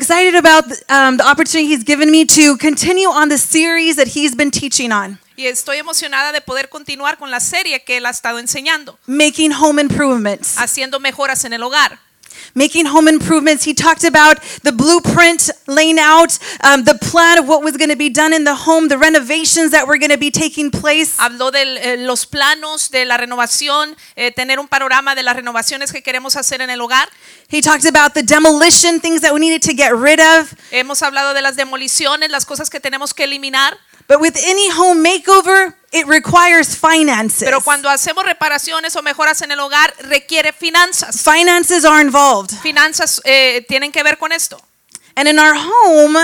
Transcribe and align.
excited 0.00 0.34
about 0.34 0.64
um, 0.88 1.16
the 1.18 1.24
opportunity 1.24 1.68
he's 1.68 1.84
given 1.84 2.10
me 2.10 2.24
to 2.24 2.56
continue 2.56 3.08
on 3.08 3.28
the 3.28 3.36
series 3.36 3.96
that 3.96 4.08
he's 4.08 4.34
been 4.34 4.50
teaching 4.50 4.92
on, 4.92 5.18
Y 5.36 5.46
estoy 5.46 5.78
emocionada 5.78 6.32
de 6.32 6.40
poder 6.40 6.68
continuar 6.68 7.16
con 7.18 7.30
la 7.30 7.40
serie 7.40 7.82
que 7.84 7.96
él 7.98 8.06
ha 8.06 8.10
estado 8.10 8.38
enseñando, 8.38 8.98
making 9.06 9.52
home 9.52 9.80
improvements. 9.80 10.56
haciendo 10.58 11.00
mejoras 11.00 11.44
en 11.44 11.52
el 11.52 11.62
hogar. 11.62 11.98
Making 12.54 12.86
home 12.86 13.08
improvements. 13.08 13.64
He 13.64 13.74
talked 13.74 14.04
about 14.04 14.40
the 14.62 14.72
blueprint 14.72 15.50
laying 15.66 15.98
out, 15.98 16.38
um, 16.62 16.84
the 16.84 16.94
plan 16.94 17.38
of 17.38 17.48
what 17.48 17.62
was 17.62 17.76
going 17.76 17.90
to 17.90 17.96
be 17.96 18.10
done 18.10 18.32
in 18.32 18.44
the 18.44 18.54
home, 18.54 18.88
the 18.88 18.98
renovations 18.98 19.70
that 19.70 19.86
were 19.86 19.98
going 19.98 20.10
to 20.10 20.18
be 20.18 20.30
taking 20.30 20.70
place. 20.70 21.16
Habló 21.18 21.50
de 21.50 21.96
los 21.98 22.26
planos 22.26 22.90
de 22.90 23.04
la 23.04 23.16
renovación, 23.16 23.96
eh, 24.16 24.32
tener 24.32 24.58
un 24.58 24.68
panorama 24.68 25.14
de 25.14 25.22
las 25.22 25.36
renovaciones 25.36 25.92
que 25.92 26.02
queremos 26.02 26.36
hacer 26.36 26.60
en 26.60 26.70
el 26.70 26.80
hogar. 26.80 27.08
He 27.48 27.60
talked 27.60 27.84
about 27.84 28.14
the 28.14 28.22
demolition, 28.22 29.00
things 29.00 29.20
that 29.22 29.32
we 29.32 29.40
needed 29.40 29.62
to 29.62 29.74
get 29.74 29.92
rid 29.92 30.20
of. 30.20 30.54
Hemos 30.70 31.02
hablado 31.02 31.34
de 31.34 31.42
las 31.42 31.56
demoliciones, 31.56 32.30
las 32.30 32.46
cosas 32.46 32.70
que 32.70 32.80
tenemos 32.80 33.14
que 33.14 33.24
eliminar. 33.24 33.76
But 34.10 34.20
with 34.20 34.36
any 34.44 34.68
home 34.70 35.04
makeover, 35.04 35.72
it 35.92 36.04
requires 36.08 36.76
finances. 36.76 37.44
Pero 37.44 37.60
cuando 37.60 37.88
hacemos 37.88 38.24
reparaciones 38.24 38.96
o 38.96 39.02
mejoras 39.02 39.40
en 39.42 39.52
el 39.52 39.60
hogar, 39.60 39.94
requiere 40.00 40.52
finanzas. 40.52 41.22
Finances 41.22 41.84
are 41.84 42.00
involved. 42.00 42.50
Finanzas 42.60 43.20
eh, 43.24 43.64
tienen 43.68 43.92
que 43.92 44.02
ver 44.02 44.18
con 44.18 44.32
esto. 44.32 44.60
And 45.14 45.28
in 45.28 45.38
our 45.38 45.54
home, 45.54 46.18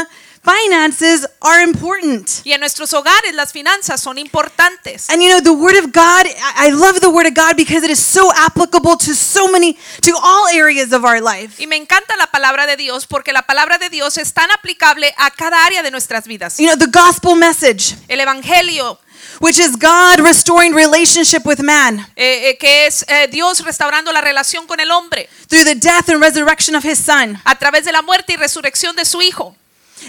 finances 0.46 1.26
are 1.40 1.62
important. 1.62 2.28
Y 2.44 2.52
en 2.52 2.60
nuestros 2.60 2.92
hogares 2.92 3.34
las 3.34 3.52
finanzas 3.52 4.00
son 4.00 4.18
importantes. 4.18 5.10
And 5.10 5.20
you 5.20 5.28
know, 5.28 5.40
the 5.40 5.52
Word 5.52 5.76
of 5.76 5.92
God, 5.92 6.26
I 6.56 6.70
love 6.70 7.00
the 7.00 7.10
Word 7.10 7.26
of 7.26 7.34
God 7.34 7.56
because 7.56 7.84
it 7.84 7.90
is 7.90 7.98
so 7.98 8.30
applicable 8.36 8.96
to 8.98 9.14
so 9.14 9.48
many, 9.48 9.76
to 10.02 10.12
all 10.22 10.46
areas 10.48 10.92
of 10.92 11.04
our 11.04 11.20
life. 11.20 11.60
Y 11.60 11.66
me 11.66 11.76
encanta 11.76 12.16
la 12.16 12.26
palabra 12.26 12.66
de 12.66 12.76
Dios 12.76 13.06
porque 13.06 13.32
la 13.32 13.42
palabra 13.42 13.78
de 13.78 13.90
Dios 13.90 14.16
es 14.18 14.32
tan 14.32 14.50
aplicable 14.50 15.12
a 15.18 15.30
cada 15.30 15.64
área 15.64 15.82
de 15.82 15.90
nuestras 15.90 16.26
vidas. 16.26 16.58
You 16.58 16.68
know, 16.68 16.76
the 16.76 16.90
gospel 16.90 17.34
message, 17.34 17.96
El 18.08 18.20
Evangelio, 18.20 18.98
which 19.40 19.58
is 19.58 19.76
God 19.76 20.20
restoring 20.20 20.72
relationship 20.74 21.44
with 21.44 21.60
man 21.60 22.00
eh, 22.16 22.50
eh, 22.50 22.58
que 22.58 22.86
es 22.86 23.04
eh, 23.08 23.28
Dios 23.28 23.64
restaurando 23.64 24.12
la 24.12 24.20
relación 24.20 24.66
con 24.66 24.80
el 24.80 24.90
hombre 24.90 25.28
through 25.48 25.64
the 25.64 25.74
death 25.74 26.08
and 26.08 26.20
resurrection 26.22 26.74
of 26.74 26.84
his 26.84 26.98
Son. 26.98 27.38
a 27.44 27.58
través 27.58 27.84
de 27.84 27.92
la 27.92 28.02
muerte 28.02 28.34
y 28.34 28.36
resurrección 28.36 28.94
de 28.96 29.04
su 29.04 29.20
Hijo. 29.20 29.54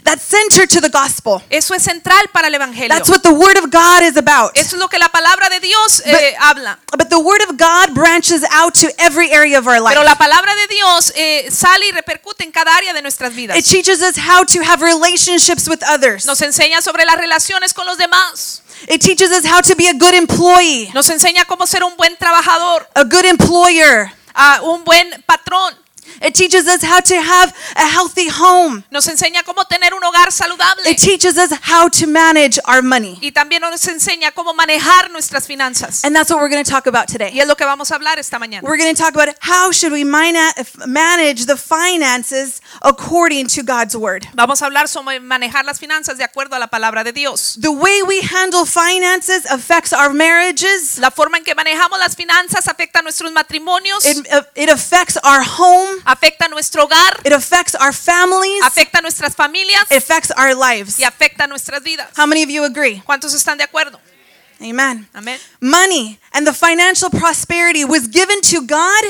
That's 0.04 0.24
center 0.24 0.68
to 0.68 0.80
the 0.82 0.90
gospel. 0.90 1.42
Eso 1.50 1.74
es 1.74 1.84
central 1.84 2.28
para 2.32 2.48
el 2.48 2.54
Evangelio. 2.56 2.90
That's 2.96 3.10
what 3.10 3.22
the 3.24 3.32
Word 3.34 3.58
of 3.58 3.72
God 3.72 4.04
is 4.04 4.16
about. 4.18 4.52
Eso 4.56 4.76
es 4.76 4.80
lo 4.80 4.88
que 4.88 5.00
la 5.00 5.10
palabra 5.10 5.50
de 5.50 5.60
Dios 5.60 6.02
eh, 6.06 6.12
But- 6.12 6.42
habla. 6.44 6.80
But 6.98 7.10
the 7.10 7.18
Word 7.20 7.42
of 7.50 7.58
God 7.58 7.94
branches 7.94 8.44
out 8.52 8.74
to 8.76 8.88
every 9.00 9.32
area 9.32 9.58
of 9.58 9.68
our 9.68 9.80
life. 9.80 9.94
Pero 9.96 10.04
la 10.04 10.16
palabra 10.16 10.56
de 10.56 10.68
Dios 10.68 11.12
eh, 11.16 11.50
sale 11.52 11.88
y 11.88 11.92
repercute 11.92 12.44
en 12.44 12.52
cada 12.52 12.76
área 12.76 12.94
de 12.94 13.02
nuestras 13.02 13.34
vidas. 13.34 13.58
It 13.58 13.66
teaches 13.66 14.02
us 14.02 14.18
how 14.18 14.44
to 14.46 14.62
have 14.64 14.82
relationships 14.84 15.68
with 15.68 15.80
others. 15.90 16.26
Nos 16.26 16.42
enseña 16.42 16.82
sobre 16.82 17.06
las 17.06 17.18
relaciones 17.18 17.74
con 17.74 17.86
los 17.88 17.98
demás. 17.98 18.62
It 18.88 19.02
teaches 19.02 19.32
us 19.32 19.46
how 19.46 19.62
to 19.62 19.76
be 19.76 19.88
a 19.88 19.94
good 19.94 20.14
employee, 20.14 20.92
Nos 20.94 21.10
enseña 21.10 21.46
cómo 21.46 21.66
ser 21.66 21.84
un 21.84 21.96
buen 21.98 22.16
trabajador, 22.18 22.88
a 22.94 23.04
good 23.04 23.26
employer. 23.26 24.12
a 24.36 24.62
un 24.62 24.84
buen 24.84 25.10
patrón. 25.26 25.74
It 26.22 26.34
teaches 26.34 26.68
us 26.68 26.84
how 26.84 27.00
to 27.02 27.16
have 27.22 27.54
a 27.76 27.88
healthy 27.88 28.30
home. 28.30 28.84
Nos 28.92 29.08
enseña 29.08 29.44
cómo 29.44 29.66
tener 29.66 29.94
un 29.94 30.04
hogar 30.04 30.32
saludable. 30.32 30.90
It 30.90 30.98
teaches 30.98 31.38
us 31.38 31.52
how 31.62 31.90
to 31.90 32.08
manage 32.08 32.60
our 32.66 32.82
money. 32.82 33.18
Y 33.22 33.32
también 33.32 33.62
nos 33.62 33.86
enseña 33.88 34.32
cómo 34.32 34.54
manejar 34.54 35.10
nuestras 35.12 35.46
finanzas. 35.48 36.04
And 36.04 36.16
that's 36.16 36.30
what 36.30 36.40
we're 36.40 36.50
going 36.50 36.64
to 36.64 36.70
talk 36.70 36.88
about 36.88 37.10
Y 37.10 37.14
today. 37.14 37.40
es 37.40 37.48
lo 37.48 37.56
que 37.56 37.66
vamos 37.66 37.92
a 37.92 37.96
hablar 37.96 38.20
esta 38.20 38.40
mañana. 38.40 38.64
We're 38.68 38.78
going 38.78 38.94
to 38.94 39.02
talk 39.02 39.16
about 39.16 39.36
how 39.42 39.72
should 39.72 39.92
we 39.94 40.04
manage 40.04 41.46
the 41.46 41.58
finances 41.58 42.62
according 42.82 43.48
to 43.48 43.64
God's 43.64 43.96
word. 43.96 44.28
Vamos 44.34 44.62
a 44.62 44.66
hablar 44.66 44.88
sobre 44.88 45.20
manejar 45.20 45.66
las 45.66 45.80
finanzas 45.80 46.17
de 46.17 46.23
acuerdo 46.23 46.56
a 46.56 46.60
la 46.60 46.67
palabra 46.67 47.04
de 47.04 47.12
Dios. 47.12 47.58
The 47.60 47.72
way 47.72 48.02
we 48.04 48.22
handle 48.22 48.66
finances 48.66 49.46
affects 49.50 49.94
our 49.94 50.14
marriages. 50.14 50.98
La 51.00 51.12
forma 51.12 51.38
en 51.38 51.44
que 51.44 51.56
manejamos 51.56 52.00
las 52.00 52.16
finanzas 52.16 52.67
afecta 52.67 53.02
nuestros 53.02 53.32
matrimonios, 53.32 54.06
It, 54.06 54.28
uh, 54.32 54.42
it 54.56 54.70
affects 54.70 55.17
our 55.23 55.44
home. 55.44 55.97
Afecta 56.06 56.48
nuestro 56.48 56.84
hogar, 56.84 57.20
It 57.24 57.34
affects 57.34 57.76
our 57.76 57.94
families. 57.94 58.62
afecta 58.64 59.02
nuestras 59.02 59.36
familias 59.36 59.84
It 59.90 59.98
affects 59.98 60.32
our 60.38 60.54
lives. 60.56 61.00
y 61.00 61.04
afecta 61.04 61.48
nuestras 61.48 61.82
vidas. 61.84 62.10
How 62.18 62.26
many 62.28 62.44
of 62.44 62.50
you 62.50 62.64
agree? 62.64 63.02
¿Cuántos 63.06 63.34
están 63.34 63.58
de 63.58 63.64
acuerdo? 63.64 64.00
Amen. 64.60 65.08
Amén. 65.14 65.40
Money 65.62 66.20
and 66.34 66.46
the 66.48 66.54
financial 66.54 67.10
prosperity 67.12 67.86
was 67.86 68.08
given 68.08 68.42
to 68.42 68.62
God 68.62 69.04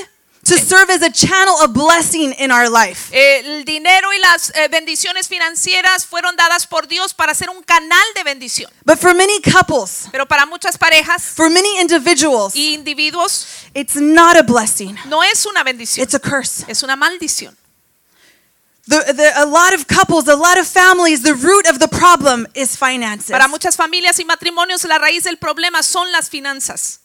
to 0.48 0.58
serve 0.58 0.90
as 0.90 1.02
a 1.02 1.12
channel 1.12 1.56
of 1.62 1.74
blessing 1.74 2.34
in 2.40 2.52
our 2.52 2.70
life. 2.70 3.10
El 3.12 3.66
dinero 3.66 4.14
y 4.14 4.20
las 4.20 4.52
eh, 4.56 4.68
bendiciones 4.70 5.28
financieras 5.28 6.06
fueron 6.06 6.36
dadas 6.36 6.66
por 6.66 6.88
Dios 6.88 7.14
para 7.14 7.34
ser 7.36 7.50
un 7.50 7.62
canal 7.64 8.04
de 8.16 8.24
bendición. 8.24 8.72
But 8.86 9.00
for 9.00 9.14
many 9.14 9.42
couples, 9.42 10.08
Pero 10.12 10.26
para 10.26 10.46
muchas 10.46 10.78
parejas 10.78 11.24
for 11.36 11.50
many 11.50 11.80
individuals, 11.82 12.56
y 12.56 12.74
individuos 12.74 13.46
it's 13.74 13.96
not 13.96 14.38
a 14.38 14.44
blessing. 14.44 14.96
no 15.06 15.22
es 15.24 15.46
una 15.46 15.64
bendición, 15.64 16.04
It's 16.04 16.16
a 16.16 16.20
curse. 16.20 16.64
es 16.68 16.82
una 16.84 16.96
maldición. 16.96 17.56
The, 18.90 19.14
the, 19.14 19.34
a 19.36 19.46
lot 19.46 19.74
of 19.74 19.86
couples, 19.88 20.30
a 20.30 20.36
lot 20.38 20.58
of 20.58 20.66
families, 20.66 21.22
the 21.22 21.34
root 21.34 21.68
of 21.68 21.80
the 21.80 21.90
problem 21.90 22.48
is 22.54 22.78
finances. 22.78 23.32
Para 23.32 23.50
muchas 23.50 23.76
familias 23.76 24.18
y 24.20 24.24
matrimonios 24.24 24.86
la 24.86 24.98
raíz 24.98 25.26
del 25.26 25.38
problema 25.38 25.84
son 25.84 26.10
las 26.14 26.30
finanzas 26.30 27.02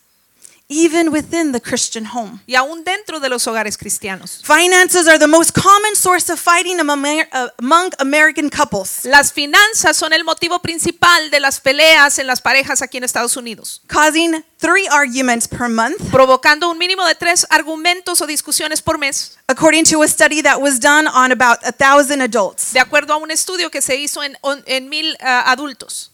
Even 0.73 1.13
within 1.13 1.53
the 1.53 1.61
Christian 1.61 2.07
home. 2.07 2.41
y 2.47 2.55
aún 2.55 2.83
dentro 2.83 3.21
de 3.21 3.29
los 3.29 3.47
hogares 3.47 3.77
cristianos. 3.77 4.41
Finances 4.43 5.07
are 5.07 5.19
the 5.19 5.27
most 5.27 5.53
common 5.53 5.95
source 5.95 6.33
of 6.33 6.41
fighting 6.41 6.81
among, 6.81 7.05
uh, 7.05 7.49
among 7.59 7.91
American 7.99 8.49
couples, 8.49 9.05
Las 9.05 9.33
finanzas 9.33 9.97
son 9.97 10.13
el 10.13 10.25
motivo 10.25 10.61
principal 10.61 11.31
de 11.31 11.41
las 11.41 11.61
peleas 11.61 12.19
en 12.19 12.27
las 12.27 12.41
parejas 12.41 12.81
aquí 12.81 12.97
en 12.97 13.05
Estados 13.05 13.37
Unidos, 13.37 13.83
causing 13.87 14.43
three 14.59 14.87
arguments 14.89 15.47
per 15.47 15.69
month, 15.69 15.99
provocando 16.11 16.71
un 16.71 16.79
mínimo 16.79 17.05
de 17.07 17.15
tres 17.15 17.47
argumentos 17.51 18.21
o 18.23 18.27
discusiones 18.27 18.81
por 18.81 18.97
mes, 18.97 19.37
according 19.49 19.85
to 19.85 20.03
a 20.03 20.09
study 20.09 20.41
that 20.41 20.61
was 20.61 20.81
done 20.81 21.07
on 21.09 21.33
about 21.33 21.59
a 21.65 21.73
thousand 21.73 22.23
adults. 22.23 22.73
de 22.73 22.81
acuerdo 22.81 23.13
a 23.13 23.17
un 23.19 23.31
estudio 23.31 23.71
que 23.71 23.83
se 23.83 23.97
hizo 23.97 24.23
en, 24.23 24.39
en 24.67 24.89
mil 24.89 25.17
ah, 25.21 25.51
adultos. 25.53 26.11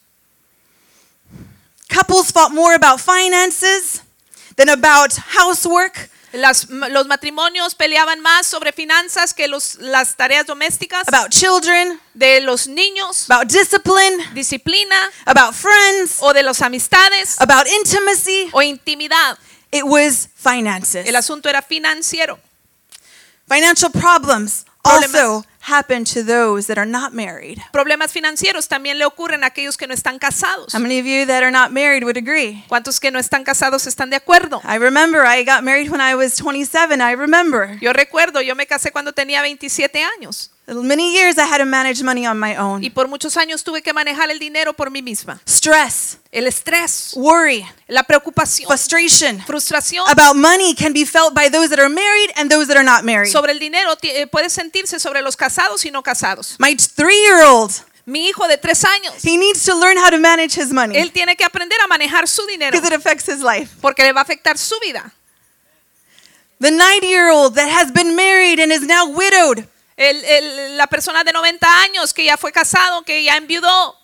Couples 1.89 2.33
fought 2.33 2.53
more 2.53 2.75
about 2.75 3.01
finances 3.01 4.03
than 4.59 4.69
about 4.69 5.13
housework, 5.35 6.11
Las- 6.33 6.69
los 6.69 7.07
matrimonios 7.07 7.75
peleaban 7.75 8.21
más 8.21 8.47
sobre 8.47 8.73
finanzas 8.73 9.33
que 9.33 9.49
los, 9.49 9.77
las 9.77 10.15
tareas 10.15 10.45
domésticas, 10.45 11.09
about 11.09 11.31
children, 11.31 11.99
de 12.13 12.43
los 12.43 12.67
niños, 12.67 13.25
about 13.31 13.49
discipline, 13.51 14.23
disciplina 14.35 15.11
about 15.25 15.55
friends, 15.55 16.17
o 16.21 16.35
de 16.35 16.43
las 16.43 16.61
amistades 16.61 17.41
about 17.41 17.67
intimacy. 17.67 18.51
o 18.53 18.61
intimidad. 18.61 19.39
It 19.73 19.85
was 19.85 20.29
finances. 20.37 21.07
El 21.09 21.17
asunto 21.17 21.49
era 21.49 21.63
financiero. 21.63 22.39
Financial 23.49 23.91
problems 23.91 24.67
Problemas. 24.83 25.15
also 25.15 25.45
happen 25.69 26.05
to 26.05 26.23
those 26.25 26.67
that 26.67 26.79
are 26.79 26.91
not 26.91 27.13
married. 27.13 27.61
Problemas 27.73 28.13
financieros 28.13 28.69
también 28.69 28.99
le 28.99 29.05
ocurren 29.05 29.45
a 29.45 29.49
aquellos 29.49 29.77
que 29.77 29.87
no 29.87 29.95
están 29.95 30.19
casados. 30.19 30.75
How 30.75 30.81
many 30.81 30.99
of 30.99 31.07
you 31.07 31.27
that 31.27 31.43
are 31.43 31.51
not 31.51 31.71
married 31.71 32.05
would 32.05 32.17
agree? 32.17 32.65
¿Cuántos 32.69 33.01
que 33.01 33.11
no 33.11 33.19
están 33.19 33.45
casados 33.45 33.87
están 33.87 34.11
de 34.11 34.17
acuerdo? 34.17 34.61
I 34.65 34.79
remember 34.79 35.25
I 35.25 35.45
got 35.45 35.63
married 35.63 35.91
when 35.91 36.01
I 36.01 36.15
was 36.15 36.41
27. 36.41 37.01
I 37.01 37.15
remember. 37.15 37.79
Yo 37.81 37.93
recuerdo, 37.93 38.41
yo 38.41 38.55
me 38.55 38.67
casé 38.67 38.91
cuando 38.91 39.13
tenía 39.13 39.43
27 39.43 40.03
años 40.03 40.51
Many 40.71 41.15
years 41.15 41.39
I 41.39 41.47
had 41.47 41.59
to 41.59 41.65
manage 41.65 42.03
money 42.03 42.27
on 42.27 42.39
my 42.39 42.53
y 42.53 42.57
own. 42.59 42.91
por 42.93 43.09
muchos 43.09 43.39
años 43.39 43.65
tuve 43.65 43.81
que 43.83 43.95
manejar 43.95 44.31
el 44.31 44.39
dinero 44.39 44.75
por 44.75 44.91
mí 44.91 45.01
misma. 45.01 45.41
Stress, 45.47 46.19
El 46.31 46.47
estrés, 46.47 47.13
worry, 47.17 47.65
la 47.87 48.03
preocupación, 48.03 48.67
frustration 48.69 49.41
frustración 49.47 50.05
about 50.11 50.37
money 50.37 50.75
can 50.75 50.93
be 50.93 51.07
felt 51.07 51.33
by 51.33 51.49
those 51.49 51.71
that 51.71 51.79
are 51.79 51.89
married 51.89 52.31
and 52.37 52.51
those 52.51 52.67
that 52.69 52.77
are 52.77 52.85
not 52.85 53.03
married. 53.03 53.33
sobre 53.33 53.53
el 53.53 53.59
dinero 53.59 53.97
eh, 54.03 54.27
puede 54.27 54.51
sentirse 54.51 55.01
sobre 55.01 55.23
los 55.23 55.37
casados 55.37 55.87
y 55.87 55.91
no 55.91 56.03
casados. 56.03 56.57
My 56.59 56.77
three 56.77 57.19
year 57.23 57.43
old, 57.47 57.73
Mi 58.05 58.29
hijo 58.29 58.47
de 58.49 58.57
tres 58.59 58.85
años, 58.85 59.15
he 59.25 59.37
needs 59.39 59.65
to 59.65 59.75
learn 59.75 59.97
how 59.97 60.11
to 60.11 60.19
manage 60.19 60.55
his 60.55 60.71
money 60.73 60.97
él 60.99 61.13
tiene 61.13 61.35
que 61.37 61.45
aprender 61.45 61.79
a 61.83 61.87
manejar 61.87 62.27
su 62.29 62.47
dinero 62.47 62.73
because 62.73 62.87
it 62.87 62.93
affects 62.95 63.27
his 63.27 63.41
life. 63.41 63.71
porque 63.81 64.03
le 64.03 64.13
va 64.13 64.21
a 64.21 64.25
afectar 64.25 64.59
su 64.59 64.75
vida. 64.81 65.13
The 66.61 66.71
90 66.71 67.07
year 67.07 67.31
old 67.31 67.55
that 67.55 67.69
has 67.71 67.91
been 67.93 68.15
married 68.17 68.59
and 68.61 68.71
is 68.73 68.83
now 68.83 69.07
widowed, 69.07 69.67
El- 69.99 70.25
el- 70.25 70.77
la 70.77 70.87
persona 70.87 71.25
de 71.25 71.33
90 71.33 71.67
años 71.83 72.15
que 72.15 72.25
ya 72.25 72.37
fue 72.37 72.53
casado, 72.53 73.03
que 73.03 73.23
ya 73.25 73.37
enviudó, 73.37 73.97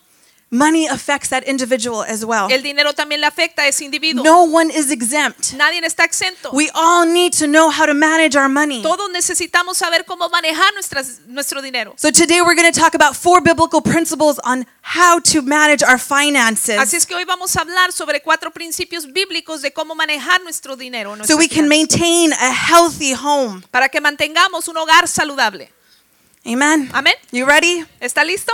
money 0.51 0.87
affects 0.87 1.29
that 1.29 1.43
individual 1.47 2.03
as 2.07 2.23
well. 2.23 2.49
el 2.51 2.61
dinero 2.61 2.93
también 2.93 3.19
le 3.19 3.27
afecta 3.27 3.63
a 3.63 3.67
ese 3.67 3.83
individuo. 3.83 4.23
No 4.23 4.43
one 4.43 4.71
is 4.73 4.91
exempt. 4.91 5.53
Nadie 5.53 5.79
está 5.85 6.03
exento. 6.05 6.51
We 6.53 6.69
all 6.73 7.05
need 7.11 7.33
to 7.39 7.45
know 7.47 7.69
how 7.71 7.85
to 7.85 7.93
manage 7.93 8.37
our 8.37 8.47
money. 8.47 8.81
Todos 8.81 9.09
necesitamos 9.09 9.77
saber 9.77 10.05
cómo 10.05 10.29
manejar 10.29 10.73
nuestras, 10.73 11.21
nuestro 11.27 11.61
dinero. 11.61 11.93
So 11.97 12.11
today 12.11 12.41
we're 12.41 12.55
going 12.55 12.71
to 12.71 12.79
talk 12.79 12.93
about 12.93 13.15
four 13.15 13.41
biblical 13.41 13.81
principles 13.81 14.37
on 14.43 14.65
how 14.81 15.19
to 15.21 15.41
manage 15.41 15.83
our 15.83 15.97
finances 15.99 16.77
Así 16.77 16.95
es 16.95 17.05
que 17.05 17.15
hoy 17.15 17.25
vamos 17.25 17.55
a 17.55 17.61
hablar 17.61 17.91
sobre 17.91 18.21
cuatro 18.21 18.51
principios 18.51 19.07
bíblicos 19.11 19.61
de 19.61 19.71
cómo 19.73 19.95
manejar 19.95 20.41
nuestro 20.43 20.75
dinero, 20.75 21.15
so 21.25 21.35
we 21.37 21.47
can 21.49 21.65
finanzas, 21.65 21.99
maintain 21.99 22.33
a 22.33 22.51
healthy 22.53 23.13
home. 23.13 23.61
para 23.71 23.89
que 23.89 23.99
mantengamos 23.99 24.67
un 24.67 24.77
hogar 24.77 25.07
saludable. 25.07 25.71
Amen. 26.45 26.89
Amén. 26.93 27.15
You 27.31 27.45
ready? 27.45 27.85
¿Está 27.99 28.23
listo? 28.23 28.51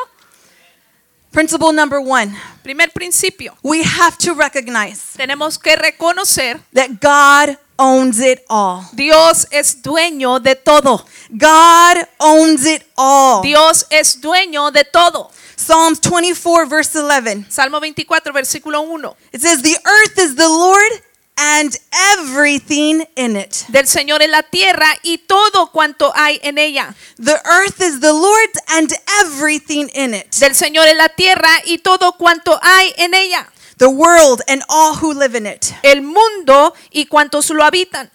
Principle 1.32 1.74
number 1.74 2.00
one. 2.00 2.36
Primer 2.64 2.90
principio. 2.92 3.58
We 3.64 3.84
have 3.84 4.18
to 4.20 4.34
recognize 4.34 5.16
Tenemos 5.18 5.58
que 5.58 5.76
reconocer 5.76 6.60
that 6.74 7.00
God 7.02 7.58
owns 7.78 8.20
it 8.20 8.44
all. 8.50 8.84
Dios 8.94 9.48
es 9.52 9.82
dueño 9.82 10.42
de 10.42 10.56
todo. 10.56 11.06
God 11.30 12.08
owns 12.20 12.66
it 12.66 12.84
all. 12.98 13.42
Dios 13.42 13.86
es 13.90 14.20
dueño 14.22 14.72
de 14.72 14.84
todo. 14.84 15.30
Psalms 15.56 16.00
24, 16.02 16.68
verse 16.68 16.98
11. 17.00 17.46
Salmo 17.50 17.80
24, 17.80 18.34
versículo 18.34 18.82
1. 18.82 19.16
It 19.32 19.42
says, 19.42 19.62
The 19.62 19.78
earth 19.86 20.18
is 20.18 20.36
the 20.36 20.50
Lord 20.50 21.02
and 21.42 21.76
everything 22.20 23.04
in 23.16 23.36
it. 23.36 23.66
Del 23.70 23.88
Señor 23.88 24.22
es 24.22 24.30
la 24.30 24.44
tierra 24.44 24.96
y 25.02 25.18
todo 25.18 25.72
cuanto 25.72 26.12
hay 26.16 26.40
en 26.44 26.60
ella. 26.60 26.94
The 27.18 27.36
earth 27.46 27.82
is 27.82 28.00
the 28.00 28.14
Lord's 28.14 28.60
and 28.68 28.94
everything 29.22 29.90
in 29.96 30.14
it. 30.14 30.36
Del 30.40 30.54
Señor 30.54 30.88
es 30.88 30.96
la 30.96 31.10
tierra 31.10 31.50
y 31.66 31.80
todo 31.80 32.14
cuanto 32.14 32.60
hay 32.62 32.94
en 32.98 33.16
ella. 33.16 33.48
The 33.78 33.90
world 33.90 34.44
and 34.48 34.62
all 34.70 34.96
who 34.96 35.14
live 35.14 35.36
in 35.36 35.48
it. 35.48 35.74
El 35.82 36.04
mundo 36.04 36.76
y 36.92 37.06
cuantos 37.06 37.50
lo 37.50 37.64
habitan. 37.64 38.12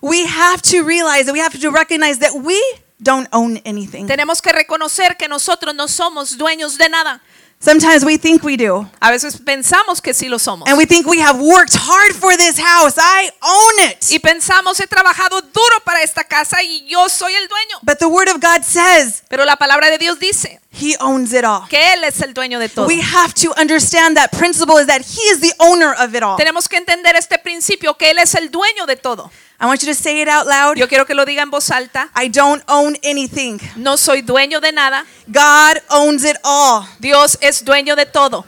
We 0.00 0.26
have 0.26 0.62
to 0.62 0.82
realize 0.82 1.26
that 1.26 1.32
we 1.32 1.38
have 1.38 1.56
to 1.56 1.70
recognize 1.70 2.18
that 2.18 2.34
we 2.34 2.60
don't 3.02 3.28
own 3.32 3.60
anything. 3.64 4.06
Tenemos 4.06 4.40
que 4.40 4.52
reconocer 4.52 5.16
que 5.16 5.28
nosotros 5.28 5.74
no 5.74 5.88
somos 5.88 6.36
dueños 6.38 6.78
de 6.78 6.88
nada. 6.88 7.20
Sometimes 7.64 8.04
we 8.04 8.18
think 8.18 8.42
we 8.42 8.56
do. 8.56 8.90
A 9.00 9.12
veces 9.12 9.36
pensamos 9.36 10.02
que 10.02 10.12
sí 10.14 10.28
lo 10.28 10.40
somos. 10.40 10.68
And 10.68 10.76
we 10.76 10.84
think 10.84 11.06
we 11.06 11.20
have 11.20 11.38
worked 11.40 11.76
hard 11.76 12.12
for 12.12 12.36
this 12.36 12.58
house. 12.58 12.94
I 12.98 13.30
own 13.40 13.88
it. 13.88 13.98
Y 14.10 14.18
pensamos, 14.18 14.80
he 14.80 14.88
trabajado 14.88 15.40
duro 15.42 15.80
para 15.84 16.02
esta 16.02 16.24
casa 16.24 16.60
y 16.60 16.84
yo 16.88 17.08
soy 17.08 17.32
el 17.36 17.46
dueño. 17.46 17.78
But 17.82 17.98
the 18.00 18.06
word 18.08 18.28
of 18.28 18.40
God 18.40 18.64
says 18.64 19.22
Pero 19.28 19.44
la 19.44 19.54
palabra 19.54 19.90
de 19.90 19.98
Dios 19.98 20.18
dice 20.18 20.60
he 20.72 20.96
owns 20.98 21.32
it 21.32 21.44
all. 21.44 21.68
que 21.68 21.92
Él 21.92 22.02
es 22.02 22.20
el 22.20 22.34
dueño 22.34 22.58
de 22.58 22.68
todo. 22.68 22.88
We 22.88 23.00
have 23.00 23.32
to 23.34 23.52
understand 23.56 24.16
that 24.16 24.32
principle 24.36 24.80
is 24.80 24.88
that 24.88 25.02
he 25.02 25.22
is 25.30 25.38
the 25.38 25.52
owner 25.60 25.94
of 26.00 26.16
it 26.16 26.24
all. 26.24 26.36
Tenemos 26.36 26.68
que 26.68 26.78
entender 26.78 27.14
este 27.14 27.38
principio, 27.38 27.94
que 27.96 28.10
Él 28.10 28.18
es 28.18 28.34
el 28.34 28.50
dueño 28.50 28.86
de 28.86 28.96
todo. 28.96 29.30
I 29.62 29.66
want 29.66 29.80
you 29.80 29.86
to 29.88 29.94
say 29.94 30.20
it 30.20 30.26
out 30.26 30.48
loud. 30.48 30.76
Yo 30.76 30.88
quiero 30.88 31.04
que 31.04 31.14
lo 31.14 31.24
diga 31.24 31.42
en 31.42 31.50
voz 31.50 31.70
alta. 31.70 32.10
I 32.16 32.26
don't 32.26 32.64
own 32.66 32.96
anything. 33.04 33.60
No 33.76 33.96
soy 33.96 34.20
dueño 34.22 34.60
de 34.60 34.72
nada. 34.72 35.06
God 35.30 35.78
owns 35.88 36.24
it 36.24 36.36
all. 36.42 36.84
Dios 36.98 37.38
es 37.40 37.62
dueño 37.62 37.94
de 37.94 38.04
todo. 38.06 38.44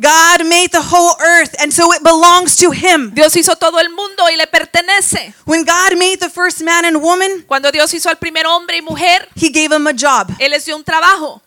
God 0.00 0.44
made 0.48 0.72
the 0.72 0.82
whole 0.82 1.14
earth, 1.20 1.54
and 1.60 1.72
so 1.72 1.92
it 1.92 2.02
belongs 2.02 2.56
to 2.56 2.72
him. 2.72 3.12
Dios 3.14 3.32
hizo 3.36 3.54
todo 3.54 3.78
el 3.78 3.90
mundo 3.90 4.24
y 4.28 4.34
le 4.34 4.46
pertenece. 4.48 5.32
When 5.44 5.64
God 5.64 5.96
made 5.96 6.18
the 6.18 6.28
first 6.28 6.62
man 6.62 6.84
and 6.84 7.00
woman, 7.00 7.44
Cuando 7.46 7.70
Dios 7.70 7.94
hizo 7.94 8.08
al 8.08 8.16
primer 8.16 8.44
hombre 8.44 8.78
y 8.78 8.80
mujer, 8.80 9.28
he 9.36 9.50
gave 9.50 9.68
them 9.70 9.86
a 9.86 9.92
job. 9.92 10.32
Él 10.40 10.50
les 10.50 10.64
dio 10.64 10.74
un 10.74 10.82
trabajo. 10.82 11.42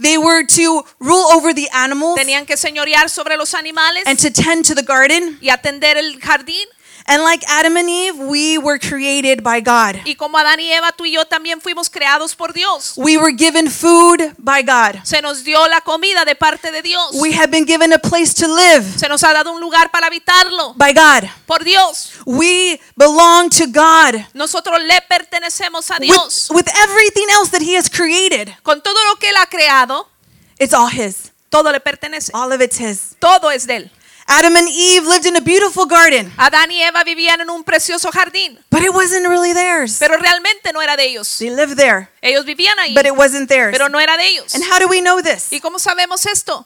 They 0.00 0.16
were 0.16 0.46
to 0.46 0.82
rule 0.98 1.26
over 1.34 1.52
the 1.52 1.68
animals 1.74 2.18
Tenían 2.18 2.46
que 2.46 2.56
señorear 2.56 3.10
sobre 3.10 3.36
los 3.36 3.52
animales 3.52 4.04
and 4.06 4.18
to 4.18 4.30
tend 4.30 4.64
to 4.66 4.74
the 4.74 4.82
garden. 4.82 5.36
y 5.42 5.50
atender 5.50 5.98
el 5.98 6.18
jardín. 6.20 6.66
And 7.06 7.22
like 7.24 7.44
Adam 7.48 7.76
and 7.76 7.88
Eve, 7.88 8.16
we 8.18 8.58
were 8.58 8.78
created 8.78 9.42
by 9.42 9.60
God. 9.60 9.96
Y 10.04 10.14
como 10.14 10.38
Adán 10.38 10.60
y 10.60 10.70
Eva, 10.72 10.92
tú 10.92 11.04
y 11.06 11.12
yo 11.12 11.24
también 11.24 11.60
fuimos 11.60 11.90
creados 11.90 12.36
por 12.36 12.52
Dios. 12.52 12.92
We 12.96 13.16
were 13.16 13.32
given 13.32 13.68
food 13.70 14.34
by 14.38 14.62
God. 14.62 15.00
Se 15.04 15.20
nos 15.20 15.42
dio 15.42 15.66
la 15.68 15.80
comida 15.80 16.24
de 16.24 16.34
parte 16.36 16.70
de 16.70 16.82
Dios. 16.82 17.10
We 17.14 17.32
have 17.34 17.48
been 17.50 17.66
given 17.66 17.92
a 17.92 17.98
place 17.98 18.32
to 18.34 18.46
live 18.46 18.84
Se 18.98 19.08
nos 19.08 19.24
ha 19.24 19.32
dado 19.32 19.50
un 19.52 19.60
lugar 19.60 19.90
para 19.90 20.06
habitarlo 20.06 20.74
by 20.76 20.92
God. 20.92 21.28
por 21.46 21.64
Dios. 21.64 22.12
We 22.26 22.80
belong 22.96 23.48
to 23.50 23.66
God 23.66 24.26
Nosotros 24.34 24.80
le 24.82 25.00
pertenecemos 25.08 25.90
a 25.90 25.96
with, 25.98 26.50
with 26.50 26.68
everything 26.84 27.26
else 27.30 27.50
that 27.50 27.62
He 27.62 27.76
has 27.76 27.88
created. 27.88 28.54
Con 28.62 28.80
todo 28.82 28.98
lo 29.08 29.16
que 29.16 29.30
Él 29.30 29.36
ha 29.36 29.46
creado, 29.46 30.06
It's 30.58 30.74
all 30.74 30.88
His. 30.90 31.32
todo 31.48 31.72
le 31.72 31.80
pertenece. 31.80 32.30
All 32.34 32.52
of 32.52 32.60
it's 32.60 32.78
His. 32.78 33.16
Todo 33.18 33.50
es 33.50 33.66
de 33.66 33.76
Él. 33.76 33.90
Adam 34.32 34.54
and 34.54 34.68
Eve 34.68 35.04
lived 35.08 35.26
in 35.26 35.34
a 35.34 35.40
beautiful 35.40 35.86
garden, 35.86 36.32
Adán 36.36 36.70
y 36.70 36.80
Eva 36.82 37.02
vivían 37.02 37.40
en 37.40 37.50
un 37.50 37.64
precioso 37.64 38.12
jardín, 38.12 38.56
but 38.70 38.80
it 38.80 38.90
wasn't 38.94 39.26
really 39.26 39.52
theirs. 39.52 39.96
pero 39.98 40.16
realmente 40.16 40.72
no 40.72 40.80
era 40.80 40.96
de 40.96 41.04
ellos. 41.04 41.38
They 41.38 41.50
lived 41.50 41.76
there, 41.76 42.08
Ellos 42.22 42.44
vivían 42.44 42.78
ahí, 42.78 42.94
but 42.94 43.06
it 43.06 43.16
wasn't 43.16 43.48
theirs. 43.48 43.72
pero 43.72 43.88
no 43.88 43.98
era 43.98 44.16
de 44.16 44.28
ellos. 44.28 44.54
And 44.54 44.62
how 44.62 44.78
do 44.78 44.86
we 44.86 45.00
know 45.00 45.20
this? 45.20 45.52
¿Y 45.52 45.58
cómo 45.60 45.80
sabemos 45.80 46.26
esto? 46.26 46.64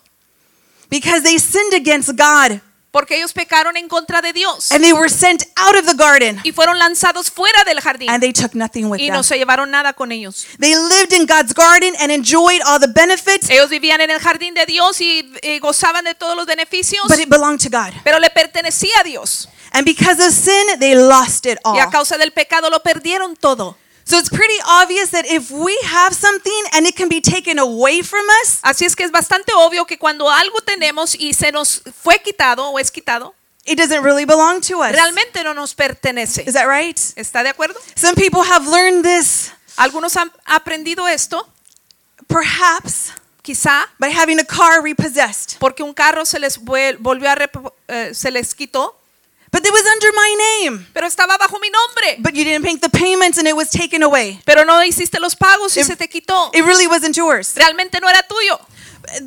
Because 0.90 1.22
they 1.22 1.38
sinned 1.38 1.72
against 1.72 2.10
God 2.16 2.60
Porque 2.94 3.16
ellos 3.16 3.32
pecaron 3.32 3.76
en 3.76 3.88
contra 3.88 4.22
de 4.22 4.32
Dios 4.32 4.70
and 4.70 4.84
they 4.84 4.92
were 4.92 5.08
sent 5.08 5.42
out 5.56 5.74
of 5.74 5.84
the 5.84 5.96
garden 5.96 6.40
y 6.44 6.52
fueron 6.52 6.78
lanzados 6.78 7.28
fuera 7.28 7.64
del 7.64 7.80
jardín 7.80 8.08
and 8.08 8.22
they 8.22 8.32
took 8.32 8.54
nothing 8.54 8.84
with 8.84 9.00
y 9.00 9.06
them. 9.06 9.14
no 9.14 9.24
se 9.24 9.36
llevaron 9.36 9.72
nada 9.72 9.94
con 9.94 10.12
ellos. 10.12 10.46
They 10.60 10.76
lived 10.76 11.12
in 11.12 11.26
God's 11.26 11.52
garden 11.52 11.96
and 11.98 12.12
enjoyed 12.12 12.60
all 12.64 12.78
the 12.78 12.86
benefits, 12.86 13.50
Ellos 13.50 13.68
vivían 13.68 14.00
en 14.00 14.12
el 14.12 14.20
jardín 14.20 14.54
de 14.54 14.64
Dios 14.64 15.00
y, 15.00 15.28
gozaban 15.60 16.04
de 16.04 16.14
todos 16.14 16.36
los 16.36 16.46
beneficios, 16.46 17.02
but 17.08 17.18
it 17.18 17.28
belonged 17.28 17.58
to 17.60 17.68
God. 17.68 17.92
pero 18.04 18.20
le 18.20 18.30
pertenecía 18.30 18.94
a 19.00 19.02
Dios. 19.02 19.48
And 19.72 19.84
because 19.84 20.24
of 20.24 20.32
sin, 20.32 20.78
they 20.78 20.94
lost 20.94 21.46
it 21.46 21.58
all. 21.64 21.76
Y 21.76 21.80
a 21.80 21.90
causa 21.90 22.16
del 22.16 22.30
pecado 22.30 22.70
lo 22.70 22.80
perdieron 22.84 23.34
todo. 23.34 23.76
So 24.06 24.18
it's 24.18 24.28
pretty 24.28 24.58
obvious 24.66 25.10
that 25.12 25.24
if 25.26 25.50
we 25.50 25.76
have 25.84 26.14
something 26.14 26.62
and 26.74 26.86
it 26.86 26.94
can 26.94 27.08
be 27.08 27.20
taken 27.20 27.58
away 27.58 28.02
from 28.02 28.24
us, 28.42 28.60
Así 28.62 28.84
es 28.84 28.94
que 28.94 29.04
es 29.04 29.10
bastante 29.10 29.52
obvio 29.54 29.86
que 29.86 29.96
cuando 29.98 30.28
algo 30.28 30.60
tenemos 30.60 31.14
y 31.18 31.32
se 31.32 31.50
nos 31.52 31.82
fue 32.02 32.18
quitado 32.18 32.68
o 32.68 32.78
es 32.78 32.90
quitado, 32.90 33.34
it 33.64 33.78
doesn't 33.78 34.02
really 34.02 34.26
belong 34.26 34.60
to 34.60 34.80
us. 34.82 34.92
realmente 34.92 35.42
no 35.42 35.54
nos 35.54 35.74
pertenece. 35.74 36.44
Is 36.46 36.52
that 36.52 36.66
right? 36.66 36.98
¿Está 37.16 37.42
de 37.42 37.48
acuerdo? 37.48 37.80
Some 37.96 38.14
people 38.14 38.42
have 38.42 38.66
learned 38.68 39.04
this 39.04 39.52
Algunos 39.76 40.16
han 40.16 40.30
aprendido 40.44 41.08
esto, 41.08 41.48
perhaps 42.28 43.12
quizá 43.42 43.86
by 43.98 44.08
having 44.10 44.38
a 44.38 44.44
car 44.44 44.82
repossessed. 44.82 45.56
porque 45.58 45.82
un 45.82 45.92
carro 45.94 46.24
se 46.24 46.38
les 46.38 46.58
volvió 46.58 47.28
a 47.30 47.36
eh, 47.88 48.14
se 48.14 48.30
les 48.30 48.54
quitó, 48.54 48.96
But 49.54 49.64
it 49.64 49.70
was 49.72 49.84
under 49.86 50.10
my 50.12 50.34
name. 50.64 50.86
pero 50.92 51.06
estaba 51.06 51.38
bajo 51.38 51.60
mi 51.60 51.70
nombre. 51.70 52.16
But 52.18 52.34
you 52.34 52.42
didn't 52.42 52.64
make 52.64 52.80
the 52.80 52.88
payments 52.90 53.38
and 53.38 53.46
it 53.46 53.54
was 53.54 53.70
taken 53.70 54.02
away. 54.02 54.40
Pero 54.44 54.64
no 54.64 54.82
hiciste 54.82 55.20
los 55.20 55.36
pagos 55.36 55.76
y 55.76 55.80
It- 55.82 55.86
se 55.86 55.94
te 55.94 56.08
quitó. 56.08 56.50
It 56.52 56.64
really 56.64 56.88
wasn't 56.88 57.16
yours. 57.16 57.54
Realmente 57.54 58.00
no 58.00 58.08
era 58.08 58.24
tuyo. 58.26 58.58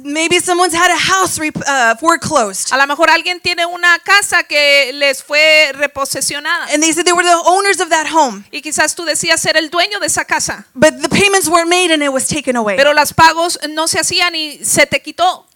Maybe 0.03 0.39
someone's 0.41 0.74
had 0.74 0.91
a 0.91 0.97
house 0.97 1.39
uh, 1.39 1.95
foreclosed. 2.00 2.74
A 2.74 2.77
lo 2.77 2.88
mejor 2.88 3.09
alguien 3.09 3.39
tiene 3.39 3.65
una 3.65 4.00
casa 4.00 4.44
que 4.44 4.91
les 4.91 5.24
fue 5.24 5.71
reposesionada. 5.75 6.68
And 6.74 6.81
they 6.83 6.91
said 6.91 7.06
they 7.06 7.13
were 7.13 7.24
the 7.24 7.41
owners 7.45 7.79
of 7.79 7.89
that 7.89 8.07
home. 8.12 8.43
Y 8.51 8.62
quizás 8.62 8.96
tú 8.96 9.05
decías 9.05 9.39
ser 9.39 9.55
el 9.55 9.69
dueño 9.69 10.00
de 10.00 10.07
esa 10.07 10.25
casa. 10.25 10.65
But 10.74 11.01
the 11.01 11.10
payments 11.10 11.48
weren't 11.48 11.69
made 11.69 11.93
and 11.93 12.03
it 12.03 12.12
was 12.12 12.27
taken 12.27 12.55
away. 12.57 12.75
Pero 12.75 12.93
los 12.93 13.13
pagos 13.13 13.60
no 13.69 13.88
se 13.88 14.00
hacían 14.00 14.36
y 14.36 14.60
se 14.65 14.86
te 14.88 15.00
quitó. 15.01 15.47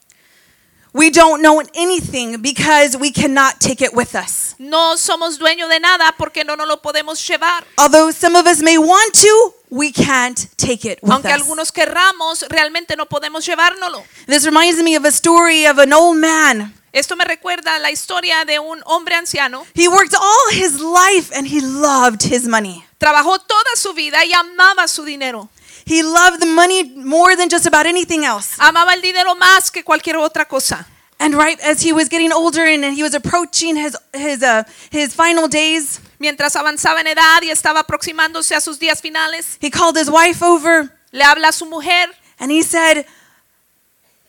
We 0.93 1.09
don't 1.09 1.41
know 1.41 1.61
anything 1.73 2.41
because 2.41 2.97
we 2.97 3.11
cannot 3.13 3.61
take 3.61 3.81
it 3.81 3.93
with 3.93 4.13
us. 4.13 4.55
No 4.59 4.97
somos 4.97 5.39
dueños 5.39 5.69
de 5.69 5.79
nada 5.79 6.13
porque 6.17 6.43
no 6.45 6.55
nos 6.55 6.67
lo 6.67 6.81
podemos 6.81 7.25
llevar. 7.25 7.63
Although 7.77 8.11
some 8.11 8.35
of 8.35 8.45
us 8.45 8.61
may 8.61 8.77
want 8.77 9.13
to, 9.21 9.53
we 9.69 9.93
can't 9.93 10.47
take 10.57 10.83
it 10.83 10.99
with 11.01 11.13
Aunque 11.13 11.31
us. 11.31 11.41
algunos 11.41 11.71
querramos, 11.71 12.43
realmente 12.49 12.97
no 12.97 13.05
podemos 13.05 13.45
llevárnoslo. 13.45 14.03
This 14.27 14.43
reminds 14.45 14.83
me 14.83 14.97
of 14.97 15.05
a 15.05 15.11
story 15.11 15.65
of 15.65 15.77
an 15.79 15.93
old 15.93 16.17
man. 16.17 16.73
Esto 16.93 17.15
me 17.15 17.23
recuerda 17.23 17.79
la 17.79 17.89
historia 17.89 18.43
de 18.43 18.59
un 18.59 18.81
hombre 18.85 19.15
anciano. 19.15 19.65
He 19.73 19.87
worked 19.87 20.13
all 20.13 20.51
his 20.51 20.81
life 20.81 21.31
and 21.33 21.47
he 21.47 21.61
loved 21.61 22.23
his 22.23 22.45
money. 22.49 22.83
Trabajó 22.99 23.39
toda 23.39 23.77
su 23.77 23.93
vida 23.93 24.25
y 24.25 24.33
amaba 24.33 24.89
su 24.89 25.05
dinero. 25.05 25.47
He 25.91 26.03
loved 26.03 26.39
the 26.39 26.45
money 26.45 26.83
more 26.83 27.35
than 27.35 27.49
just 27.49 27.65
about 27.65 27.85
anything 27.85 28.23
else. 28.23 28.55
Amaba 28.59 28.93
el 28.93 29.01
dinero 29.01 29.35
más 29.35 29.69
que 29.69 29.83
cualquier 29.83 30.15
otra 30.15 30.47
cosa. 30.47 30.85
And 31.19 31.35
right 31.35 31.59
as 31.59 31.81
he 31.81 31.91
was 31.91 32.07
getting 32.07 32.31
older 32.31 32.65
and 32.65 32.83
he 32.95 33.03
was 33.03 33.13
approaching 33.13 33.75
his 33.75 33.97
his 34.13 34.41
uh, 34.41 34.63
his 34.89 35.13
final 35.13 35.47
days, 35.49 35.99
Mientras 36.21 36.55
avanzaba 36.55 37.01
en 37.01 37.07
edad 37.07 37.41
y 37.41 37.49
estaba 37.49 37.79
aproximándose 37.79 38.53
a 38.53 38.61
sus 38.61 38.77
días 38.77 39.01
finales, 39.01 39.57
he 39.59 39.71
called 39.71 39.97
his 39.97 40.07
wife 40.07 40.43
over 40.43 40.91
le 41.11 41.23
habla 41.23 41.47
a 41.47 41.51
su 41.51 41.65
mujer 41.65 42.09
and 42.39 42.51
he 42.51 42.61
said, 42.61 43.05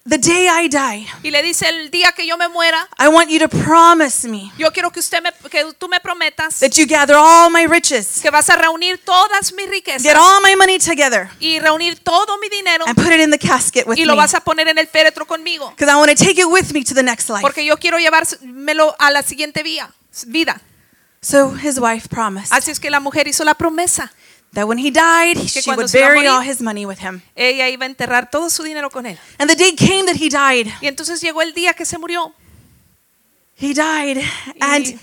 "The 0.08 0.18
day 0.18 0.48
I 0.48 0.68
die, 0.68 1.06
y 1.22 1.30
le 1.30 1.42
dice 1.42 1.68
el 1.68 1.90
día 1.90 2.10
que 2.12 2.26
yo 2.26 2.36
me 2.36 2.48
muera, 2.48 2.88
I 2.98 3.06
want 3.06 3.30
you 3.30 3.38
to 3.38 3.48
promise 3.48 4.26
me 4.26 4.50
yo 4.58 4.72
quiero 4.72 4.90
que 4.90 4.98
usted 4.98 5.22
me, 5.22 5.30
que 5.48 5.64
tú 5.78 5.88
me 5.88 6.00
prometas 6.00 6.58
that 6.58 6.72
you 6.72 6.86
gather 6.86 7.14
all 7.16 7.50
my 7.50 7.66
riches, 7.66 8.20
que 8.20 8.30
vas 8.30 8.50
a 8.50 8.56
reunir 8.56 8.98
todas 9.04 9.52
mis 9.52 9.68
riquezas 9.68 10.02
get 10.02 10.16
all 10.16 10.42
my 10.42 10.56
money 10.56 10.78
together, 10.78 11.30
y 11.38 11.60
reunir 11.60 12.00
todo 12.00 12.36
mi 12.38 12.48
dinero 12.48 12.84
and 12.86 12.96
put 12.96 13.12
it 13.12 13.20
in 13.20 13.30
the 13.30 13.38
casket 13.38 13.86
with 13.86 13.96
y 13.96 14.00
me, 14.00 14.06
lo 14.06 14.16
vas 14.16 14.34
a 14.34 14.40
poner 14.40 14.66
en 14.66 14.78
el 14.78 14.88
féretro 14.88 15.24
conmigo, 15.24 15.70
because 15.70 15.90
I 15.90 15.94
want 15.94 16.10
to 16.10 16.16
take 16.16 16.40
it 16.40 16.48
with 16.48 16.72
me 16.72 16.82
to 16.82 16.94
the 16.94 17.02
next 17.02 17.28
life." 17.28 17.42
porque 17.42 17.64
yo 17.64 17.76
quiero 17.76 17.98
llevármelo 17.98 18.96
a 18.98 19.10
la 19.12 19.22
siguiente 19.22 19.62
vía, 19.62 19.88
vida. 20.26 20.60
So 21.24 21.54
his 21.54 21.78
wife 21.78 22.08
promised 22.08 22.52
Así 22.52 22.72
es 22.72 22.80
que 22.80 22.90
la 22.90 22.98
mujer 22.98 23.28
hizo 23.28 23.44
la 23.44 23.54
promesa. 23.54 24.12
That 24.52 24.66
when 24.66 24.78
he 24.78 24.90
died, 24.90 25.38
she 25.48 25.70
would 25.70 25.90
bury 25.92 26.20
morir- 26.20 26.30
all 26.30 26.40
his 26.42 26.60
money 26.60 26.84
with 26.86 26.98
him. 26.98 27.22
Ella 27.34 27.68
iba 27.68 27.84
a 27.84 27.88
enterrar 27.88 28.30
todo 28.30 28.48
su 28.50 28.62
dinero 28.62 28.90
con 28.90 29.06
él. 29.06 29.18
And 29.38 29.48
the 29.48 29.56
day 29.56 29.74
came 29.74 30.06
that 30.06 30.16
he 30.16 30.28
died. 30.28 30.66
Y 30.80 30.86
entonces 30.88 31.20
llegó 31.20 31.42
el 31.42 31.52
día 31.54 31.74
que 31.74 31.84
se 31.84 31.98
murió. 31.98 32.32
He 33.54 33.74
died, 33.74 34.22
and 34.60 34.98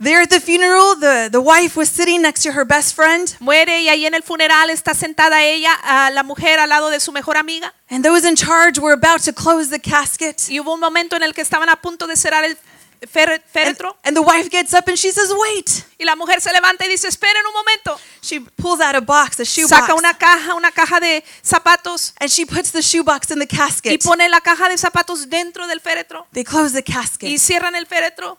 There 0.00 0.20
at 0.20 0.28
the 0.28 0.40
funeral, 0.40 0.96
the, 0.96 1.28
the 1.30 1.40
wife 1.40 1.76
was 1.76 1.88
sitting 1.88 2.20
next 2.20 2.42
to 2.42 2.50
her 2.52 2.64
best 2.66 2.94
friend, 2.96 3.32
Muere 3.38 3.80
y 3.80 3.88
ahí 3.88 4.04
en 4.04 4.14
el 4.14 4.22
funeral 4.22 4.68
está 4.68 4.92
sentada 4.92 5.42
ella, 5.44 5.72
a 5.82 6.10
la 6.10 6.24
mujer 6.24 6.58
al 6.58 6.68
lado 6.68 6.90
de 6.90 6.98
su 6.98 7.12
mejor 7.12 7.36
amiga. 7.36 7.72
and 7.88 8.04
those 8.04 8.24
in 8.28 8.34
charge 8.34 8.78
were 8.78 8.92
about 8.92 9.22
to 9.22 9.32
close 9.32 9.70
the 9.70 9.78
casket. 9.78 10.42
Y 10.50 10.58
hubo 10.58 10.74
un 10.74 10.80
momento 10.80 11.14
en 11.14 11.22
el 11.22 11.32
que 11.32 11.42
estaban 11.42 11.68
a 11.68 11.76
punto 11.76 12.08
de 12.08 12.16
cerrar 12.16 12.44
el 12.44 12.58
fer- 13.06 13.40
And, 13.54 13.78
and 14.04 14.16
the 14.16 14.22
wife 14.22 14.48
gets 14.50 14.72
up 14.74 14.86
and 14.88 14.96
she 14.98 15.10
says, 15.10 15.32
Wait. 15.32 15.84
Y 15.98 16.04
la 16.04 16.16
mujer 16.16 16.40
se 16.40 16.50
levanta 16.52 16.84
y 16.84 16.88
dice, 16.88 17.08
esperen 17.08 17.44
un 17.46 17.52
momento. 17.52 17.98
She 18.22 18.40
pulls 18.40 18.80
out 18.80 18.94
a 18.94 19.00
box, 19.00 19.40
a 19.40 19.44
shoe 19.44 19.66
Saca 19.68 19.88
box, 19.92 19.98
una 19.98 20.14
caja, 20.14 20.54
una 20.54 20.70
caja 20.70 21.00
de 21.00 21.22
zapatos 21.42 22.12
and 22.20 22.30
she 22.30 22.44
puts 22.44 22.70
the 22.72 22.82
shoe 22.82 23.02
box 23.02 23.30
in 23.30 23.38
the 23.38 23.46
y 23.50 23.56
casket. 23.56 24.02
pone 24.02 24.28
la 24.28 24.40
caja 24.40 24.68
de 24.68 24.76
zapatos 24.76 25.28
dentro 25.28 25.66
del 25.66 25.80
féretro 25.80 26.26
They 26.32 26.44
close 26.44 26.72
the 26.72 26.80
y 26.86 26.92
casket. 26.92 27.38
cierran 27.38 27.74
el 27.74 27.86
féretro. 27.86 28.38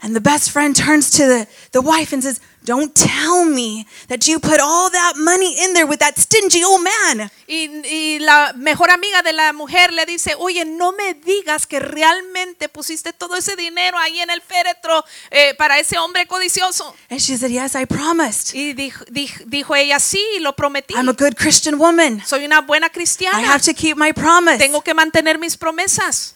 And 0.00 0.14
the 0.14 0.20
best 0.20 0.50
friend 0.52 0.76
turns 0.76 1.10
to 1.10 1.26
the, 1.26 1.48
the 1.72 1.80
wife 1.80 2.12
and 2.12 2.22
says, 2.22 2.40
Don't 2.68 2.92
tell 2.94 3.46
me 3.46 3.86
that 4.08 4.26
you 4.26 4.38
put 4.38 4.60
all 4.60 4.90
that 4.90 5.14
money 5.16 5.56
in 5.64 5.72
there 5.72 5.86
with 5.86 6.00
that 6.00 6.18
stingy 6.18 6.62
old 6.62 6.82
man. 6.82 7.30
Y, 7.46 7.70
y 7.88 8.18
la 8.20 8.52
mejor 8.56 8.90
amiga 8.90 9.22
de 9.22 9.32
la 9.32 9.54
mujer 9.54 9.90
le 9.94 10.04
dice, 10.04 10.34
oye, 10.38 10.66
no 10.66 10.92
me 10.92 11.14
digas 11.14 11.66
que 11.66 11.80
realmente 11.80 12.68
pusiste 12.68 13.14
todo 13.14 13.36
ese 13.36 13.56
dinero 13.56 13.96
ahí 13.98 14.20
en 14.20 14.28
el 14.28 14.42
féretro 14.42 15.02
eh, 15.30 15.54
para 15.56 15.78
ese 15.78 15.96
hombre 15.98 16.26
codicioso. 16.26 16.94
And 17.08 17.18
she 17.20 17.38
said, 17.38 17.50
Yes, 17.50 17.74
I 17.74 17.86
promised. 17.86 18.54
Y 18.54 18.74
dijo, 18.74 19.02
dij- 19.06 19.44
dijo 19.46 19.74
ella, 19.74 19.98
sí, 19.98 20.22
lo 20.40 20.54
prometí. 20.54 20.92
I'm 20.94 21.08
a 21.08 21.12
good 21.14 21.36
Christian 21.36 21.78
woman. 21.80 22.22
Soy 22.26 22.44
una 22.44 22.60
buena 22.60 22.88
I 22.88 22.90
cristiana. 22.90 23.48
have 23.50 23.62
to 23.64 23.72
keep 23.72 23.96
my 23.96 24.12
promise. 24.12 24.58
Tengo 24.58 24.82
que 24.82 24.92
mantener 24.92 25.38
mis 25.38 25.56
promesas. 25.56 26.34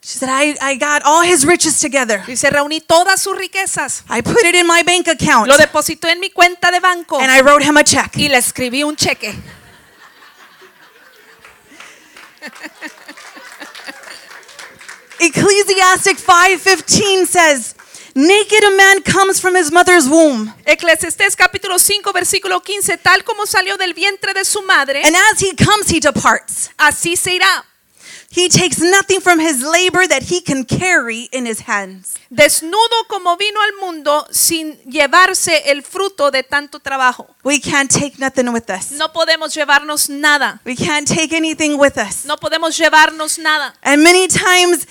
She 0.00 0.16
said, 0.18 0.28
I, 0.30 0.56
I 0.62 0.76
got 0.76 1.02
all 1.04 1.22
his 1.22 1.44
riches 1.44 1.80
together. 1.80 2.22
Dice, 2.24 2.48
reuní 2.50 2.80
todas 2.80 3.20
sus 3.20 3.36
riquezas. 3.36 4.04
I 4.08 4.22
put 4.22 4.42
it 4.44 4.54
in 4.54 4.66
my 4.66 4.82
bank 4.82 5.08
account. 5.08 5.48
Lo 5.48 5.56
depositó 5.56 6.08
en 6.08 6.20
mi 6.20 6.30
cuenta 6.30 6.70
de 6.70 6.80
banco 6.80 7.18
And 7.18 7.30
I 7.30 7.40
wrote 7.42 7.62
him 7.64 7.76
a 7.76 7.82
check. 7.84 8.16
y 8.16 8.28
le 8.28 8.38
escribí 8.38 8.84
un 8.84 8.96
cheque. 8.96 9.34
Ecclesiastic 15.20 16.18
5:15 16.18 17.26
says, 17.26 17.74
"Naked 18.14 18.64
a 18.64 18.70
man 18.76 19.02
comes 19.02 19.40
from 19.40 19.56
his 19.56 19.70
mother's 19.72 20.06
womb, 20.08 20.52
Eclesiastés 20.64 21.34
capítulo 21.36 21.78
5 21.78 22.12
versículo 22.12 22.60
15, 22.62 22.96
tal 22.98 23.24
como 23.24 23.46
salió 23.46 23.76
del 23.76 23.94
vientre 23.94 24.32
de 24.32 24.44
su 24.44 24.62
madre, 24.62 25.02
and 25.04 25.16
as 25.16 25.40
he 25.40 25.54
comes 25.56 25.90
he 25.90 26.00
departs. 26.00 26.70
así 26.78 27.16
se 27.16 27.32
irá. 27.34 27.64
He 28.30 28.48
takes 28.48 28.78
nothing 28.78 29.20
from 29.20 29.40
his 29.40 29.62
labor 29.62 30.06
that 30.06 30.24
he 30.24 30.42
can 30.42 30.64
carry 30.64 31.28
in 31.32 31.46
his 31.46 31.66
hands." 31.66 32.14
Desnudo 32.30 33.06
como 33.08 33.36
vino 33.36 33.58
al 33.62 33.72
mundo 33.80 34.26
sin 34.30 34.78
llevarse 34.84 35.70
el 35.70 35.82
fruto 35.82 36.30
de 36.30 36.42
tanto 36.42 36.78
trabajo. 36.78 37.34
We 37.42 37.58
can't 37.58 37.90
take 37.90 38.18
nothing 38.18 38.48
with 38.52 38.68
us. 38.68 38.90
No 38.92 39.12
podemos 39.12 39.54
llevarnos 39.54 40.10
nada. 40.10 40.60
We 40.66 40.76
can't 40.76 41.08
take 41.08 41.34
anything 41.34 41.78
with 41.78 41.96
us. 41.96 42.26
No 42.26 42.36
podemos 42.36 42.76
llevarnos 42.76 43.38
nada. 43.38 43.74
And 43.82 44.02
many 44.02 44.28
times 44.28 44.86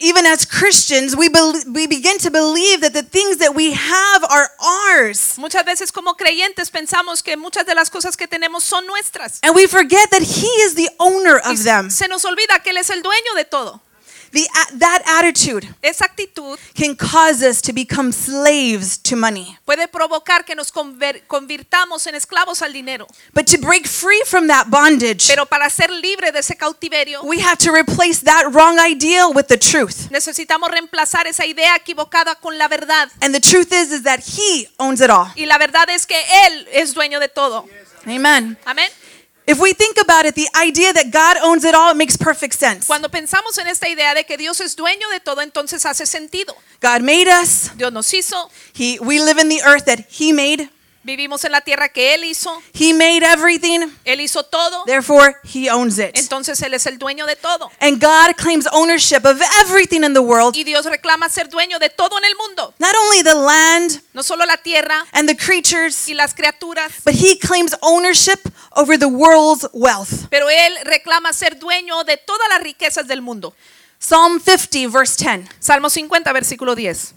even 0.00 0.26
as 0.26 0.44
Christians, 0.44 1.16
we 1.16 1.28
bel 1.28 1.54
we 1.72 1.86
begin 1.86 2.18
to 2.18 2.30
believe 2.30 2.80
that 2.82 2.92
the 2.92 3.02
things 3.02 3.38
that 3.38 3.54
we 3.54 3.72
have 3.72 4.24
are 4.24 4.50
ours. 4.60 5.36
Muchas 5.38 5.64
veces 5.64 5.92
como 5.92 6.14
creyentes 6.14 6.70
pensamos 6.70 7.22
que 7.22 7.36
muchas 7.36 7.66
de 7.66 7.74
las 7.74 7.90
cosas 7.90 8.16
que 8.16 8.28
tenemos 8.28 8.62
son 8.62 8.86
nuestras. 8.86 9.40
And 9.42 9.54
we 9.54 9.66
forget 9.66 10.10
that 10.10 10.22
he 10.22 10.46
is 10.62 10.74
the 10.74 10.88
owner 10.98 11.38
of 11.38 11.64
them. 11.64 11.90
se 11.90 12.06
nos 12.06 12.24
olvida 12.24 12.62
que 12.62 12.70
Él 12.70 12.76
es 12.76 12.90
el 12.90 13.02
dueño 13.02 13.34
de 13.34 13.44
todo. 13.44 13.80
The, 14.30 14.46
that 14.78 15.02
attitude 15.06 15.66
Esa 15.82 16.04
actitud 16.04 16.58
can 16.74 16.94
cause 16.94 17.42
us 17.42 17.60
to 17.62 17.72
become 17.72 18.12
slaves 18.12 18.98
to 18.98 19.16
money. 19.16 19.56
puede 19.64 19.88
provocar 19.88 20.44
que 20.44 20.54
nos 20.54 20.70
convirtamos 20.72 22.06
en 22.06 22.14
esclavos 22.14 22.62
al 22.62 22.72
dinero. 22.72 23.06
But 23.32 23.46
to 23.46 23.58
break 23.58 23.86
free 23.86 24.22
from 24.26 24.48
that 24.48 24.66
bondage, 24.68 25.26
Pero 25.28 25.46
para 25.46 25.70
ser 25.70 25.90
libre 25.90 26.30
de 26.32 26.40
ese 26.40 26.56
cautiverio, 26.56 27.22
we 27.24 27.40
have 27.40 27.56
to 27.58 27.72
replace 27.72 28.20
that 28.24 28.52
wrong 28.52 28.78
ideal 28.78 29.32
with 29.34 29.46
the 29.48 29.56
truth. 29.58 30.10
necesitamos 30.10 30.70
reemplazar 30.70 31.26
esa 31.26 31.46
idea 31.46 31.74
equivocada 31.76 32.34
con 32.36 32.58
la 32.58 32.68
verdad. 32.68 33.08
And 33.22 33.34
the 33.34 33.40
truth 33.40 33.72
is 33.72 33.92
is 33.92 34.02
that 34.02 34.20
he 34.20 34.68
owns 34.78 35.00
it 35.00 35.10
all. 35.10 35.28
Y 35.36 35.46
la 35.46 35.58
verdad 35.58 35.88
es 35.90 36.06
que 36.06 36.16
Él 36.46 36.68
es 36.72 36.94
dueño 36.94 37.20
de 37.20 37.28
todo. 37.28 37.66
Amen. 38.06 38.56
Amén. 38.64 38.90
If 39.48 39.58
we 39.58 39.72
think 39.72 39.96
about 39.98 40.26
it, 40.26 40.34
the 40.34 40.46
idea 40.54 40.92
that 40.92 41.10
God 41.10 41.38
owns 41.42 41.64
it 41.64 41.74
all, 41.74 41.92
it 41.92 41.96
makes 41.96 42.18
perfect 42.18 42.52
sense. 42.52 42.86
Cuando 42.86 43.08
pensamos 43.08 43.56
en 43.56 43.66
esta 43.66 43.88
idea 43.88 44.12
de 44.12 44.24
que 44.24 44.36
Dios 44.36 44.60
es 44.60 44.76
dueño 44.76 45.08
de 45.08 45.20
todo, 45.20 45.40
entonces 45.40 45.86
hace 45.86 46.04
sentido. 46.04 46.54
God 46.82 47.00
made 47.00 47.28
us. 47.28 47.70
Dios 47.74 47.90
nos 47.90 48.12
hizo, 48.12 48.50
He 48.74 48.98
we 49.00 49.18
live 49.18 49.40
in 49.40 49.48
the 49.48 49.62
earth 49.64 49.86
that 49.86 50.00
he 50.10 50.34
made. 50.34 50.68
Vivimos 51.08 51.44
en 51.44 51.50
la 51.52 51.60
tierra 51.62 51.88
que 51.88 52.14
Él 52.14 52.22
hizo, 52.24 52.62
He 52.78 52.92
made 52.92 53.24
everything. 53.24 53.88
Él 54.04 54.20
hizo 54.20 54.44
todo, 54.44 54.84
Therefore, 54.84 55.34
he 55.42 55.68
owns 55.70 55.98
it. 55.98 56.10
entonces 56.16 56.60
Él 56.62 56.74
es 56.74 56.86
el 56.86 56.98
dueño 56.98 57.26
de 57.26 57.34
todo. 57.34 57.70
And 57.80 58.00
God 58.00 58.36
claims 58.36 58.66
ownership 58.72 59.24
of 59.24 59.40
everything 59.62 60.04
in 60.04 60.12
the 60.12 60.20
world, 60.20 60.54
Y 60.56 60.64
Dios 60.64 60.84
reclama 60.86 61.28
ser 61.28 61.48
dueño 61.48 61.78
de 61.78 61.88
todo 61.90 62.16
en 62.18 62.24
el 62.24 62.36
mundo, 62.36 62.74
not 62.78 62.94
only 62.94 63.22
the 63.22 63.34
land 63.34 64.02
no 64.12 64.22
solo 64.22 64.44
la 64.44 64.56
tierra 64.58 65.04
and 65.12 65.28
the 65.28 65.36
creatures, 65.36 66.08
y 66.08 66.14
las 66.14 66.34
criaturas, 66.34 66.92
but 67.04 67.14
he 67.14 67.36
claims 67.38 67.74
ownership 67.80 68.40
over 68.76 68.98
the 68.98 69.06
world's 69.08 69.66
wealth. 69.72 70.28
pero 70.30 70.48
Él 70.50 70.76
reclama 70.84 71.32
ser 71.32 71.58
dueño 71.58 72.04
de 72.04 72.16
todas 72.18 72.48
las 72.50 72.62
riquezas 72.62 73.06
del 73.08 73.22
mundo. 73.22 73.54
Psalm 74.00 74.40
50, 74.40 74.88
verse 74.90 75.16
10. 75.16 75.48
Salmo 75.58 75.90
50, 75.90 76.32
versículo 76.32 76.76
10. 76.76 77.14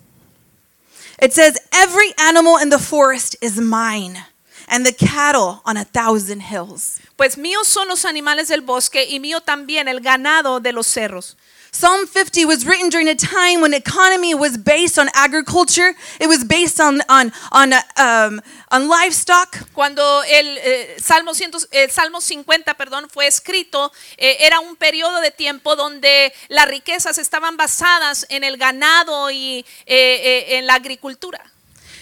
It 1.22 1.34
says, 1.34 1.60
Every 1.72 2.14
animal 2.18 2.58
in 2.58 2.70
the 2.70 2.80
forest 2.80 3.36
is 3.42 3.60
mine, 3.60 4.26
and 4.68 4.84
the 4.84 4.92
cattle 4.92 5.62
on 5.66 5.78
a 5.78 5.86
thousand 5.86 6.42
hills. 6.42 7.00
Pues 7.16 7.38
míos 7.38 7.68
son 7.68 7.88
los 7.90 8.06
animales 8.06 8.48
del 8.48 8.62
bosque 8.62 9.06
y 9.08 9.20
mío 9.20 9.40
también 9.40 9.88
el 9.88 10.00
ganado 10.02 10.60
de 10.60 10.74
los 10.74 10.88
cerros. 10.88 11.38
Psalm 11.74 12.06
50 12.06 12.44
was 12.44 12.66
written 12.66 12.90
during 12.90 13.08
a 13.08 13.16
time 13.16 13.62
when 13.62 13.74
economy 13.74 14.36
was 14.36 14.58
based 14.58 15.00
on 15.00 15.08
agriculture. 15.14 15.96
It 16.20 16.28
was 16.28 16.44
based 16.44 16.82
on 16.82 17.02
on 17.08 17.32
on 17.50 17.72
uh, 17.72 17.82
um, 17.96 18.42
on 18.70 18.90
livestock. 18.90 19.58
Cuando 19.74 20.04
el 20.24 20.58
eh, 20.58 20.96
Salmo, 20.98 21.34
100 21.34 21.70
el 21.72 21.90
Salmo 21.90 22.20
50 22.20 22.74
perdón, 22.74 23.10
fue 23.10 23.26
escrito, 23.26 23.90
eh, 24.18 24.36
era 24.42 24.60
un 24.60 24.76
periodo 24.76 25.22
de 25.22 25.32
tiempo 25.32 25.78
donde 25.78 26.34
las 26.50 26.68
riquezas 26.68 27.18
estaban 27.18 27.56
basadas 27.56 28.26
en 28.28 28.44
el 28.44 28.58
ganado 28.58 29.32
y 29.32 29.66
eh, 29.86 30.58
en 30.58 30.68
la 30.68 30.74
agricultura. 30.74 31.51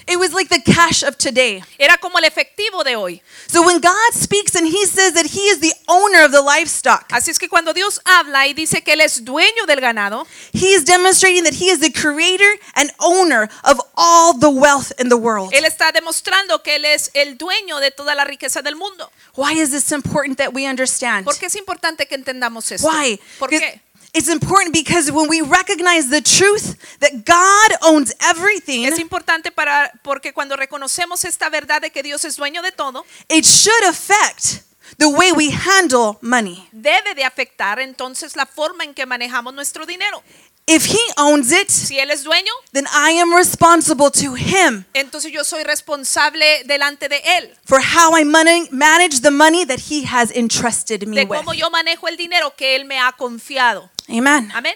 It 0.10 0.18
was 0.18 0.34
like 0.34 0.50
the 0.50 0.60
cash 0.60 1.04
of 1.04 1.18
today. 1.18 1.64
Era 1.78 1.98
como 2.00 2.18
el 2.18 2.26
efectivo 2.26 2.84
de 2.84 2.96
hoy. 2.96 3.22
So 3.48 3.62
when 3.62 3.80
God 3.80 4.14
speaks 4.14 4.56
and 4.56 4.66
He 4.66 4.86
says 4.88 5.14
that 5.14 5.28
He 5.28 5.50
is 5.50 5.60
the 5.60 5.74
owner 5.88 6.26
of 6.26 6.32
the 6.32 6.42
livestock, 6.42 7.08
Así 7.10 7.30
es 7.30 7.38
que 7.38 7.48
cuando 7.48 7.74
Dios 7.74 8.00
habla 8.06 8.48
y 8.48 8.54
dice 8.54 8.82
que 8.84 8.94
Él 8.94 9.02
es 9.02 9.24
dueño 9.24 9.68
del 9.68 9.80
ganado, 9.80 10.26
He 10.52 10.74
is 10.74 10.84
demonstrating 10.84 11.44
that 11.44 11.54
He 11.54 11.70
is 11.70 11.80
the 11.80 11.92
creator 11.92 12.58
and 12.76 12.92
owner 13.00 13.50
of 13.64 13.80
all 13.96 14.34
the 14.34 14.50
wealth 14.50 14.92
in 15.00 15.10
the 15.10 15.18
world. 15.18 15.54
Él 15.54 15.66
está 15.66 15.92
demostrando 15.92 16.64
que 16.64 16.76
Él 16.78 16.86
es 16.86 17.12
el 17.14 17.38
dueño 17.38 17.80
de 17.80 17.92
toda 17.92 18.16
la 18.16 18.24
riqueza 18.24 18.64
del 18.64 18.76
mundo. 18.76 19.12
Why 19.36 19.54
is 19.54 19.70
this 19.70 19.92
important 19.92 20.40
that 20.40 20.54
we 20.54 20.66
understand? 20.68 21.26
¿Por 21.26 21.38
qué 21.38 21.46
es 21.46 21.56
importante 21.56 22.08
que 22.08 22.16
entendamos 22.16 22.72
esto? 22.72 22.88
Why? 22.88 23.20
¿Por 23.38 23.50
qué? 23.50 23.80
It's 24.14 24.28
important 24.28 24.74
because 24.74 25.12
when 25.12 25.30
we 25.30 25.42
recognize 25.42 26.10
the 26.10 26.22
truth 26.22 26.76
that 27.00 27.12
God 27.26 27.78
owns 27.82 28.14
everything, 28.20 28.86
Es 28.86 28.98
importante 29.00 29.52
para 29.52 29.92
porque 30.04 30.34
cuando 30.34 30.56
reconocemos 30.56 31.26
esta 31.26 31.50
verdad 31.50 31.82
de 31.82 31.92
que 31.92 32.02
Dios 32.02 32.26
es 32.26 32.36
dueño 32.36 32.62
de 32.64 32.72
todo, 32.72 33.06
it 33.30 33.46
should 33.46 33.84
affect 33.88 34.64
the 34.98 35.06
way 35.08 35.32
we 35.32 35.52
handle 35.52 36.18
money. 36.22 36.68
debe 36.72 37.14
de 37.14 37.24
afectar 37.24 37.80
entonces 37.80 38.36
la 38.36 38.46
forma 38.48 38.84
en 38.84 38.94
que 38.96 39.06
manejamos 39.06 39.54
nuestro 39.54 39.86
dinero. 39.86 40.24
If 40.72 40.86
He 40.86 41.00
owns 41.18 41.52
it, 41.52 41.70
Si 41.70 41.98
Él 42.00 42.12
es 42.12 42.24
dueño, 42.24 42.52
then 42.74 42.86
I 42.94 43.20
am 43.20 43.34
responsible 43.36 44.12
to 44.12 44.36
Him 44.36 44.86
entonces 44.94 45.32
yo 45.32 45.44
soy 45.44 45.64
responsable 45.64 46.64
delante 46.66 47.10
de 47.10 47.18
Él, 47.38 47.56
for 47.66 47.80
how 47.80 48.16
I 48.16 48.24
money, 48.24 48.68
manage 48.72 49.22
the 49.22 49.32
money 49.32 49.66
that 49.66 49.80
He 49.90 50.06
has 50.06 50.30
entrusted 50.32 51.08
me 51.08 51.16
de 51.18 51.24
with. 51.26 51.38
cómo 51.40 51.54
yo 51.54 51.70
manejo 51.72 52.08
el 52.08 52.18
dinero 52.18 52.56
que 52.56 52.76
Él 52.76 52.86
me 52.86 53.00
ha 53.00 53.12
confiado. 53.14 53.90
Amen. 54.10 54.52
Amén. 54.54 54.74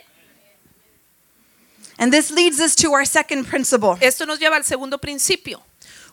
And 1.97 2.11
this 2.11 2.31
leads 2.31 2.59
us 2.59 2.75
to 2.75 2.91
our 2.93 3.05
second 3.05 3.45
principle. 3.45 3.97
Esto 4.01 4.25
nos 4.25 4.39
lleva 4.39 4.55
al 4.55 4.63
segundo 4.63 4.97
principio. 4.97 5.61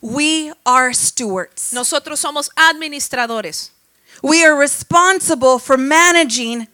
We 0.00 0.52
are 0.64 0.92
stewards. 0.92 1.72
Nosotros 1.72 2.20
somos 2.20 2.48
administradores. 2.56 3.70
We 4.22 4.44
are 4.44 4.54
responsible 4.54 5.58
for 5.58 5.76
managing 5.76 6.68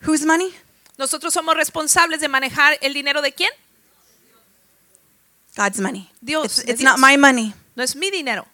whose 0.00 0.24
money? 0.24 0.52
Nosotros 0.98 1.32
somos 1.32 1.54
responsables 1.56 2.20
de 2.20 2.28
manejar 2.28 2.76
el 2.82 2.92
dinero 2.92 3.22
de 3.22 3.32
quién? 3.32 3.50
God's 5.56 5.80
money. 5.80 6.10
Dios, 6.22 6.58
It's, 6.58 6.70
it's 6.70 6.82
not 6.82 6.98
my 6.98 7.16
money. 7.16 7.54
No 7.76 7.82
es 7.82 7.94
mi 7.96 8.10
dinero. 8.10 8.46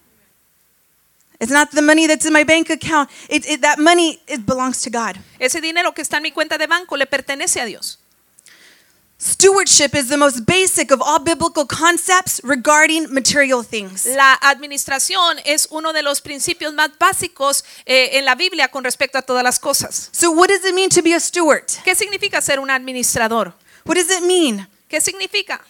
It's 1.41 1.53
not 1.53 1.71
the 1.73 1.83
money 1.83 2.07
that's 2.07 2.25
in 2.25 2.33
my 2.33 2.45
bank 2.45 2.71
account. 2.71 3.11
It, 3.29 3.45
it, 3.47 3.61
that 3.63 3.79
money 3.79 4.21
it 4.27 4.47
belongs 4.47 4.83
to 4.83 4.91
God. 4.91 5.19
Ese 5.39 5.61
dinero 5.61 5.93
que 5.93 6.03
está 6.03 6.19
en 6.19 6.23
mi 6.23 6.31
cuenta 6.31 6.59
de 6.59 6.67
banco 6.67 6.97
le 6.97 7.07
pertenece 7.07 7.61
a 7.61 7.65
Dios. 7.67 7.99
Stewardship 9.19 9.95
is 9.95 10.09
the 10.09 10.17
most 10.17 10.45
basic 10.45 10.91
of 10.91 11.01
all 11.01 11.19
biblical 11.19 11.65
concepts 11.65 12.41
regarding 12.45 13.13
material 13.13 13.63
things. 13.63 14.07
La 14.07 14.35
administración 14.43 15.39
es 15.47 15.69
uno 15.71 15.93
de 15.93 16.03
los 16.03 16.21
principios 16.21 16.75
más 16.75 16.91
básicos 16.99 17.65
eh, 17.87 18.19
en 18.19 18.25
la 18.25 18.35
Biblia 18.35 18.69
con 18.69 18.85
respecto 18.85 19.17
a 19.17 19.23
todas 19.23 19.43
las 19.43 19.59
cosas. 19.59 20.11
So, 20.13 20.31
what 20.33 20.49
does 20.49 20.65
it 20.65 20.75
mean 20.75 20.91
to 20.91 21.01
be 21.01 21.15
a 21.15 21.21
steward? 21.21 21.65
¿Qué 21.85 21.95
significa 21.95 22.43
ser 22.43 22.61
un 22.61 22.71
administrador? 22.71 23.55
What 23.87 23.97
does 23.97 24.11
it 24.11 24.25
mean? 24.25 24.69
¿Qué 24.89 25.01
significa? 25.01 25.61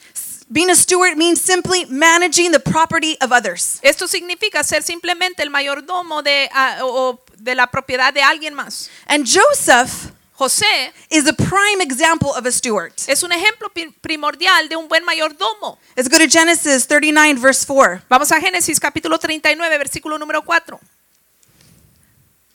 Being 0.52 0.70
a 0.70 0.76
steward 0.76 1.16
means 1.16 1.40
simply 1.40 1.86
managing 1.86 2.52
the 2.52 2.60
property 2.60 3.16
of 3.20 3.32
others. 3.32 3.80
Esto 3.82 4.06
significa 4.06 4.62
ser 4.62 4.82
simplemente 4.82 5.42
el 5.42 5.50
mayordomo 5.50 6.22
de, 6.22 6.48
ah, 6.52 6.78
o- 6.82 7.18
de 7.36 7.54
la 7.54 7.66
propiedad 7.66 8.12
de 8.12 8.20
alguien 8.22 8.54
más. 8.54 8.88
And 9.06 9.26
Joseph 9.26 10.12
José 10.38 10.92
is 11.10 11.26
a 11.26 11.32
prime 11.32 11.80
example 11.80 12.30
of 12.36 12.44
a 12.44 12.52
steward. 12.52 12.92
es 13.08 13.22
un 13.22 13.30
ejemplo 13.32 13.70
primordial 14.02 14.68
de 14.68 14.76
un 14.76 14.86
buen 14.86 15.04
mayordomo. 15.04 15.78
Let's 15.96 16.08
go 16.08 16.18
to 16.18 16.26
Genesis 16.28 16.86
39, 16.86 17.38
verse 17.38 17.64
4. 17.64 18.02
Vamos 18.10 18.30
a 18.30 18.38
Génesis 18.38 18.78
capítulo 18.78 19.18
39, 19.18 19.78
versículo 19.78 20.18
número 20.18 20.42
4. 20.44 20.78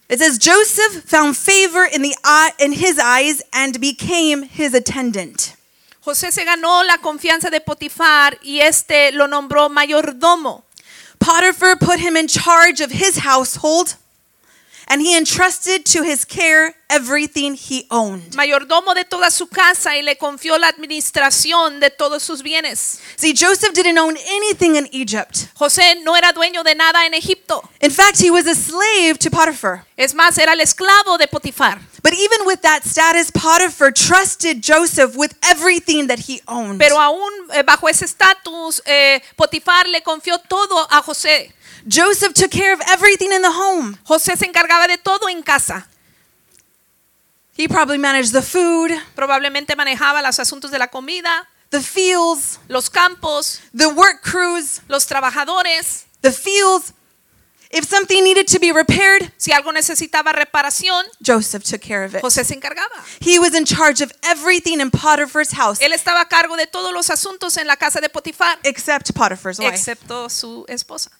It 0.10 0.20
says, 0.20 0.38
Joseph 0.40 1.04
found 1.06 1.38
favor 1.38 1.86
in, 1.86 2.02
the 2.02 2.16
eye, 2.24 2.52
in 2.60 2.72
his 2.74 2.98
eyes 3.00 3.42
and 3.54 3.80
became 3.80 4.44
his 4.44 4.74
attendant. 4.74 5.56
José 6.10 6.32
se 6.32 6.44
ganó 6.44 6.82
la 6.82 6.98
confianza 6.98 7.52
de 7.52 7.62
Potifar 7.62 8.40
y 8.42 8.62
este 8.62 9.12
lo 9.12 9.28
nombró 9.28 9.70
mayordomo. 9.70 10.66
Potiphar 11.20 11.78
put 11.78 12.00
him 12.00 12.18
in 12.18 12.26
charge 12.26 12.84
of 12.84 12.92
his 12.92 13.24
household, 13.24 13.96
and 14.90 15.02
he 15.02 15.16
entrusted 15.16 15.86
to 15.86 16.04
his 16.04 16.26
care 16.26 16.74
everything 16.90 17.54
he 17.54 17.86
owned. 17.92 18.36
Mayordomo 18.36 18.96
de 18.96 19.06
toda 19.06 19.30
su 19.30 19.48
casa 19.48 19.96
y 19.96 20.02
le 20.02 20.18
confió 20.18 20.58
la 20.58 20.68
administración 20.68 21.80
de 21.80 21.92
todos 21.92 22.24
sus 22.24 22.42
bienes. 22.42 23.00
See, 23.16 23.34
Joseph 23.34 23.74
didn't 23.74 24.00
own 24.00 24.18
anything 24.18 24.76
in 24.76 24.88
Egypt. 24.92 25.48
José 25.54 26.02
no 26.04 26.16
era 26.16 26.34
dueño 26.34 26.64
de 26.64 26.74
nada 26.74 27.06
en 27.06 27.14
Egipto. 27.14 27.62
In 27.82 27.92
fact, 27.92 28.20
he 28.20 28.32
was 28.32 28.48
a 28.48 28.56
slave 28.56 29.20
to 29.20 29.30
Potiphar. 29.30 29.86
Es 29.96 30.16
más, 30.16 30.38
era 30.38 30.54
el 30.54 30.62
esclavo 30.62 31.18
de 31.18 31.28
Potifar. 31.28 31.80
But 32.02 32.14
even 32.14 32.46
with 32.46 32.62
that 32.62 32.84
status, 32.86 33.30
Potiphar 33.32 33.92
trusted 33.92 34.62
Joseph 34.64 35.16
with 35.16 35.34
everything 35.44 36.08
that 36.08 36.20
he 36.28 36.42
owned. 36.48 36.80
Pero 36.80 36.98
aún 37.00 37.30
eh, 37.54 37.62
bajo 37.64 37.88
ese 37.88 38.06
estatus, 38.06 38.82
eh, 38.86 39.22
Potifar 39.36 39.88
le 39.88 40.02
confió 40.02 40.40
todo 40.40 40.88
a 40.90 41.02
José. 41.04 41.54
Joseph 41.88 42.34
took 42.34 42.52
care 42.52 42.74
of 42.74 42.82
everything 42.90 43.32
in 43.32 43.42
the 43.42 43.52
home. 43.52 43.98
José 44.06 44.38
se 44.38 44.46
encargaba 44.46 44.88
de 44.88 44.98
todo 44.98 45.28
en 45.30 45.44
casa. 45.44 45.88
He 47.56 47.68
probably 47.68 47.98
managed 47.98 48.32
the 48.32 48.42
food, 48.42 48.92
Probablemente 49.16 49.76
manejaba 49.76 50.22
los 50.22 50.40
asuntos 50.40 50.72
de 50.72 50.80
la 50.80 50.88
comida, 50.88 51.48
the 51.72 51.82
fields, 51.82 52.58
los 52.70 52.90
campos, 52.90 53.60
the 53.74 53.90
work 53.90 54.22
crews, 54.22 54.82
los 54.88 55.06
trabajadores. 55.06 56.06
the 56.22 56.32
fields. 56.32 56.94
If 57.72 57.86
something 57.86 58.24
needed 58.24 58.48
to 58.48 58.60
be 58.60 58.72
repaired, 58.72 59.32
Si 59.38 59.52
algo 59.52 59.72
necesitaba 59.72 60.32
reparación, 60.34 61.04
Joseph 61.22 61.64
took 61.64 61.82
care 61.82 62.04
of 62.04 62.16
it. 62.16 62.22
José 62.24 62.44
se 62.44 62.56
encargaba. 62.56 63.04
He 63.20 63.38
was 63.38 63.54
in 63.54 63.64
charge 63.66 64.02
of 64.02 64.12
everything 64.24 64.80
in 64.80 64.90
Potiphar's 64.90 65.52
house 65.52 65.80
Él 65.80 65.94
estaba 65.94 66.22
a 66.22 66.26
cargo 66.28 66.58
de 66.58 66.66
todos 66.66 66.92
los 66.94 67.10
asuntos 67.12 67.58
en 67.58 67.68
la 67.68 67.76
casa 67.76 68.02
de 68.02 68.10
Potifar, 68.10 68.58
except 68.64 69.14
Potiphar's 69.14 69.60
wife. 69.60 69.70
excepto 69.76 70.30
su 70.32 70.66
esposa. 70.68 71.12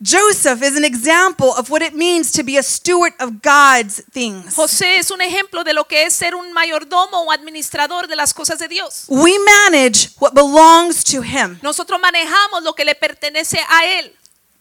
Joseph 0.00 0.62
is 0.62 0.76
an 0.76 0.84
example 0.84 1.52
of 1.56 1.70
what 1.70 1.82
it 1.82 1.92
means 1.92 2.30
to 2.32 2.44
be 2.44 2.56
a 2.56 2.62
steward 2.62 3.12
of 3.18 3.42
God's 3.42 4.00
things. 4.12 4.54
José 4.54 4.98
es 4.98 5.10
un 5.10 5.20
ejemplo 5.20 5.64
de 5.64 5.72
lo 5.72 5.84
que 5.84 6.04
es 6.06 6.14
ser 6.14 6.36
un 6.36 6.52
mayordomo 6.52 7.22
o 7.24 7.32
administrador 7.32 8.06
de 8.06 8.14
las 8.14 8.32
cosas 8.32 8.60
de 8.60 8.68
Dios. 8.68 9.06
We 9.08 9.36
manage 9.40 10.10
what 10.20 10.34
belongs 10.34 11.02
to 11.04 11.22
him. 11.22 11.58
Nosotros 11.62 12.00
manejamos 12.00 12.62
lo 12.62 12.74
que 12.74 12.84
le 12.84 12.94
pertenece 12.94 13.58
a 13.68 13.84
él. 13.98 14.12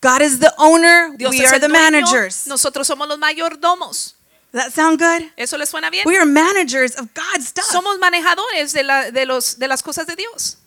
God 0.01 0.21
is 0.21 0.39
the 0.39 0.51
owner, 0.57 1.11
Dios 1.17 1.31
we 1.31 1.45
are 1.45 1.59
the 1.59 1.67
dueño, 1.67 1.71
managers. 1.91 2.47
nosotros 2.47 2.87
somos 2.87 3.07
los 3.07 3.19
mayordomos. 3.19 4.15
Does 4.51 4.63
that 4.63 4.73
sound 4.73 4.97
good? 4.99 5.29
¿Eso 5.37 5.57
le 5.57 5.65
suena 5.67 5.91
bien? 5.91 6.03
We 6.07 6.17
are 6.17 6.25
managers 6.25 6.95
of 6.97 7.09
God's 7.13 7.47
stuff. 7.49 7.65
Somos 7.65 7.99
manejadores 7.99 8.73
de, 8.73 8.83
la- 8.83 9.11
de 9.11 9.25
los, 9.27 9.59
de 9.59 9.67
las 9.67 9.83
cosas 9.83 10.07
de 10.07 10.15
Dios. 10.15 10.57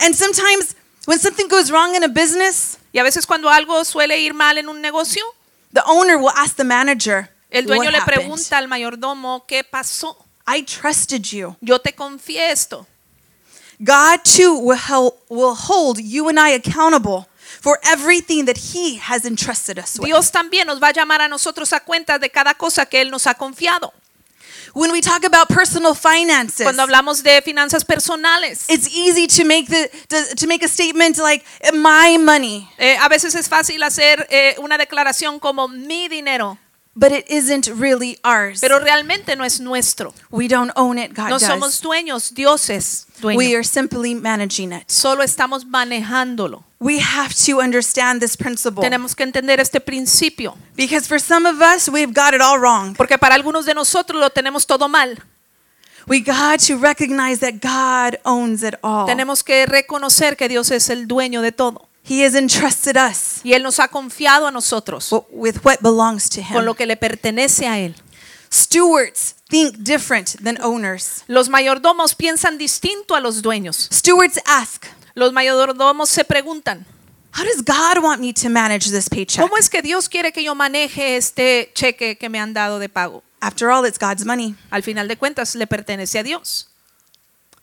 And 0.00 0.16
sometimes 0.16 0.74
when 1.06 1.18
something 1.18 1.48
goes 1.48 1.70
wrong 1.70 1.94
in 1.94 2.02
a 2.04 2.08
business, 2.08 2.78
Y 2.92 2.98
a 3.00 3.02
veces 3.02 3.26
cuando 3.26 3.48
algo 3.50 3.84
suele 3.84 4.18
ir 4.20 4.34
mal 4.34 4.56
en 4.58 4.68
un 4.68 4.80
negocio, 4.80 5.22
the 5.72 5.82
owner 5.86 6.16
will 6.16 6.32
ask 6.36 6.56
the 6.56 6.64
manager, 6.64 7.28
el 7.50 7.66
dueño 7.66 7.78
what 7.86 7.92
le 7.92 7.98
happened? 7.98 8.22
pregunta 8.28 8.58
al 8.58 8.68
mayordomo, 8.68 9.44
¿qué 9.46 9.64
pasó? 9.64 10.16
I 10.46 10.62
trusted 10.62 11.22
you. 11.32 11.56
Yo 11.60 11.78
te 11.80 11.92
confié 11.92 12.50
esto. 12.52 12.86
God 13.82 14.20
too 14.24 14.58
will, 14.60 14.76
hel- 14.78 15.16
will 15.28 15.54
hold 15.54 15.98
you 15.98 16.28
and 16.28 16.38
I 16.38 16.50
accountable 16.50 17.26
for 17.60 17.78
everything 17.82 18.44
that 18.44 18.56
he 18.72 18.98
has 18.98 19.24
entrusted 19.24 19.78
us 19.78 19.98
with. 19.98 20.06
Dios 20.06 20.30
también 20.30 20.66
nos 20.66 20.80
va 20.80 20.88
a 20.88 20.92
llamar 20.92 21.20
a 21.22 21.28
nosotros 21.28 21.72
a 21.72 21.80
cuenta 21.80 22.18
de 22.18 22.30
cada 22.30 22.54
cosa 22.54 22.86
que 22.86 23.00
Él 23.00 23.10
nos 23.10 23.26
ha 23.26 23.34
confiado. 23.34 23.92
When 24.72 24.90
we 24.92 25.00
talk 25.00 25.24
about 25.24 25.48
personal 25.48 25.94
finances, 25.94 26.64
Cuando 26.64 26.82
hablamos 26.82 27.22
de 27.22 27.42
finanzas 27.42 27.84
personales, 27.84 28.68
it's 28.68 28.88
easy 28.88 29.26
to 29.26 29.44
make 29.44 29.68
the 29.68 29.90
to, 30.08 30.34
to 30.36 30.46
make 30.46 30.64
a 30.64 30.68
statement 30.68 31.18
like 31.18 31.44
my 31.72 32.16
money, 32.18 32.68
eh, 32.78 32.96
a 33.00 33.08
veces 33.08 33.34
es 33.34 33.48
fácil 33.48 33.82
hacer 33.82 34.26
eh, 34.30 34.54
una 34.58 34.78
declaración 34.78 35.38
como 35.38 35.68
mi 35.68 36.08
dinero, 36.08 36.58
but 36.96 37.12
it 37.12 37.24
isn't 37.28 37.66
really 37.68 38.18
ours. 38.24 38.60
pero 38.60 38.78
realmente 38.78 39.36
no 39.36 39.44
es 39.44 39.60
nuestro. 39.60 40.14
we 40.30 40.48
don't 40.48 40.72
own 40.76 40.98
it, 40.98 41.14
God 41.14 41.28
No 41.28 41.38
does. 41.38 41.48
somos 41.48 41.80
dueños, 41.80 42.32
Dios 42.34 42.70
es 42.70 43.06
dueño. 43.20 43.36
We 43.36 43.54
are 43.54 43.64
simply 43.64 44.14
managing 44.14 44.72
it. 44.72 44.84
Solo 44.88 45.22
estamos 45.22 45.64
manejándolo. 45.64 46.64
We 46.78 47.00
have 47.00 47.34
to 47.46 47.60
understand 47.60 48.20
this 48.20 48.36
principle 48.36 48.82
Tenemos 48.82 49.14
que 49.16 49.24
entender 49.24 49.58
este 49.58 49.80
principio, 49.80 50.56
because 50.76 51.06
for 51.08 51.18
some 51.20 51.46
of 51.46 51.60
us 51.60 51.88
we've 51.88 52.12
got 52.12 52.34
it 52.34 52.40
all 52.40 52.58
wrong. 52.58 52.94
porque 52.94 53.18
para 53.18 53.34
algunos 53.34 53.64
de 53.66 53.74
nosotros 53.74 54.20
lo 54.20 54.30
tenemos 54.30 54.66
todo 54.66 54.88
mal. 54.88 55.18
We 56.06 56.20
got 56.20 56.60
to 56.66 56.76
recognize 56.76 57.40
that 57.40 57.60
God 57.62 58.18
owns 58.24 58.62
it 58.62 58.74
all. 58.82 59.06
Tenemos 59.06 59.42
que 59.42 59.64
reconocer 59.64 60.36
que 60.36 60.48
Dios 60.48 60.70
es 60.70 60.90
el 60.90 61.06
dueño 61.06 61.40
de 61.40 61.50
todo 61.50 61.88
He 62.06 62.24
has 62.24 62.34
entrusted 62.34 62.96
us 62.96 63.40
y 63.42 63.54
Él 63.54 63.62
nos 63.62 63.80
ha 63.80 63.88
confiado 63.88 64.46
a 64.46 64.50
nosotros 64.50 65.10
with 65.30 65.56
what 65.64 65.78
belongs 65.80 66.28
to 66.28 66.42
con 66.42 66.58
him. 66.58 66.64
lo 66.64 66.74
que 66.74 66.86
le 66.86 66.96
pertenece 66.96 67.66
a 67.66 67.78
Él. 67.78 67.94
Stewards 68.52 69.34
think 69.48 69.78
different 69.78 70.36
than 70.42 70.60
owners. 70.62 71.24
Los 71.26 71.48
mayordomos 71.48 72.14
piensan 72.14 72.58
distinto 72.58 73.14
a 73.16 73.20
los 73.20 73.42
dueños. 73.42 73.88
Stewards 73.92 74.38
ask, 74.46 74.86
Los 75.14 75.32
mayordomos 75.32 76.08
se 76.10 76.24
preguntan, 76.24 76.84
How 77.36 77.42
does 77.44 77.62
God 77.64 78.02
want 78.04 78.20
me 78.20 78.32
to 78.32 78.48
manage 78.48 78.90
this 78.90 79.08
paycheck? 79.08 79.42
¿cómo 79.42 79.56
es 79.56 79.68
que 79.68 79.82
Dios 79.82 80.08
quiere 80.08 80.30
que 80.32 80.44
yo 80.44 80.54
maneje 80.54 81.16
este 81.16 81.72
cheque 81.74 82.16
que 82.16 82.28
me 82.28 82.38
han 82.38 82.52
dado 82.54 82.78
de 82.78 82.88
pago? 82.88 83.24
After 83.40 83.68
all, 83.70 83.84
it's 83.86 83.98
God's 83.98 84.24
money. 84.24 84.54
Al 84.70 84.82
final 84.82 85.08
de 85.08 85.16
cuentas 85.16 85.54
le 85.56 85.66
pertenece 85.66 86.18
a 86.18 86.22
Dios. 86.22 86.68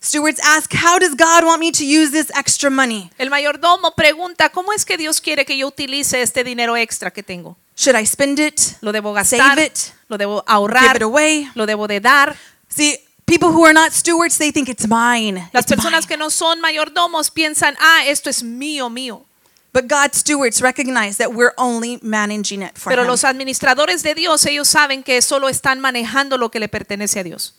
Stewards 0.04 0.40
ask, 0.44 0.74
How 0.74 0.98
does 0.98 1.14
God 1.16 1.44
want 1.46 1.60
me 1.60 1.72
to 1.72 1.86
use 1.86 2.12
this 2.12 2.32
extra 2.36 2.72
money? 2.72 3.12
El 3.20 3.30
mayordomo 3.30 3.94
pregunta, 3.96 4.50
¿cómo 4.50 4.74
es 4.74 4.84
que 4.84 4.98
Dios 4.98 5.22
quiere 5.22 5.46
que 5.46 5.56
yo 5.58 5.68
utilice 5.68 6.22
este 6.24 6.44
dinero 6.44 6.76
extra 6.76 7.12
que 7.12 7.22
tengo? 7.22 7.56
Should 7.78 7.96
I 7.96 8.06
spend 8.06 8.40
it? 8.40 8.60
¿Lo 8.82 8.92
debo 8.92 9.14
gastar? 9.14 9.40
Save 9.56 9.66
it? 9.66 9.78
¿Lo 10.10 10.18
debo 10.18 10.42
Give 10.42 10.54
ahorrar? 10.54 10.96
it 10.96 11.02
away? 11.04 11.50
¿Lo 11.54 11.66
debo 11.68 11.88
de 11.88 12.00
dar? 12.00 12.36
See, 12.68 12.98
people 13.26 13.50
who 13.50 13.64
are 13.64 13.74
not 13.76 13.92
stewards, 13.92 14.38
they 14.40 14.52
think 14.52 14.70
it's 14.70 14.88
mine. 14.88 15.50
Las 15.54 15.66
It's 15.66 15.74
personas 15.76 16.06
mine. 16.06 16.08
que 16.08 16.18
no 16.18 16.30
son 16.32 16.60
mayordomos 16.62 17.30
piensan, 17.30 17.76
ah, 17.80 18.04
esto 18.08 18.30
es 18.32 18.42
mío, 18.42 18.90
mío. 18.90 19.24
But 19.72 19.88
God's 19.88 20.18
stewards 20.18 20.62
recognize 20.62 21.18
that 21.18 21.32
we're 21.34 21.54
only 21.58 22.00
managing 22.02 22.62
it 22.64 22.76
for 22.78 22.90
Pero 22.90 23.04
Him. 23.04 23.08
los 23.08 23.24
administradores 23.24 24.02
de 24.04 24.16
Dios, 24.16 24.46
ellos 24.48 24.68
saben 24.68 25.04
que 25.04 25.22
solo 25.22 25.48
están 25.48 25.80
manejando 25.80 26.38
lo 26.40 26.50
que 26.50 26.60
le 26.60 26.68
pertenece 26.68 27.20
a 27.20 27.24
Dios. 27.24 27.54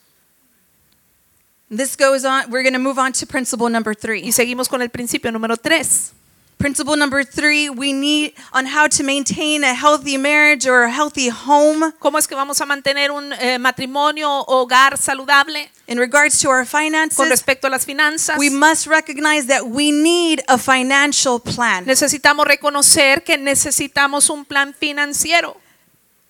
This 1.74 1.96
goes 1.96 2.26
on, 2.26 2.50
we're 2.50 2.62
going 2.62 2.74
to 2.74 2.78
move 2.78 2.98
on 2.98 3.12
to 3.12 3.26
principle 3.26 3.70
number 3.70 3.92
Y 3.92 4.00
three. 4.00 4.30
seguimos 4.30 4.68
con 4.68 4.82
el 4.82 4.90
principio 4.90 5.30
número 5.30 5.56
tres. 5.56 6.12
Principle 6.58 6.96
number 6.96 7.24
three, 7.24 7.70
we 7.70 7.94
need 7.94 8.34
on 8.52 8.66
how 8.66 8.86
to 8.86 9.02
maintain 9.02 9.64
a 9.64 9.74
healthy 9.74 10.18
marriage 10.18 10.66
or 10.66 10.82
a 10.84 10.90
healthy 10.90 11.28
home 11.30 11.92
¿Cómo 11.98 12.18
es 12.18 12.28
que 12.28 12.36
vamos 12.36 12.60
a 12.60 12.66
mantener 12.66 13.10
un 13.10 13.32
eh, 13.32 13.58
matrimonio, 13.58 14.44
hogar 14.46 14.98
saludable 14.98 15.66
in 15.88 15.98
regards 15.98 16.38
to 16.40 16.50
our 16.50 16.64
con 16.64 16.66
finances. 16.66 17.28
respecto 17.30 17.66
a 17.68 17.70
las 17.70 17.86
finanzas? 17.86 18.36
We 18.38 18.50
must 18.50 18.86
recognize 18.86 19.46
that 19.46 19.66
we 19.66 19.90
need 19.92 20.42
a 20.48 20.58
financial 20.58 21.40
plan. 21.40 21.86
Necesitamos 21.86 22.46
reconocer 22.46 23.24
que 23.24 23.38
necesitamos 23.38 24.28
un 24.28 24.44
plan 24.44 24.74
financiero. 24.74 25.56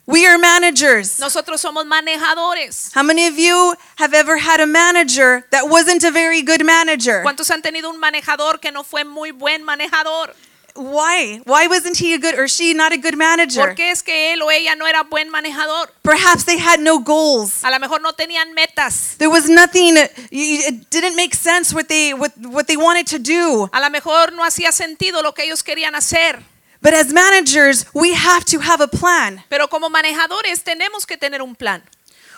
We 0.06 0.26
are 0.26 0.36
managers. 0.36 1.20
Nosotros 1.20 1.60
somos 1.60 1.86
manejadores. 1.86 2.92
How 2.94 3.04
many 3.04 3.28
of 3.28 3.38
you 3.38 3.74
have 3.96 4.14
ever 4.14 4.36
had 4.36 4.60
a 4.60 4.66
manager 4.66 5.46
that 5.50 5.68
wasn't 5.68 6.02
a 6.02 6.10
very 6.10 6.42
good 6.42 6.64
manager? 6.64 7.22
¿Cuántos 7.22 7.50
han 7.50 7.62
tenido 7.62 7.88
un 7.88 8.00
manejador 8.00 8.60
que 8.60 8.72
no 8.72 8.82
fue 8.82 9.04
muy 9.04 9.30
buen 9.30 9.62
manejador? 9.62 10.34
why? 10.74 11.40
Why 11.44 11.66
wasn't 11.66 11.98
he 11.98 12.14
a 12.14 12.18
good 12.18 12.38
or 12.38 12.48
she 12.48 12.74
not 12.74 12.92
a 12.92 12.96
good 12.96 13.16
manager? 13.16 13.60
¿Por 13.60 13.74
qué 13.74 13.90
es 13.90 14.02
que 14.02 14.32
él 14.32 14.42
o 14.42 14.50
ella 14.50 14.74
no 14.74 14.86
era 14.86 15.02
buen 15.04 15.30
manejador? 15.30 15.90
Perhaps 16.02 16.44
they 16.44 16.58
had 16.58 16.80
no 16.80 16.98
goals. 16.98 17.64
A 17.64 17.70
lo 17.70 17.78
mejor 17.78 18.00
no 18.00 18.12
tenían 18.12 18.54
metas. 18.54 19.16
There 19.18 19.30
was 19.30 19.48
nothing. 19.48 19.96
Uh, 19.96 20.08
it 20.30 20.90
didn't 20.90 21.16
make 21.16 21.34
sense 21.34 21.74
what 21.74 21.88
they 21.88 22.14
what 22.14 22.32
what 22.38 22.66
they 22.66 22.76
wanted 22.76 23.06
to 23.06 23.18
do. 23.18 23.68
A 23.72 23.80
lo 23.80 23.90
mejor 23.90 24.32
no 24.32 24.44
hacía 24.44 24.72
sentido 24.72 25.22
lo 25.22 25.32
que 25.32 25.44
ellos 25.44 25.62
querían 25.62 25.94
hacer. 25.94 26.42
But 26.82 26.94
as 26.94 27.12
managers, 27.12 27.86
we 27.94 28.12
have 28.14 28.44
to 28.46 28.58
have 28.58 28.80
a 28.82 28.88
plan. 28.88 29.44
Pero 29.48 29.68
como 29.68 29.88
manejadores 29.88 30.64
tenemos 30.64 31.06
que 31.06 31.16
tener 31.16 31.40
un 31.40 31.54
plan. 31.54 31.82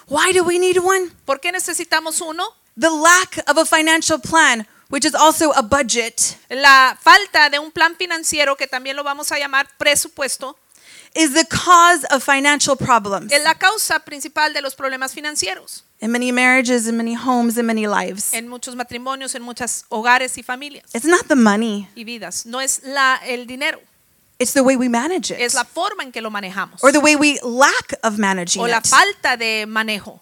Why 0.06 0.32
do 0.32 0.44
we 0.44 0.58
need 0.58 0.76
one? 0.78 1.10
¿Por 1.24 1.40
qué 1.40 1.50
necesitamos 1.50 2.20
uno? 2.20 2.44
The 2.76 2.90
lack 2.90 3.38
of 3.48 3.56
a 3.56 3.64
financial 3.64 4.18
plan, 4.18 4.66
which 4.90 5.06
is 5.06 5.14
also 5.14 5.52
a 5.52 5.62
budget, 5.62 6.36
La 6.50 6.94
falta 7.00 7.48
de 7.50 7.58
un 7.58 7.70
plan 7.70 7.96
financiero, 7.96 8.56
que 8.56 8.66
también 8.66 8.96
lo 8.96 9.02
vamos 9.02 9.32
a 9.32 9.38
llamar 9.38 9.66
presupuesto, 9.78 10.56
is 11.14 11.32
the 11.32 11.46
cause 11.46 12.04
of 12.10 12.22
financial 12.22 12.76
problems 12.76 13.32
es 13.32 13.42
la 13.44 13.54
causa 13.54 14.00
principal 14.00 14.52
de 14.52 14.60
los 14.60 14.74
problemas 14.74 15.12
financieros 15.14 15.84
in 16.00 16.10
many 16.10 16.32
marriages, 16.32 16.88
in 16.88 16.96
many 16.96 17.14
homes, 17.14 17.56
in 17.56 17.64
many 17.64 17.86
lives. 17.86 18.34
en 18.34 18.48
muchos 18.48 18.74
matrimonios, 18.74 19.34
en 19.34 19.42
muchos 19.42 19.84
hogares 19.88 20.36
y 20.36 20.42
familias 20.42 20.92
It's 20.92 21.06
not 21.06 21.28
the 21.28 21.36
money, 21.36 21.88
y 21.94 22.04
vidas. 22.04 22.44
No 22.44 22.60
es 22.60 22.82
la, 22.82 23.20
el 23.24 23.46
dinero, 23.46 23.80
it's 24.38 24.52
the 24.52 24.62
way 24.62 24.76
we 24.76 24.88
manage 24.88 25.30
it 25.30 25.40
es 25.40 25.54
la 25.54 25.64
forma 25.64 26.02
en 26.02 26.12
que 26.12 26.20
lo 26.20 26.30
manejamos 26.30 26.82
or 26.82 26.92
the 26.92 27.00
way 27.00 27.14
we 27.16 27.38
lack 27.42 27.94
of 28.02 28.18
managing 28.18 28.62
o 28.62 28.66
la 28.66 28.78
it. 28.78 28.86
falta 28.86 29.36
de 29.36 29.64
manejo. 29.66 30.20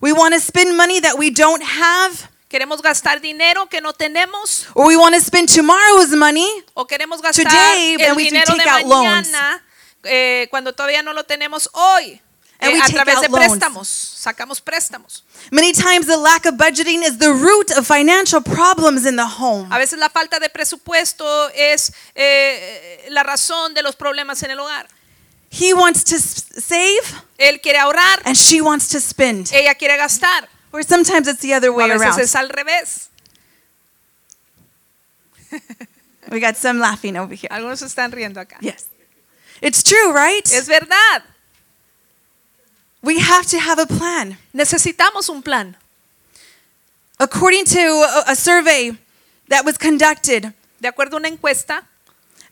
We 0.00 0.12
want 0.12 0.34
to 0.34 0.40
spend 0.40 0.76
money 0.76 1.00
that 1.00 1.16
we 1.18 1.30
don't 1.30 1.62
have, 1.62 2.28
Queremos 2.50 2.80
gastar 2.82 3.20
dinero 3.20 3.66
que 3.66 3.80
no 3.80 3.92
tenemos 3.92 4.66
or 4.74 4.86
we 4.86 4.96
want 4.96 5.14
to 5.14 5.20
spend 5.20 5.48
tomorrow's 5.48 6.10
money 6.14 6.62
o 6.76 6.84
queremos 6.86 7.20
gastar 7.22 7.44
Today, 7.44 7.96
el 7.98 8.08
and 8.10 8.16
we 8.16 8.24
can 8.30 8.34
dinero 8.34 8.52
de 8.52 8.58
take 8.58 8.68
out 8.68 8.86
loans. 8.86 9.28
mañana 9.32 9.62
eh, 10.04 10.46
cuando 10.50 10.72
todavía 10.74 11.02
no 11.02 11.12
lo 11.12 11.24
tenemos 11.24 11.68
hoy 11.72 12.20
And 12.58 12.72
we 12.72 12.78
a 12.80 12.82
take 12.84 12.94
través 12.96 13.16
out 13.16 13.22
de 13.24 13.28
loans. 13.28 13.46
préstamos. 13.58 13.86
Sacamos 13.88 14.60
préstamos. 14.62 15.22
Many 15.52 15.72
times, 15.72 16.06
the 16.06 16.16
lack 16.16 16.46
of 16.46 16.54
budgeting 16.56 17.02
is 17.02 17.18
the 17.18 17.32
root 17.32 17.70
of 17.76 17.86
financial 17.86 18.40
problems 18.40 19.04
in 19.04 19.16
the 19.16 19.26
home. 19.26 19.70
A 19.70 19.78
veces 19.78 19.98
la 19.98 20.08
falta 20.08 20.38
de 20.40 20.48
presupuesto 20.48 21.50
es 21.54 21.92
eh, 22.14 23.06
la 23.10 23.22
razón 23.22 23.74
de 23.74 23.82
los 23.82 23.94
problemas 23.94 24.42
en 24.42 24.50
el 24.52 24.58
hogar. 24.58 24.88
He 25.50 25.72
wants 25.74 26.02
to 26.04 26.18
save, 26.18 27.02
Él 27.38 27.60
quiere 27.62 27.78
ahorrar, 27.78 28.20
and 28.24 28.36
she 28.36 28.60
wants 28.60 28.88
to 28.88 29.00
spend. 29.00 29.50
ella 29.52 29.74
quiere 29.74 29.96
gastar. 29.96 30.48
Or 30.72 30.82
sometimes 30.82 31.28
it's 31.28 31.40
the 31.40 31.54
other 31.54 31.70
O 31.70 31.74
a 31.74 31.76
way 31.76 31.88
veces 31.90 32.00
around. 32.02 32.20
es 32.20 32.34
al 32.34 32.48
revés. 32.48 33.08
We 36.30 36.40
got 36.40 36.56
some 36.56 36.80
laughing 36.80 37.16
over 37.16 37.34
here. 37.34 37.48
Algunos 37.50 37.82
están 37.82 38.10
riendo 38.12 38.40
acá. 38.40 38.56
Yes. 38.60 38.86
It's 39.62 39.82
true, 39.82 40.12
right? 40.12 40.44
Es 40.52 40.66
verdad. 40.66 41.22
We 43.06 43.20
have 43.20 43.46
to 43.50 43.60
have 43.60 43.78
a 43.78 43.86
plan. 43.86 44.36
Necesitamos 44.52 45.30
un 45.30 45.40
plan. 45.40 45.76
According 47.20 47.64
to 47.66 48.24
a, 48.26 48.34
survey 48.34 48.98
that 49.48 49.64
was 49.64 49.78
conducted, 49.78 50.52
De 50.80 50.88
acuerdo 50.88 51.14
a 51.14 51.18
una 51.18 51.28
encuesta, 51.28 51.84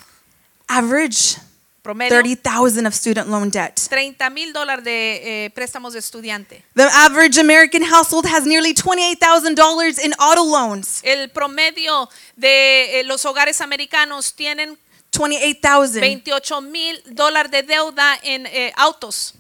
Average 0.67 1.39
Promedio, 1.81 2.15
30,000 2.21 2.85
of 2.85 2.93
student 2.93 3.27
loan 3.29 3.49
debt. 3.49 3.75
30 3.89 4.29
mil 4.29 4.53
dólares 4.53 4.83
de 4.85 5.45
eh, 5.45 5.49
préstamos 5.49 5.93
de 5.93 5.99
estudiante. 5.99 6.63
The 6.75 6.83
average 6.93 7.39
American 7.39 7.81
household 7.83 8.25
has 8.27 8.45
nearly 8.45 8.73
$28,000 8.73 9.99
in 10.03 10.13
auto 10.19 10.43
loans. 10.43 11.01
El 11.03 11.29
promedio 11.29 12.07
de 12.35 12.99
eh, 12.99 13.03
los 13.05 13.25
hogares 13.25 13.61
americanos 13.61 14.33
tienen 14.35 14.77
28,000 15.11 15.99
28 16.01 16.61
mil 16.61 17.01
dólares 17.07 17.51
de 17.51 17.63
deuda 17.63 18.17
en 18.23 18.45
eh, 18.45 18.71
autos 18.77 19.33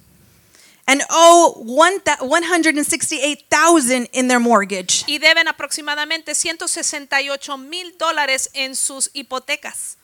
and 0.87 1.01
owe 1.11 1.53
one 1.63 1.99
thou- 2.03 2.17
168,000 2.27 4.09
in 4.13 4.27
their 4.27 4.39
mortgage. 4.39 5.03
y 5.07 5.19
deben 5.19 5.47
aproximadamente 5.47 6.33
168 6.35 7.57
mil 7.57 7.95
dólares 7.97 8.49
en 8.53 8.75
sus 8.75 9.09
hipotecas. 9.13 9.97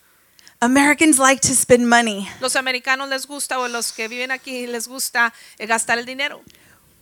Americans 0.60 1.20
like 1.20 1.40
to 1.42 1.54
spend 1.54 1.88
money. 1.88 2.28
Los 2.40 2.56
americanos 2.56 3.10
les 3.10 3.28
gusta 3.28 3.60
o 3.60 3.68
los 3.68 3.92
que 3.92 4.08
viven 4.08 4.32
aquí 4.32 4.66
les 4.68 4.88
gusta 4.88 5.34
eh, 5.60 5.68
gastar 5.68 6.00
el 6.00 6.06
dinero. 6.06 6.42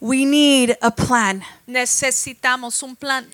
We 0.01 0.25
need 0.25 0.77
a 0.81 0.91
plan. 0.91 1.41
Necesitamos 1.65 2.83
un 2.83 2.95
plan. 2.95 3.25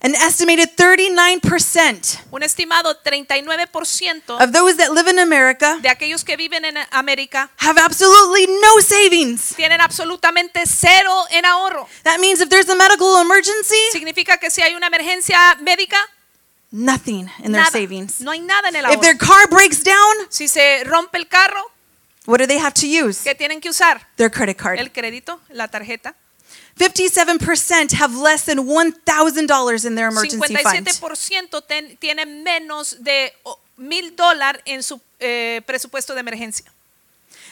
An 0.00 0.14
estimated 0.14 0.70
39% 0.76 2.20
Un 2.30 2.44
estimado 2.44 2.96
39% 3.02 4.40
of 4.40 4.52
those 4.52 4.76
that 4.76 4.92
live 4.92 5.08
in 5.10 5.18
America 5.18 5.76
de 5.82 5.88
aquellos 5.88 6.22
que 6.22 6.36
viven 6.36 6.64
en 6.64 6.76
América 6.92 7.50
have 7.58 7.80
absolutely 7.80 8.46
no 8.46 8.80
savings. 8.80 9.54
tienen 9.56 9.80
absolutamente 9.80 10.62
cero 10.66 11.24
en 11.30 11.44
ahorro. 11.44 11.88
That 12.04 12.20
means 12.20 12.40
if 12.40 12.48
there's 12.48 12.68
a 12.68 12.76
medical 12.76 13.20
emergency, 13.20 13.74
Significa 13.90 14.38
que 14.38 14.50
si 14.50 14.62
hay 14.62 14.76
una 14.76 14.86
emergencia 14.86 15.56
médica, 15.62 15.98
nothing 16.70 17.28
in 17.38 17.52
their 17.52 17.62
nada. 17.62 17.70
savings. 17.70 18.20
No 18.20 18.30
hay 18.30 18.40
nada 18.40 18.68
en 18.68 18.76
el 18.76 18.84
If 18.84 18.90
ahorro. 18.90 19.00
their 19.00 19.16
car 19.18 19.48
breaks 19.50 19.82
down, 19.82 20.14
Si 20.30 20.48
se 20.48 20.84
rompe 20.84 21.18
el 21.18 21.26
carro, 21.28 21.62
what 22.26 22.38
do 22.38 22.46
they 22.46 22.58
have 22.58 22.74
to 22.74 22.86
use? 22.86 23.22
¿qué 23.24 23.34
tienen 23.34 23.60
que 23.60 23.70
usar? 23.70 24.06
Their 24.16 24.30
credit 24.30 24.56
card. 24.56 24.78
El 24.78 24.90
crédito, 24.92 25.40
la 25.50 25.68
tarjeta. 25.68 26.14
57% 26.78 27.92
have 28.00 28.14
less 28.14 28.44
than 28.44 28.58
$1,000 28.66 29.84
in 29.84 29.94
their 29.96 30.08
emergency 30.08 30.54
fund. 30.56 30.86
57% 30.86 31.62
ten- 31.66 31.96
tienen 31.98 32.42
menos 32.44 32.96
de 33.02 33.32
mil 33.76 34.14
dólares 34.16 34.62
en 34.64 34.82
su 34.82 35.00
eh, 35.20 35.60
presupuesto 35.66 36.14
de 36.14 36.20
emergencia. 36.20 36.70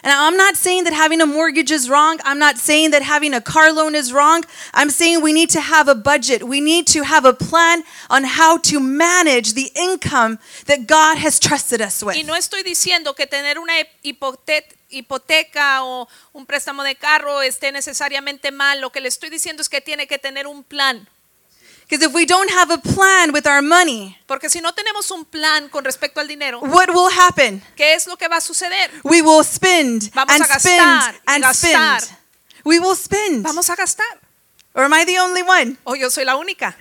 And 0.03 0.13
I'm 0.13 0.37
not 0.37 0.57
saying 0.57 0.85
that 0.85 0.93
having 0.93 1.21
a 1.21 1.27
mortgage 1.27 1.71
is 1.73 1.89
wrong. 1.91 2.21
I'm 2.25 2.39
not 2.39 2.59
saying 2.59 2.91
that 2.93 3.03
having 3.03 3.35
a 3.35 3.41
car 3.41 3.73
loan 3.73 3.95
is 3.95 4.13
wrong. 4.13 4.45
I'm 4.73 4.91
saying 4.91 5.21
we 5.23 5.33
need 5.33 5.51
to 5.51 5.61
have 5.61 5.89
a 5.89 5.95
budget. 5.95 6.43
We 6.45 6.61
need 6.61 6.87
to 6.89 7.03
have 7.03 7.25
a 7.25 7.33
plan 7.33 7.83
on 8.09 8.23
how 8.25 8.59
to 8.71 8.79
manage 8.79 9.55
the 9.55 9.73
income 9.75 10.39
that 10.67 10.87
God 10.87 11.19
has 11.19 11.41
trusted 11.41 11.81
us 11.81 12.03
with. 12.05 12.15
Y 12.15 12.23
no 12.23 12.35
estoy 12.37 12.63
diciendo 12.63 13.15
que 13.17 13.27
tener 13.27 13.59
una 13.59 13.73
hipote- 14.05 14.65
hipoteca 14.91 15.83
o 15.83 16.07
un 16.33 16.47
préstamo 16.47 16.85
de 16.85 16.95
carro 16.95 17.43
esté 17.43 17.73
necesariamente 17.73 18.53
mal. 18.53 18.81
Lo 18.81 18.91
que 18.91 19.01
le 19.01 19.09
estoy 19.09 19.31
diciendo 19.31 19.63
es 19.63 19.69
que 19.69 19.81
tiene 19.81 20.07
que 20.07 20.19
tener 20.19 20.47
un 20.47 20.63
plan. 20.63 21.09
Because 21.89 22.05
if 22.05 22.13
we 22.13 22.27
don't 22.27 22.51
have 22.51 22.71
a 22.73 22.79
plan 22.79 23.33
with 23.33 23.47
our 23.47 23.63
money, 23.63 24.19
Porque 24.27 24.51
si 24.51 24.61
no 24.61 24.73
tenemos 24.73 25.11
un 25.13 25.25
plan 25.25 25.69
con 25.69 25.85
respecto 25.85 26.21
al 26.21 26.27
dinero, 26.27 26.59
what 26.61 26.89
will 26.91 27.11
happen? 27.11 27.63
¿qué 27.77 27.95
es 27.95 28.07
lo 28.09 28.17
que 28.17 28.27
va 28.29 28.39
a 28.39 28.41
suceder? 28.41 28.91
We 29.05 29.23
will 29.23 29.45
spend 29.45 30.11
Vamos 30.13 30.35
and 30.35 30.43
a 30.45 30.47
gastar 30.49 30.59
spend 30.59 31.21
and 31.29 31.45
gastar. 31.45 32.01
spend. 32.01 32.19
We 32.65 32.81
will 32.81 32.97
spend. 32.97 33.45
Vamos 33.45 33.71
a 33.71 33.77
gastar. 33.77 34.19
Or 34.75 34.83
am 34.85 34.93
I 34.93 35.05
the 35.05 35.19
only 35.19 35.43
one? 35.43 35.79
O 35.87 35.95
yo 35.95 36.09
soy 36.11 36.25
la 36.25 36.37
única. 36.37 36.75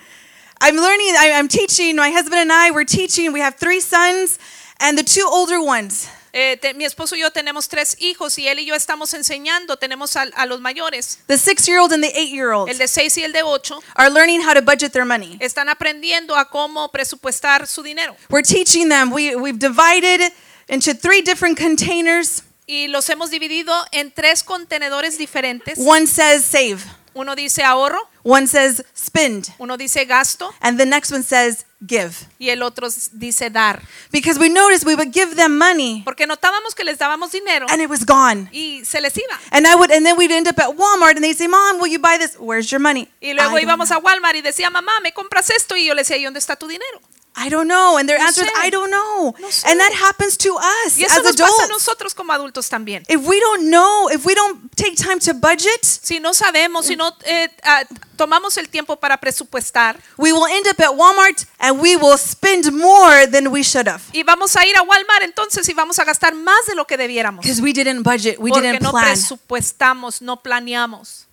I'm 0.60 0.74
learning, 0.76 1.14
I, 1.18 1.32
I'm 1.34 1.48
teaching, 1.48 1.94
my 1.96 2.10
husband 2.10 2.40
and 2.40 2.50
I, 2.52 2.70
we're 2.72 2.84
teaching. 2.84 3.32
We 3.32 3.40
have 3.40 3.56
three 3.56 3.78
sons, 3.80 4.38
and 4.80 4.98
the 4.98 5.02
two 5.04 5.26
older 5.30 5.60
ones, 5.62 6.08
Eh, 6.38 6.58
te- 6.58 6.74
mi 6.74 6.84
esposo 6.84 7.16
y 7.16 7.20
yo 7.20 7.30
tenemos 7.30 7.66
tres 7.66 7.96
hijos 7.98 8.36
y 8.36 8.46
él 8.46 8.58
y 8.58 8.66
yo 8.66 8.74
estamos 8.74 9.14
enseñando. 9.14 9.78
Tenemos 9.78 10.16
a, 10.16 10.26
a 10.34 10.44
los 10.44 10.60
mayores, 10.60 11.18
the 11.28 11.38
six 11.38 11.66
year 11.66 11.78
old 11.80 11.94
and 11.94 12.02
the 12.04 12.12
eight 12.14 12.30
year 12.30 12.50
old, 12.52 12.68
el 12.68 12.76
de 12.76 12.86
seis 12.86 13.16
y 13.16 13.22
el 13.24 13.32
de 13.32 13.42
ocho, 13.42 13.82
are 13.94 14.10
learning 14.10 14.42
how 14.42 14.52
to 14.52 14.60
budget 14.60 14.92
their 14.92 15.06
money. 15.06 15.38
están 15.40 15.70
aprendiendo 15.70 16.36
a 16.36 16.50
cómo 16.50 16.90
presupuestar 16.92 17.66
su 17.66 17.82
dinero. 17.82 18.14
We're 18.28 18.42
teaching 18.46 18.90
them, 18.90 19.10
we, 19.12 19.34
we've 19.34 19.58
divided 19.58 20.30
into 20.68 20.92
three 20.94 21.22
different 21.22 21.56
containers. 21.58 22.42
Y 22.66 22.88
los 22.88 23.08
hemos 23.08 23.30
dividido 23.30 23.72
en 23.92 24.10
tres 24.12 24.42
contenedores 24.42 25.16
diferentes. 25.16 25.78
One 25.78 26.06
says 26.06 26.44
save, 26.44 26.80
Uno 27.16 27.34
dice 27.34 27.64
ahorro, 27.64 27.98
one 28.24 28.46
says 28.46 28.84
spend, 28.94 29.48
uno 29.58 29.78
dice 29.78 30.04
gasto 30.04 30.52
and 30.60 30.78
the 30.78 30.84
next 30.84 31.10
one 31.10 31.22
says 31.22 31.64
give. 31.80 32.12
y 32.38 32.50
el 32.50 32.62
otro 32.62 32.88
dice 33.12 33.48
dar. 33.48 33.80
Because 34.12 34.38
we 34.38 34.50
noticed 34.50 34.84
we 34.84 34.94
would 34.94 35.12
give 35.14 35.34
them 35.34 35.56
money 35.56 36.02
Porque 36.04 36.26
notábamos 36.26 36.74
que 36.74 36.84
les 36.84 36.98
dábamos 36.98 37.32
dinero 37.32 37.64
and 37.70 37.80
it 37.80 37.88
was 37.88 38.04
gone. 38.04 38.50
y 38.52 38.84
se 38.84 39.00
les 39.00 39.16
iba. 39.16 39.38
And 39.50 39.66
I 39.66 39.74
would 39.74 39.90
and 39.90 40.04
then 40.04 40.18
we'd 40.18 40.30
end 40.30 40.46
up 40.46 40.58
at 40.58 40.76
Walmart 40.76 41.16
and 41.16 41.24
they'd 41.24 41.38
say, 41.38 41.48
Mom, 41.48 41.80
will 41.80 41.90
you 41.90 41.98
buy 41.98 42.18
this? 42.18 42.36
Where's 42.38 42.70
your 42.70 42.80
money? 42.80 43.08
Y 43.22 43.32
luego 43.32 43.56
I 43.56 43.62
íbamos 43.62 43.90
a 43.90 43.98
Walmart 43.98 44.36
y 44.36 44.42
decía, 44.42 44.68
mamá, 44.68 44.92
¿me 45.02 45.12
compras 45.12 45.48
esto? 45.48 45.74
Y 45.74 45.86
yo 45.86 45.94
le 45.94 46.02
decía, 46.02 46.18
¿y 46.18 46.24
dónde 46.24 46.38
está 46.38 46.56
tu 46.56 46.68
dinero? 46.68 47.00
I 47.38 47.50
don't 47.50 47.68
know. 47.68 47.98
And 47.98 48.08
their 48.08 48.18
No 48.18 48.24
answer 48.26 48.44
is, 48.44 48.50
sé. 48.50 48.66
I 48.66 48.70
don't 48.70 48.90
know. 48.90 49.34
No 49.38 49.48
sé. 49.50 49.68
And 49.70 49.78
that 49.78 49.92
happens 49.92 50.38
to 50.38 50.56
us 50.56 50.96
Y 50.96 51.04
eso 51.04 51.18
as 51.20 51.24
nos 51.24 51.36
pasa 51.36 51.44
a 51.44 51.46
adults. 51.64 51.68
nosotros 51.68 52.14
como 52.14 52.32
adultos 52.32 52.68
también. 52.70 53.02
If 53.08 53.20
we 53.26 53.38
don't 53.40 53.64
know, 53.70 54.08
if 54.10 54.24
we 54.24 54.34
don't 54.34 54.70
take 54.74 54.96
time 54.96 55.18
to 55.20 55.34
budget, 55.34 55.84
Si 55.84 56.18
no 56.18 56.32
sabemos, 56.32 56.86
si 56.86 56.96
no 56.96 57.14
eh, 57.24 57.50
ah, 57.62 57.84
tomamos 58.16 58.56
el 58.56 58.68
tiempo 58.70 58.96
para 58.96 59.18
presupuestar 59.18 59.98
we 60.16 60.32
will 60.32 60.46
end 60.50 60.66
up 60.66 60.80
at 60.80 60.94
Walmart 60.96 61.44
and 61.58 61.78
we 61.78 61.96
will 61.96 62.16
spend 62.16 62.72
more 62.72 63.26
than 63.26 63.48
we 63.48 63.62
should 63.62 63.86
have. 63.86 64.00
y 64.14 64.22
vamos 64.22 64.56
a 64.56 64.64
ir 64.64 64.74
a 64.76 64.82
Walmart 64.82 65.22
entonces 65.22 65.68
y 65.68 65.74
vamos 65.74 65.98
a 65.98 66.04
gastar 66.04 66.34
más 66.34 66.64
de 66.66 66.74
lo 66.74 66.86
que 66.86 66.96
debiéramos. 66.96 67.42
Because 67.44 67.60
we 67.60 67.74
didn't 67.74 68.02
budget, 68.02 68.38
we 68.38 68.48
Porque 68.50 68.66
didn't 68.68 68.82
no 68.82 68.92
plan. 68.92 69.04
presupuestamos, 69.04 70.22
no 70.22 70.42
planeamos. 70.42 71.25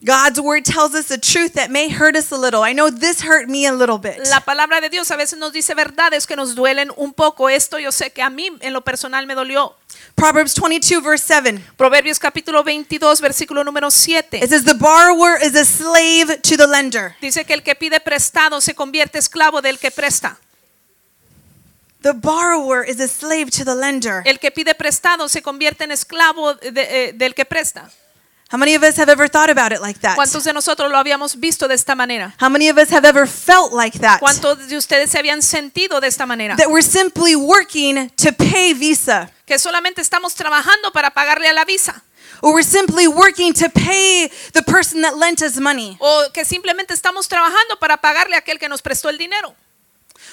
God's 0.00 0.38
word 0.40 0.64
tells 0.64 0.94
us 0.94 1.06
the 1.08 1.18
truth 1.18 1.54
that 1.54 1.70
may 1.70 1.88
hurt 1.88 2.14
us 2.14 2.30
a 2.30 2.36
little. 2.36 2.62
I 2.62 2.72
know 2.72 2.88
this 2.88 3.22
hurt 3.22 3.48
me 3.48 3.66
a 3.66 3.72
little 3.72 3.98
bit. 3.98 4.18
La 4.30 4.38
palabra 4.40 4.80
de 4.80 4.88
Dios 4.88 5.10
a 5.10 5.16
veces 5.16 5.40
nos 5.40 5.52
dice 5.52 5.74
verdades 5.74 6.24
que 6.24 6.36
nos 6.36 6.54
duelen 6.54 6.92
un 6.96 7.12
poco. 7.12 7.48
Esto 7.48 7.78
yo 7.80 7.90
sé 7.90 8.12
que 8.12 8.22
a 8.22 8.30
mí 8.30 8.48
en 8.60 8.72
lo 8.72 8.82
personal 8.82 9.26
me 9.26 9.34
dolió. 9.34 9.74
Proverbs 10.14 10.54
22, 10.54 11.02
verse 11.02 11.24
7. 11.26 11.60
Proverbios 11.76 12.20
capítulo 12.20 12.62
22, 12.62 13.20
versículo 13.20 13.64
número 13.64 13.90
7. 13.90 14.38
It 14.38 14.48
says, 14.50 14.64
The 14.64 14.74
borrower 14.74 15.36
is 15.42 15.56
a 15.56 15.64
slave 15.64 16.42
to 16.42 16.56
the 16.56 16.68
lender. 16.68 17.16
Dice 17.20 17.44
que 17.44 17.54
el 17.54 17.64
que 17.64 17.74
pide 17.74 17.98
prestado 17.98 18.60
se 18.60 18.74
convierte 18.74 19.18
esclavo 19.18 19.60
del 19.62 19.80
que 19.80 19.90
presta. 19.90 20.38
The 22.02 22.12
borrower 22.12 22.84
is 22.88 23.00
a 23.00 23.08
slave 23.08 23.50
to 23.50 23.64
the 23.64 23.74
lender. 23.74 24.22
El 24.24 24.38
que 24.38 24.52
pide 24.52 24.76
prestado 24.76 25.28
se 25.28 25.42
convierte 25.42 25.82
en 25.82 25.90
esclavo 25.90 26.54
de- 26.54 27.08
eh, 27.08 27.12
del 27.14 27.34
que 27.34 27.44
presta. 27.44 27.90
How 28.50 28.56
many 28.56 28.74
of 28.74 28.82
us 28.82 28.96
have 28.96 29.10
ever 29.10 29.28
thought 29.28 29.50
about 29.50 29.72
it 29.72 29.82
like 29.82 30.00
that? 30.00 30.16
¿Cuántos 30.16 30.44
de 30.44 30.54
nosotros 30.54 30.90
lo 30.90 30.96
habíamos 30.96 31.38
visto 31.38 31.68
de 31.68 31.74
esta 31.74 31.94
manera? 31.94 32.34
How 32.40 32.48
many 32.48 32.70
of 32.70 32.78
us 32.78 32.90
have 32.90 33.04
ever 33.04 33.26
felt 33.26 33.74
like 33.74 33.98
that? 33.98 34.20
¿Cuántos 34.20 34.68
de 34.68 34.76
ustedes 34.78 35.10
se 35.10 35.18
habían 35.18 35.42
sentido 35.42 36.00
de 36.00 36.06
esta 36.06 36.24
manera? 36.24 36.56
That 36.56 36.70
we're 36.70 36.80
simply 36.80 37.36
working 37.36 38.08
to 38.16 38.32
pay 38.32 38.72
Visa. 38.72 39.30
Que 39.44 39.58
solamente 39.58 40.00
estamos 40.00 40.34
trabajando 40.34 40.90
para 40.92 41.10
pagarle 41.10 41.46
a 41.46 41.52
la 41.52 41.66
visa. 41.66 42.02
Or 42.40 42.54
we're 42.54 42.62
simply 42.62 43.06
working 43.06 43.52
to 43.52 43.68
pay 43.68 44.30
the 44.54 44.62
person 44.62 45.02
that 45.02 45.16
lent 45.18 45.42
us 45.42 45.58
money. 45.58 45.98
O 46.00 46.30
que 46.32 46.46
simplemente 46.46 46.94
estamos 46.94 47.28
trabajando 47.28 47.78
para 47.78 47.98
pagarle 47.98 48.36
a 48.36 48.38
aquel 48.38 48.58
que 48.58 48.70
nos 48.70 48.80
prestó 48.80 49.10
el 49.10 49.18
dinero. 49.18 49.54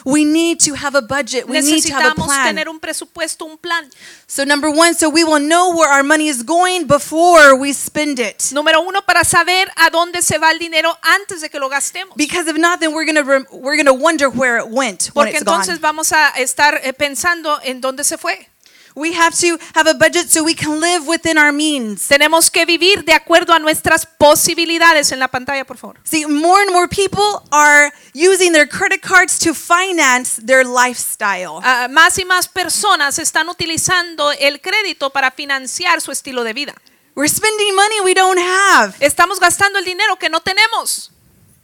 We 0.05 0.23
need 0.23 0.59
to 0.65 0.75
have 0.75 0.95
a 0.95 1.01
budget. 1.01 1.47
We 1.49 1.61
need 1.61 1.81
to 1.83 1.93
have 1.93 2.11
a 2.11 2.15
plan. 2.15 2.55
tener 2.55 2.69
un 2.69 2.79
presupuesto, 2.79 3.45
un 3.45 3.57
plan. 3.57 3.89
So 4.27 4.45
number 4.45 4.69
one, 4.69 4.93
so 4.93 5.09
we 5.09 5.23
will 5.23 5.39
know 5.39 5.75
where 5.75 5.89
our 5.89 6.03
money 6.03 6.27
is 6.27 6.43
going 6.43 6.85
before 6.85 7.55
we 7.59 7.73
spend 7.73 8.19
it. 8.19 8.37
Número 8.53 8.81
uno, 8.81 9.01
para 9.01 9.23
saber 9.23 9.67
a 9.75 9.89
dónde 9.89 10.21
se 10.21 10.37
va 10.37 10.51
el 10.51 10.59
dinero 10.59 10.95
antes 11.01 11.41
de 11.41 11.49
que 11.49 11.59
lo 11.59 11.69
gastemos. 11.69 12.15
Because 12.15 12.47
if 12.47 12.57
not, 12.57 12.79
then 12.79 12.93
we're 12.93 13.05
gonna 13.05 13.45
we're 13.51 13.77
gonna 13.77 13.93
wonder 13.93 14.29
where 14.29 14.57
it 14.57 14.67
went 14.69 15.09
when 15.15 15.25
Porque 15.25 15.37
it's 15.37 15.43
gone. 15.43 15.55
entonces 15.61 15.79
vamos 15.81 16.11
a 16.11 16.29
estar 16.37 16.79
eh, 16.83 16.93
pensando 16.93 17.59
en 17.63 17.81
dónde 17.81 18.03
se 18.03 18.17
fue. 18.17 18.47
We 18.95 19.13
have 19.13 19.37
to 19.41 19.59
have 19.73 19.87
a 19.87 19.93
budget 19.93 20.29
so 20.31 20.41
we 20.41 20.55
can 20.55 20.79
live 20.79 21.05
within 21.05 21.37
our 21.37 21.51
means. 21.51 22.07
Tenemos 22.07 22.49
que 22.49 22.65
vivir 22.65 23.03
de 23.03 23.11
acuerdo 23.11 23.53
a 23.53 23.59
nuestras 23.59 24.05
posibilidades. 24.05 25.11
En 25.11 25.19
la 25.19 25.27
pantalla, 25.27 25.65
por 25.65 25.77
favor. 25.77 25.99
See, 26.03 26.25
more 26.25 26.61
and 26.61 26.71
more 26.71 26.87
people 26.87 27.43
are 27.51 27.91
using 28.13 28.53
their 28.53 28.65
credit 28.65 29.01
cards 29.01 29.37
to 29.39 29.53
finance 29.53 30.41
their 30.41 30.63
lifestyle. 30.63 31.59
Ah, 31.61 31.87
más 31.89 32.17
y 32.19 32.23
más 32.23 32.47
personas 32.47 33.19
están 33.19 33.49
utilizando 33.49 34.31
el 34.31 34.61
crédito 34.61 35.09
para 35.09 35.29
financiar 35.29 35.99
su 35.99 36.11
estilo 36.13 36.45
de 36.45 36.53
vida. 36.53 36.73
We're 37.15 37.27
spending 37.27 37.75
money 37.75 37.99
we 38.01 38.13
don't 38.13 38.39
have. 38.39 38.95
Estamos 39.01 39.41
gastando 39.41 39.77
el 39.77 39.83
dinero 39.83 40.15
que 40.17 40.29
no 40.29 40.39
tenemos. 40.39 41.11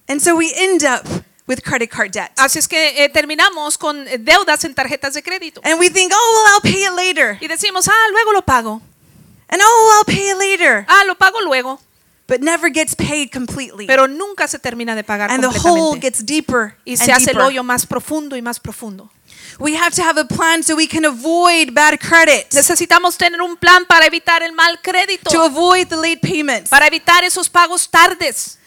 And 0.10 0.20
so 0.22 0.36
we 0.36 0.52
end 0.58 0.84
up 0.84 1.06
with 1.52 1.62
credit 1.64 1.90
card 1.90 2.12
debt. 2.12 2.32
Así 2.38 2.60
es 2.60 2.68
que 2.68 3.04
eh, 3.04 3.10
terminamos 3.10 3.78
con 3.78 4.08
eh, 4.08 4.18
deudas 4.18 4.64
en 4.64 4.74
tarjetas 4.74 5.14
de 5.14 5.22
crédito. 5.22 5.62
And 5.64 5.80
we 5.80 5.90
think, 5.90 6.14
oh, 6.16 6.32
well, 6.34 6.54
I'll 6.56 6.62
pay 6.62 6.86
it 6.86 6.94
later. 6.96 7.38
Y 7.42 7.48
decimos, 7.48 7.88
ah, 7.88 8.08
luego 8.12 8.32
lo 8.32 8.42
pago. 8.42 8.82
And 9.50 9.62
oh, 9.62 9.98
I'll 9.98 10.06
pay 10.06 10.30
it 10.30 10.38
later. 10.38 10.86
Ah, 10.88 11.04
lo 11.06 11.16
pago 11.16 11.42
luego. 11.42 11.80
But 12.28 12.40
never 12.40 12.70
gets 12.72 12.96
paid 12.96 13.30
completely. 13.34 13.86
Pero 13.88 14.08
nunca 14.08 14.48
se 14.48 14.58
termina 14.58 14.96
de 14.96 15.04
pagar 15.04 15.30
And 15.30 15.42
the 15.44 15.50
hole 15.50 15.92
completamente. 15.92 16.00
gets 16.08 16.26
deeper 16.26 16.78
Y 16.86 16.96
se 16.96 17.12
hace 17.12 17.32
el 17.32 17.42
hoyo 17.42 17.62
más 17.62 17.86
profundo 17.86 18.38
y 18.38 18.42
más 18.42 18.60
profundo. 18.62 19.12
We 19.60 19.76
have 19.76 19.94
to 19.96 20.02
have 20.04 20.18
a 20.18 20.24
plan 20.24 20.64
so 20.64 20.76
we 20.76 20.88
can 20.88 21.04
avoid 21.04 21.74
bad 21.74 22.00
credit, 22.00 22.54
Necesitamos 22.54 23.18
tener 23.18 23.42
un 23.42 23.58
plan 23.58 23.86
para 23.86 24.06
evitar 24.06 24.42
el 24.42 24.54
mal 24.54 24.80
crédito, 24.82 25.30
to 25.30 25.44
avoid 25.44 25.88
the 25.88 25.98
late 25.98 26.20
payments. 26.22 26.70
para 26.70 26.88
evitar 26.88 27.26
esos 27.26 27.50
pagos 27.50 27.90
tardes. 27.90 28.58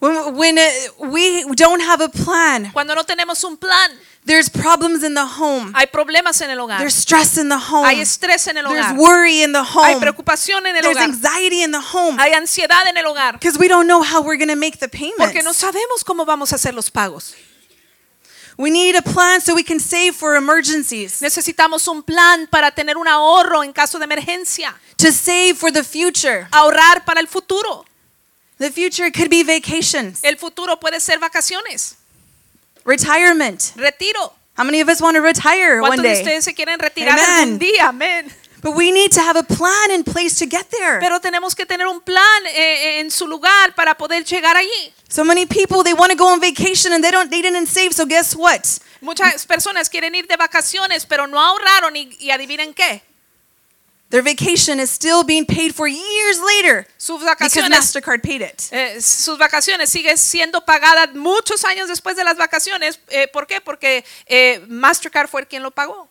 When, 0.00 0.34
when 0.34 0.58
uh, 0.58 1.10
we 1.10 1.44
don't 1.54 1.82
have 1.82 2.00
a 2.00 2.08
plan, 2.08 2.70
Cuando 2.72 2.94
no 2.94 3.02
tenemos 3.04 3.44
un 3.44 3.58
plan, 3.58 3.90
there's 4.24 4.48
problems 4.48 5.02
in 5.04 5.12
the 5.14 5.26
home. 5.26 5.72
hay 5.74 5.86
problemas 5.86 6.40
en 6.40 6.50
el 6.50 6.58
hogar. 6.58 6.78
There's 6.78 6.94
stress 6.94 7.36
in 7.36 7.50
the 7.50 7.58
home. 7.58 7.84
Hay 7.86 8.00
estrés 8.00 8.46
en 8.48 8.56
el 8.56 8.64
There's 8.66 8.86
hogar. 8.86 8.96
worry 8.96 9.42
in 9.42 9.52
the 9.52 9.62
Hay 9.62 9.92
home. 9.94 10.00
preocupación 10.00 10.64
en 10.66 10.76
el 10.76 10.82
There's 10.82 10.96
hogar. 10.96 11.04
anxiety 11.10 11.62
in 11.62 11.70
the 11.72 11.80
home. 11.80 12.18
Hay 12.18 12.32
ansiedad 12.32 12.86
en 12.88 12.96
el 12.96 13.04
hogar. 13.04 13.34
Because 13.34 13.58
we 13.58 13.68
don't 13.68 13.86
know 13.86 14.02
how 14.02 14.22
we're 14.22 14.38
going 14.38 14.48
to 14.48 14.56
make 14.56 14.78
the 14.78 14.88
Porque 14.88 15.42
no 15.42 15.52
payments. 15.52 15.58
sabemos 15.58 16.02
cómo 16.04 16.24
vamos 16.24 16.52
a 16.52 16.56
hacer 16.56 16.72
los 16.74 16.88
pagos. 16.90 17.34
We 18.56 18.70
need 18.70 18.94
a 18.96 19.02
plan 19.02 19.40
so 19.40 19.54
we 19.54 19.62
can 19.64 19.80
save 19.80 20.12
for 20.14 20.34
emergencies, 20.36 21.20
Necesitamos 21.22 21.88
un 21.88 22.02
plan 22.02 22.46
para 22.46 22.70
tener 22.70 22.96
un 22.98 23.06
ahorro 23.08 23.62
en 23.62 23.72
caso 23.72 23.98
de 23.98 24.04
emergencia. 24.04 24.74
to 24.98 25.12
save 25.12 25.54
for 25.58 25.70
the 25.72 25.82
future. 25.84 26.46
Ahorrar 26.52 27.04
para 27.06 27.20
el 27.20 27.26
futuro. 27.26 27.86
The 28.60 28.70
future 28.70 29.10
could 29.10 29.30
be 29.30 29.42
vacations, 29.42 30.20
El 30.22 30.36
futuro 30.36 30.76
puede 30.78 31.00
ser 31.00 31.18
vacaciones, 31.18 31.96
retirement. 32.84 33.72
retiro. 33.74 34.34
How 34.54 34.64
many 34.64 34.82
of 34.82 34.88
us 34.90 35.00
want 35.00 35.16
to 35.16 35.22
retire 35.22 35.80
one 35.80 35.96
¿Cuántos 35.96 36.02
de 36.02 36.12
ustedes 36.12 36.44
se 36.44 36.52
quieren 36.52 36.78
retirar 36.78 37.18
Amen. 37.18 37.54
algún 37.54 37.58
día? 37.58 37.88
Amén. 37.88 38.30
But 38.62 38.76
we 38.76 38.92
need 38.92 39.12
to 39.12 39.22
have 39.22 39.38
a 39.38 39.42
plan 39.42 39.90
in 39.90 40.04
place 40.04 40.38
to 40.40 40.46
get 40.46 40.68
there. 40.70 41.00
Pero 41.00 41.18
tenemos 41.20 41.54
que 41.56 41.64
tener 41.64 41.86
un 41.86 42.02
plan 42.02 42.46
eh, 42.48 42.52
eh, 42.54 43.00
en 43.00 43.10
su 43.10 43.26
lugar 43.26 43.74
para 43.74 43.94
poder 43.96 44.24
llegar 44.24 44.54
allí. 44.54 44.92
So 45.08 45.24
many 45.24 45.46
people 45.46 45.82
they 45.82 45.94
want 45.94 46.12
to 46.12 46.16
go 46.18 46.26
on 46.30 46.40
vacation 46.40 46.92
and 46.92 47.02
they 47.02 47.10
don't 47.10 47.30
they 47.30 47.40
didn't 47.40 47.68
save. 47.68 47.94
So 47.94 48.04
guess 48.04 48.36
what? 48.36 48.66
Muchas 49.00 49.46
personas 49.46 49.88
quieren 49.88 50.14
ir 50.14 50.26
de 50.26 50.36
vacaciones, 50.36 51.06
pero 51.06 51.26
no 51.26 51.40
ahorraron 51.40 51.96
y, 51.96 52.14
y 52.20 52.30
adivinen 52.30 52.74
qué. 52.74 53.02
Their 54.10 54.22
vacation 54.22 54.80
is 54.80 54.90
still 54.90 55.22
being 55.22 55.46
paid 55.46 55.72
for 55.72 55.86
years 55.86 56.40
later 56.40 56.86
Sus 56.98 57.20
because 57.20 57.68
Mastercard 57.68 58.22
paid 58.22 58.42
it. 58.42 58.68
eh, 58.72 59.00
sus 59.00 59.38
vacaciones 59.38 59.88
siguen 59.88 60.18
siendo 60.18 60.64
pagadas 60.64 61.14
muchos 61.14 61.64
años 61.64 61.88
después 61.88 62.16
de 62.16 62.24
las 62.24 62.36
vacaciones. 62.36 62.98
Eh, 63.08 63.28
¿Por 63.28 63.46
qué? 63.46 63.60
Porque 63.60 64.04
eh, 64.26 64.64
Mastercard 64.68 65.28
fue 65.28 65.46
quien 65.46 65.62
lo 65.62 65.70
pagó. 65.70 66.08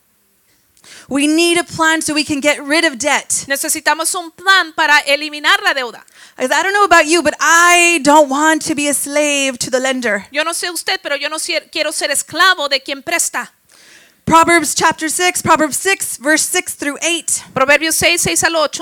We 1.10 1.28
need 1.28 1.58
a 1.58 1.64
plan 1.64 2.02
so 2.02 2.14
we 2.14 2.24
can 2.24 2.42
get 2.42 2.60
rid 2.62 2.86
of 2.86 2.98
debt. 2.98 3.48
Necesitamos 3.48 4.16
un 4.16 4.32
plan 4.32 4.74
para 4.74 5.00
eliminar 5.00 5.62
la 5.62 5.74
deuda. 5.74 6.06
I 6.38 6.48
don't 6.48 6.72
know 6.72 6.86
about 6.86 7.06
you, 7.06 7.22
but 7.22 7.34
I 7.42 8.00
don't 8.02 8.30
want 8.30 8.66
to 8.68 8.76
be 8.76 8.88
a 8.88 8.94
slave 8.94 9.58
to 9.60 9.70
the 9.70 9.80
lender. 9.80 10.26
Yo 10.32 10.44
no 10.44 10.54
sé 10.54 10.72
usted, 10.72 11.00
pero 11.02 11.18
yo 11.18 11.30
no 11.30 11.38
quiero 11.72 11.92
ser 11.92 12.12
esclavo 12.12 12.70
de 12.70 12.82
quien 12.82 13.04
presta. 13.04 13.52
Proverbs 14.30 14.76
chapter 14.76 15.10
6, 15.10 15.42
Proverbs 15.42 15.76
6, 15.78 16.18
verse 16.18 16.44
6 16.44 16.76
through 16.76 17.00
8. 17.02 17.46
Proverbios 17.56 17.96
6, 17.96 18.22
6 18.22 18.44
al 18.44 18.64
8. 18.64 18.82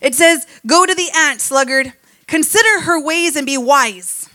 It 0.00 0.14
says, 0.14 0.46
Go 0.66 0.86
to 0.86 0.94
the 0.94 1.10
ant, 1.14 1.42
sluggard, 1.42 1.92
consider 2.26 2.80
her 2.80 2.98
ways 2.98 3.36
and 3.36 3.44
be 3.44 3.58
wise. 3.58 4.30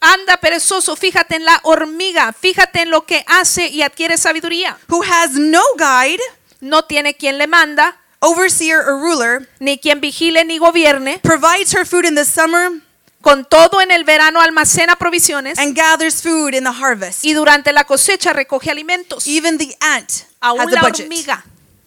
Anda 0.00 0.38
perezoso, 0.38 0.96
fíjate 0.96 1.34
en 1.34 1.44
la 1.44 1.60
hormiga, 1.62 2.32
fíjate 2.32 2.80
en 2.80 2.90
lo 2.90 3.02
que 3.02 3.22
hace 3.26 3.68
y 3.68 3.82
adquiere 3.82 4.16
sabiduría. 4.16 4.78
Who 4.88 5.02
has 5.02 5.34
no 5.36 5.62
guide, 5.76 6.20
No 6.62 6.80
tiene 6.80 7.12
quien 7.12 7.36
le 7.36 7.46
manda, 7.46 7.98
overseer, 8.22 8.80
or 8.80 8.98
ruler, 8.98 9.46
ni 9.60 9.76
quien 9.76 10.00
vigile 10.00 10.42
ni 10.46 10.58
gobierne. 10.58 11.20
provides 11.22 11.74
her 11.74 11.84
food 11.84 12.06
in 12.06 12.14
the 12.14 12.24
summer, 12.24 12.80
Con 13.20 13.44
todo 13.44 13.80
en 13.80 13.90
el 13.90 14.04
verano 14.04 14.40
almacena 14.40 14.96
provisiones 14.96 15.58
and 15.58 15.76
gathers 15.76 16.22
food 16.22 16.54
in 16.54 16.64
the 16.64 16.70
harvest. 16.70 17.24
y 17.24 17.32
durante 17.32 17.72
la 17.72 17.84
cosecha 17.84 18.32
recoge 18.32 18.70
alimentos. 18.70 19.26
Even 19.26 19.58
the 19.58 19.76
ant 19.80 20.10
Aún 20.40 20.60
has 20.60 20.68
a 20.68 20.70
la 20.70 20.80
budget. 20.82 21.06
hormiga 21.06 21.44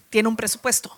tiene 0.10 0.28
un 0.28 0.36
presupuesto. 0.36 0.96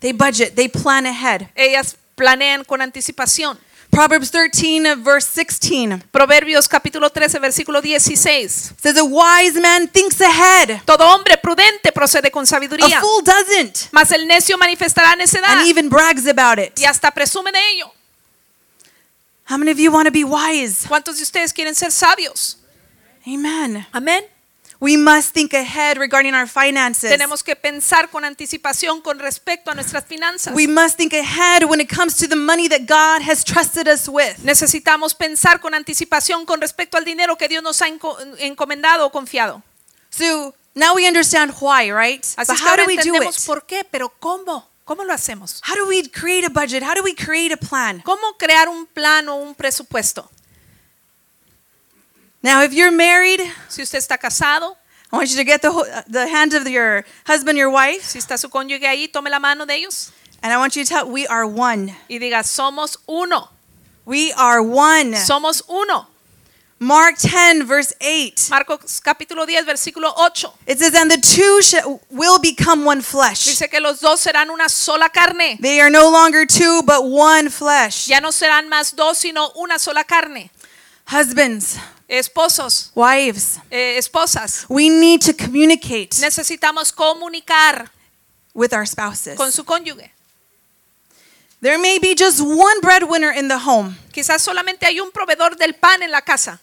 They 0.00 0.12
budget, 0.12 0.54
they 0.54 0.68
plan 0.68 1.06
ahead. 1.06 1.48
Ellas 1.54 1.96
planean 2.16 2.64
con 2.64 2.82
anticipación. 2.82 3.58
Proverbs 3.90 4.30
13, 4.32 4.92
uh, 4.92 4.96
verse 5.04 5.28
16 5.44 6.02
Proverbios 6.10 6.66
capítulo 6.66 7.10
13, 7.10 7.38
versículo 7.38 7.80
16. 7.80 8.74
says, 8.76 8.96
A 8.98 9.04
wise 9.04 9.60
man 9.60 9.86
thinks 9.88 10.20
ahead, 10.20 10.80
Todo 10.84 11.06
hombre 11.14 11.36
prudente 11.38 11.92
procede 11.92 12.32
con 12.32 12.42
a 12.42 12.46
sabiduría, 12.46 13.00
fool 13.00 13.22
doesn't, 13.22 13.90
mas 13.92 14.10
el 14.10 14.26
necio 14.26 14.58
manifestará 14.58 15.14
necedad 15.14 15.58
and 15.58 15.68
even 15.68 15.88
brags 15.88 16.26
about 16.26 16.58
it. 16.58 16.76
y 16.76 16.84
hasta 16.86 17.12
presume 17.12 17.52
de 17.52 17.70
ello. 17.70 17.92
How 19.46 19.58
many 19.58 19.70
of 19.70 19.78
you 19.78 19.92
want 19.92 20.06
to 20.06 20.12
be 20.12 20.24
wise? 20.24 20.86
¿Cuántos 20.88 21.16
de 21.16 21.22
ustedes 21.22 21.52
quieren 21.52 21.74
ser 21.74 21.90
sabios? 21.90 22.56
Amen. 23.26 23.86
Amén. 23.92 24.24
We 24.80 24.96
must 24.96 25.32
think 25.32 25.54
ahead 25.54 25.96
regarding 25.96 26.34
our 26.34 26.46
finances. 26.46 27.10
Tenemos 27.10 27.42
que 27.42 27.56
pensar 27.56 28.10
con 28.10 28.24
anticipación 28.24 29.00
con 29.00 29.18
respecto 29.18 29.70
a 29.70 29.74
nuestras 29.74 30.04
finanzas. 30.04 30.54
We 30.54 30.66
must 30.66 30.96
think 30.96 31.14
ahead 31.14 31.64
when 31.64 31.80
it 31.80 31.88
comes 31.88 32.16
to 32.16 32.28
the 32.28 32.36
money 32.36 32.68
that 32.68 32.86
God 32.86 33.22
has 33.22 33.44
trusted 33.44 33.88
us 33.88 34.08
with. 34.08 34.38
Necesitamos 34.44 35.14
pensar 35.14 35.60
con 35.60 35.74
anticipación 35.74 36.44
con 36.44 36.60
respecto 36.60 36.98
al 36.98 37.04
dinero 37.04 37.36
que 37.36 37.48
Dios 37.48 37.62
nos 37.62 37.80
ha 37.80 37.88
encomendado 38.40 39.06
o 39.06 39.10
confiado. 39.10 39.62
So 40.10 40.54
now 40.74 40.94
we 40.94 41.06
understand 41.06 41.54
why, 41.60 41.90
right? 41.90 42.22
Así 42.36 42.48
But 42.48 42.60
how 42.60 42.76
do 42.76 42.84
we 42.86 42.96
do 42.96 43.14
it? 43.22 43.34
por 43.46 43.64
qué, 43.64 43.84
pero 43.90 44.12
¿cómo? 44.20 44.68
¿Cómo 44.84 45.04
lo 45.04 45.12
hacemos? 45.14 45.60
How 45.66 45.74
do 45.76 45.86
we 45.86 46.06
create 46.08 46.44
a 46.44 46.50
budget? 46.50 46.82
How 46.82 46.94
do 46.94 47.02
we 47.02 47.14
create 47.14 47.52
a 47.52 47.56
plan? 47.56 48.02
¿Cómo 48.04 48.36
crear 48.38 48.68
un 48.68 48.86
plan 48.86 49.28
o 49.28 49.36
un 49.36 49.54
presupuesto? 49.54 50.28
Now, 52.42 52.62
if 52.62 52.72
you're 52.72 52.90
married, 52.92 53.40
Si 53.68 53.82
usted 53.82 53.98
está 53.98 54.18
casado, 54.18 54.76
I 55.10 55.16
want 55.16 55.30
you 55.30 55.36
to 55.36 55.44
get 55.44 55.62
the, 55.62 56.04
the 56.08 56.28
hand 56.28 56.52
of 56.54 56.68
your 56.68 57.04
husband, 57.26 57.56
your 57.56 57.70
wife, 57.70 58.04
si 58.04 58.18
está 58.18 58.36
su 58.36 58.48
cónyuge 58.50 58.86
ahí, 58.86 59.08
tome 59.10 59.30
la 59.30 59.38
mano 59.38 59.64
de 59.64 59.74
ellos 59.76 60.12
and 60.42 60.52
I 60.52 60.58
want 60.58 60.76
you 60.76 60.84
to 60.84 60.88
tell, 60.88 61.08
we 61.10 61.26
are 61.26 61.46
one. 61.46 61.96
y 62.10 62.18
diga, 62.18 62.44
somos 62.44 62.98
uno, 63.08 63.48
We 64.04 64.32
are 64.32 64.60
one. 64.60 65.14
somos 65.16 65.62
uno. 65.66 66.08
Mark 66.80 67.16
10, 67.18 67.64
verse 67.66 67.94
8. 68.00 68.48
Marcos 68.50 69.00
capítulo 69.00 69.46
10, 69.46 69.64
versículo 69.64 70.12
8. 70.16 70.46
It 70.66 70.78
says, 70.78 70.94
and 70.94 71.10
the 71.10 71.18
two 71.18 71.62
sh- 71.62 71.76
will 72.10 72.38
become 72.38 72.84
one 72.84 73.00
flesh. 73.00 73.46
Dice 73.46 73.68
que 73.70 73.80
los 73.80 74.00
dos 74.00 74.20
serán 74.20 74.50
una 74.50 74.68
sola 74.68 75.08
carne. 75.08 75.56
They 75.60 75.80
are 75.80 75.88
no 75.90 76.10
longer 76.10 76.44
two, 76.46 76.82
but 76.82 77.04
one 77.04 77.48
flesh. 77.48 78.06
Ya 78.08 78.20
no 78.20 78.30
serán 78.32 78.68
más 78.68 78.94
dos, 78.94 79.18
sino 79.18 79.50
una 79.56 79.78
sola 79.78 80.04
carne. 80.04 80.50
Husbands, 81.06 81.76
Esposos, 82.08 82.90
wives, 82.94 83.58
eh, 83.70 83.96
esposas, 83.96 84.66
we 84.68 84.90
need 84.90 85.22
to 85.22 85.32
communicate 85.32 86.10
necesitamos 86.20 86.92
comunicar 86.92 87.90
with 88.52 88.74
our 88.74 88.84
spouses. 88.86 89.36
con 89.38 89.50
su 89.50 89.64
cónyuge. 89.64 90.10
There 91.62 91.78
may 91.78 91.98
be 91.98 92.14
just 92.14 92.40
one 92.40 92.80
breadwinner 92.82 93.30
in 93.32 93.48
the 93.48 93.58
home, 93.58 93.96
Quizás 94.12 94.42
solamente 94.42 94.84
hay 94.86 95.00
un 95.00 95.10
proveedor 95.12 95.56
del 95.56 95.74
pan 95.74 96.02
en 96.02 96.10
la 96.10 96.20
casa, 96.20 96.60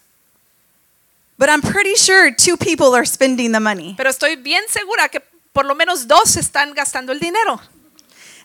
but 1.41 1.49
I'm 1.49 1.61
pretty 1.61 1.95
sure 1.95 2.31
two 2.31 2.55
people 2.55 2.93
are 2.95 3.05
spending 3.05 3.51
the 3.51 3.59
money. 3.59 3.95
pero 3.97 4.11
estoy 4.11 4.35
bien 4.35 4.63
segura 4.69 5.09
que 5.09 5.19
por 5.51 5.65
lo 5.65 5.73
menos 5.73 6.05
dos 6.07 6.35
están 6.37 6.73
gastando 6.75 7.11
el 7.11 7.19
dinero. 7.19 7.59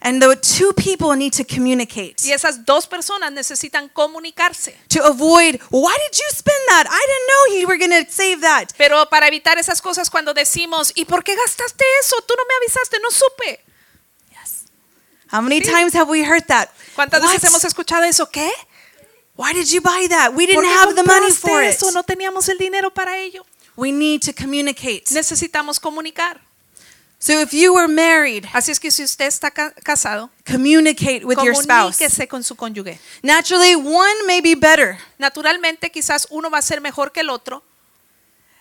And 0.00 0.20
the 0.22 0.34
two 0.36 0.72
people 0.74 1.14
need 1.16 1.32
to 1.34 1.44
communicate 1.44 2.16
Y 2.24 2.32
esas 2.32 2.64
dos 2.64 2.86
personas 2.86 3.32
necesitan 3.32 3.88
comunicarse. 3.90 4.76
to 4.88 5.02
avoid, 5.04 5.58
why 5.70 5.94
did 6.10 6.16
you 6.18 6.24
spend 6.32 6.62
that? 6.68 6.86
I 6.86 7.00
didn't 7.06 7.26
know 7.28 7.60
you 7.60 7.66
were 7.68 7.78
going 7.78 8.04
to 8.04 8.10
save 8.10 8.40
that. 8.40 8.72
Pero 8.78 9.06
para 9.10 9.26
evitar 9.28 9.58
esas 9.58 9.80
cosas 9.82 10.10
cuando 10.10 10.32
decimos, 10.34 10.92
¿y 10.94 11.04
por 11.04 11.22
qué 11.22 11.34
gastaste 11.36 11.84
eso? 12.00 12.16
Tú 12.26 12.34
no 12.36 12.42
me 12.48 12.54
avisaste, 12.56 12.98
no 13.02 13.10
supe. 13.10 13.60
How 15.32 15.40
many 15.42 15.60
Sí. 15.60 15.70
times 15.70 15.92
have 15.94 16.08
we 16.08 16.22
heard 16.22 16.46
that? 16.46 16.68
¿Cuántas 16.94 17.20
What? 17.20 17.32
veces 17.32 17.50
hemos 17.50 17.64
escuchado 17.64 18.04
eso? 18.04 18.30
¿Qué? 18.30 18.48
Why 19.36 19.52
did 19.52 19.70
you 19.70 19.80
buy 19.80 20.06
that? 20.08 20.32
We 20.34 20.46
¿Por 20.52 20.62
didn't 20.64 20.78
have 20.78 20.94
the 20.94 21.02
money 21.02 21.30
for 21.30 21.62
it. 21.62 21.74
eso? 21.74 21.90
No 21.90 22.02
teníamos 22.02 22.48
el 22.48 22.56
dinero 22.58 22.90
para 22.90 23.18
ello. 23.18 23.44
We 23.76 23.92
need 23.92 24.22
to 24.22 24.32
communicate. 24.32 25.04
Necesitamos 25.12 25.78
comunicar. 25.78 26.40
So 27.18 27.40
if 27.40 27.52
you 27.52 27.72
were 27.74 27.88
married, 27.88 28.44
Así 28.52 28.70
es 28.70 28.78
que 28.78 28.90
si 28.90 29.02
usted 29.02 29.26
está 29.26 29.50
ca- 29.50 29.72
casado, 29.82 30.30
communicate 30.44 31.24
with 31.24 31.38
your 31.42 31.54
spouse. 31.54 31.96
comuníquese 31.98 32.28
con 32.28 32.42
su 32.44 32.54
cónyuge. 32.56 32.98
Naturally, 33.22 33.74
one 33.74 34.26
may 34.26 34.40
be 34.40 34.54
better. 34.54 34.98
Naturalmente, 35.18 35.90
quizás 35.90 36.26
uno 36.30 36.50
va 36.50 36.58
a 36.58 36.62
ser 36.62 36.80
mejor 36.80 37.12
que 37.12 37.20
el 37.20 37.30
otro. 37.30 37.62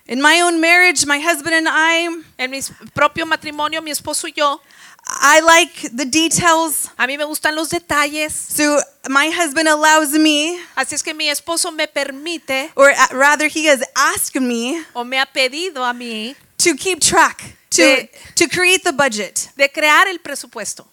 In 0.08 0.22
my 0.22 0.42
own 0.42 0.60
marriage, 0.60 1.06
my 1.06 1.20
husband 1.20 1.54
and 1.56 1.68
I, 1.68 2.08
En 2.38 2.52
mi 2.52 2.60
propio 2.94 3.26
matrimonio, 3.26 3.82
mi 3.82 3.92
esposo 3.92 4.28
y 4.28 4.34
yo, 4.34 4.62
I 5.08 5.40
like 5.42 5.90
the 5.96 6.06
details. 6.06 6.90
a 6.98 7.06
mí 7.08 7.18
me 7.18 7.24
gustan 7.26 7.56
los 7.56 7.70
detalles. 7.70 8.34
So 8.34 8.80
my 9.10 9.30
husband 9.30 9.68
allows 9.68 10.12
me, 10.12 10.60
Así 10.76 10.94
es 10.96 11.04
que 11.04 11.14
mi 11.14 11.30
esposo 11.30 11.72
me 11.72 11.88
permite 11.88 12.72
or 12.76 12.90
a- 12.90 13.14
rather, 13.14 13.48
he 13.48 13.68
has 13.68 13.84
asked 13.96 14.40
me 14.42 14.84
o 14.94 15.04
me 15.04 15.18
ha 15.20 15.26
pedido 15.26 15.84
a 15.84 15.94
mí 15.94 16.36
to 16.58 16.76
keep 16.76 17.00
track, 17.00 17.56
to, 17.70 17.82
De- 17.84 18.10
to 18.36 18.48
create 18.48 18.84
the 18.84 18.92
budget. 18.94 19.50
de 19.56 19.70
crear 19.70 20.08
el 20.08 20.20
presupuesto. 20.20 20.88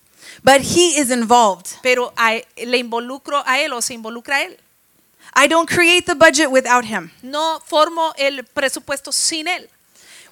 But 0.45 0.61
he 0.63 0.99
is 0.99 1.11
involved. 1.11 1.79
Pero 1.83 2.13
a 2.17 2.43
le 2.57 2.79
involucro 2.79 3.43
a 3.47 3.61
él 3.61 3.73
o 3.73 3.81
se 3.81 3.95
involucra 3.95 4.37
a 4.37 4.43
él. 4.45 4.57
I 5.35 5.47
don't 5.47 5.69
create 5.69 6.05
the 6.05 6.15
budget 6.15 6.51
without 6.51 6.85
him. 6.85 7.11
No 7.23 7.61
formo 7.67 8.13
el 8.19 8.45
presupuesto 8.45 9.13
sin 9.13 9.47
él. 9.49 9.69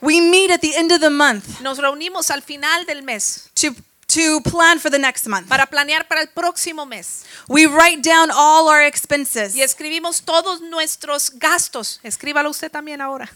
We 0.03 0.21
meet 0.21 0.51
at 0.51 0.61
the 0.61 0.75
end 0.77 0.93
of 0.93 1.01
the 1.01 1.11
month 1.11 1.61
Nos 1.61 1.79
reunimos 1.79 2.31
al 2.31 2.43
final 2.43 2.85
del 2.87 3.03
mes 3.03 3.51
to, 3.55 3.75
to 4.09 4.41
plan 4.43 4.79
for 4.81 4.91
the 4.91 4.99
next 4.99 5.27
month. 5.27 5.49
para 5.49 5.67
planear 5.67 6.09
para 6.09 6.23
el 6.23 6.29
próximo 6.29 6.87
mes. 6.87 7.25
We 7.49 7.67
write 7.67 8.03
down 8.03 8.31
all 8.33 8.69
our 8.69 8.83
expenses, 8.83 9.55
Y 9.55 9.63
escribimos 9.63 10.23
todos 10.23 10.61
nuestros 10.63 11.31
gastos. 11.39 12.01
Escríbalo 12.03 12.51
usted 12.51 12.71
también 12.71 13.01
ahora. 13.01 13.31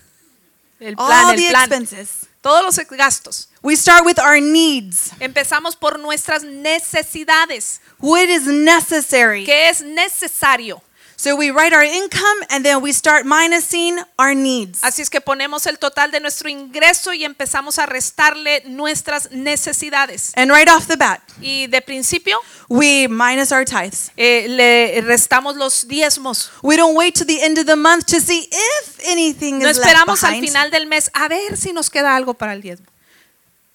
El 0.80 0.94
all 0.98 1.06
plan, 1.06 1.36
the 1.36 1.46
el 1.46 1.50
plan. 1.52 1.72
expenses. 1.72 2.26
Todos 2.40 2.62
los 2.62 2.86
gastos. 2.90 3.48
We 3.62 3.74
start 3.76 4.04
with 4.04 4.18
our 4.18 4.38
needs, 4.40 5.12
Empezamos 5.18 5.76
por 5.76 5.98
nuestras 5.98 6.42
necesidades. 6.42 7.80
what 8.00 8.28
is 8.28 8.46
necessary. 8.46 9.44
¿Qué 9.46 9.68
es 9.70 9.80
necesario? 9.80 10.82
So 11.24 11.36
we 11.36 11.50
write 11.50 11.72
our 11.72 11.82
income 11.82 12.36
and 12.50 12.62
then 12.62 12.82
we 12.82 12.92
start 12.92 13.24
minusing 13.24 13.96
our 14.18 14.34
needs. 14.34 14.84
Así 14.84 15.00
es 15.00 15.08
que 15.08 15.22
ponemos 15.22 15.66
el 15.66 15.78
total 15.78 16.10
de 16.10 16.20
nuestro 16.20 16.50
ingreso 16.50 17.14
y 17.14 17.24
empezamos 17.24 17.78
a 17.78 17.86
restarle 17.86 18.62
nuestras 18.66 19.30
necesidades. 19.30 20.34
And 20.36 20.50
right 20.50 20.68
off 20.68 20.86
the 20.86 20.98
bat, 20.98 21.22
Y 21.40 21.66
de 21.68 21.80
principio 21.80 22.38
we 22.68 23.08
minus 23.08 23.52
our 23.52 23.64
tithes. 23.64 24.12
eh, 24.18 24.48
le 24.50 25.00
restamos 25.00 25.56
los 25.56 25.88
diezmos. 25.88 26.50
We 26.62 26.76
don't 26.76 26.94
wait 26.94 27.14
to 27.14 27.24
the 27.24 27.42
end 27.42 27.58
of 27.58 27.64
the 27.64 27.76
month 27.76 28.04
to 28.08 28.20
see 28.20 28.46
if 28.52 29.00
anything 29.06 29.60
No 29.60 29.70
is 29.70 29.78
left 29.78 29.88
esperamos 29.88 30.22
al 30.24 30.32
behind. 30.32 30.46
final 30.48 30.70
del 30.70 30.86
mes 30.86 31.10
a 31.14 31.28
ver 31.28 31.56
si 31.56 31.72
nos 31.72 31.88
queda 31.88 32.14
algo 32.14 32.34
para 32.34 32.52
el 32.52 32.60
diezmo. 32.60 32.84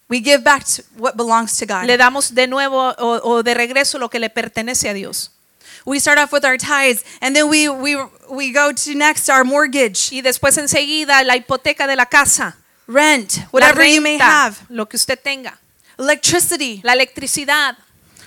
We 0.08 0.22
give 0.22 0.44
back 0.44 0.66
to 0.76 0.84
what 1.00 1.16
belongs 1.16 1.58
to 1.58 1.66
God. 1.66 1.86
Le 1.86 1.98
damos 1.98 2.36
de 2.36 2.46
nuevo 2.46 2.94
o, 2.96 3.22
o 3.24 3.42
de 3.42 3.56
regreso 3.56 3.98
lo 3.98 4.12
que 4.12 4.20
le 4.20 4.30
pertenece 4.30 4.88
a 4.88 4.94
Dios. 4.94 5.32
We 5.90 5.98
start 5.98 6.20
off 6.20 6.32
with 6.32 6.46
our 6.46 6.56
tithes 6.56 7.04
and 7.20 7.36
then 7.36 7.50
we, 7.50 7.68
we, 7.68 7.96
we 8.30 8.52
go 8.52 8.72
to 8.72 8.94
next 8.94 9.28
our 9.28 9.44
mortgage, 9.44 10.12
Y 10.12 10.22
después 10.22 10.56
enseguida 10.60 11.24
la 11.24 11.36
hipoteca 11.36 11.88
de 11.88 11.96
la 11.96 12.06
casa, 12.06 12.56
rent, 12.86 13.40
whatever 13.50 13.84
you 13.84 14.00
may 14.00 14.20
renta, 14.20 14.46
have, 14.46 14.60
lo 14.70 14.86
que 14.86 14.98
usted 14.98 15.18
tenga, 15.20 15.58
electricity, 15.98 16.80
la 16.84 16.94
electricidad, 16.94 17.76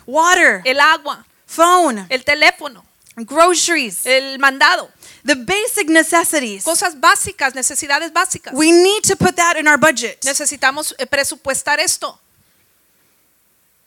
water, 0.07 0.61
el 0.65 0.81
agua, 0.81 1.25
phone, 1.47 2.05
el 2.11 2.25
teléfono, 2.25 2.85
groceries, 3.15 4.07
el 4.07 4.41
mandado, 4.41 4.91
the 5.25 5.37
basic 5.37 5.89
necessities. 5.89 6.65
cosas 6.65 6.99
básicas, 6.99 7.55
necesidades 7.55 8.13
básicas. 8.13 8.55
We 8.55 8.73
need 8.73 9.05
to 9.05 9.15
put 9.15 9.37
that 9.37 9.57
in 9.57 9.69
our 9.69 9.79
budget. 9.79 10.21
Necesitamos 10.25 10.97
eh, 10.99 11.07
presupuestar 11.07 11.79
esto. 11.79 12.19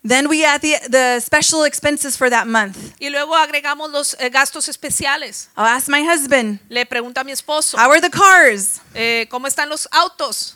Then 0.07 0.27
we 0.27 0.45
add 0.45 0.61
the, 0.61 0.77
the 0.87 1.19
special 1.19 1.63
expenses 1.63 2.15
for 2.15 2.29
that 2.29 2.45
month. 2.45 2.77
Y 2.99 3.09
luego 3.09 3.35
agregamos 3.35 3.89
los 3.91 4.15
eh, 4.19 4.29
gastos 4.29 4.67
especiales. 4.69 5.49
I'll 5.57 5.65
ask 5.65 5.87
my 5.87 6.03
husband, 6.03 6.59
Le 6.69 6.85
pregunto 6.85 7.19
a 7.21 7.23
mi 7.23 7.31
esposo, 7.31 7.75
how 7.77 7.89
are 7.91 7.99
the 7.99 8.11
cars? 8.11 8.81
eh, 8.93 9.25
¿cómo 9.31 9.47
están 9.47 9.67
los 9.67 9.87
autos? 9.91 10.55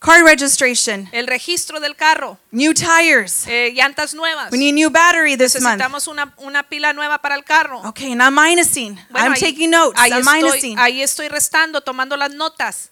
Car 0.00 0.24
registration, 0.24 1.08
El 1.12 1.26
registro 1.26 1.78
del 1.78 1.94
carro, 1.94 2.38
new 2.50 2.72
tires. 2.72 3.44
eh, 3.46 3.70
llantas 3.74 4.14
nuevas. 4.14 4.50
We 4.50 4.56
need 4.58 4.72
new 4.72 4.88
battery 4.90 5.36
this 5.36 5.54
month. 5.60 5.76
Necesitamos 5.78 6.08
una, 6.08 6.34
una 6.38 6.62
pila 6.62 6.92
nueva 6.94 7.18
para 7.18 7.34
el 7.36 7.44
carro. 7.44 7.82
Okay, 7.86 8.10
I'm 8.14 8.34
minusing. 8.34 8.94
Bueno, 9.10 9.26
I'm 9.26 9.32
ahí- 9.34 9.40
taking 9.40 9.70
notes. 9.70 10.00
Ahí 10.00 10.10
I'm 10.10 10.20
estoy, 10.22 10.42
minusing. 10.42 10.78
ahí 10.78 11.02
estoy 11.02 11.28
restando, 11.28 11.82
tomando 11.82 12.16
las 12.16 12.32
notas. 12.32 12.88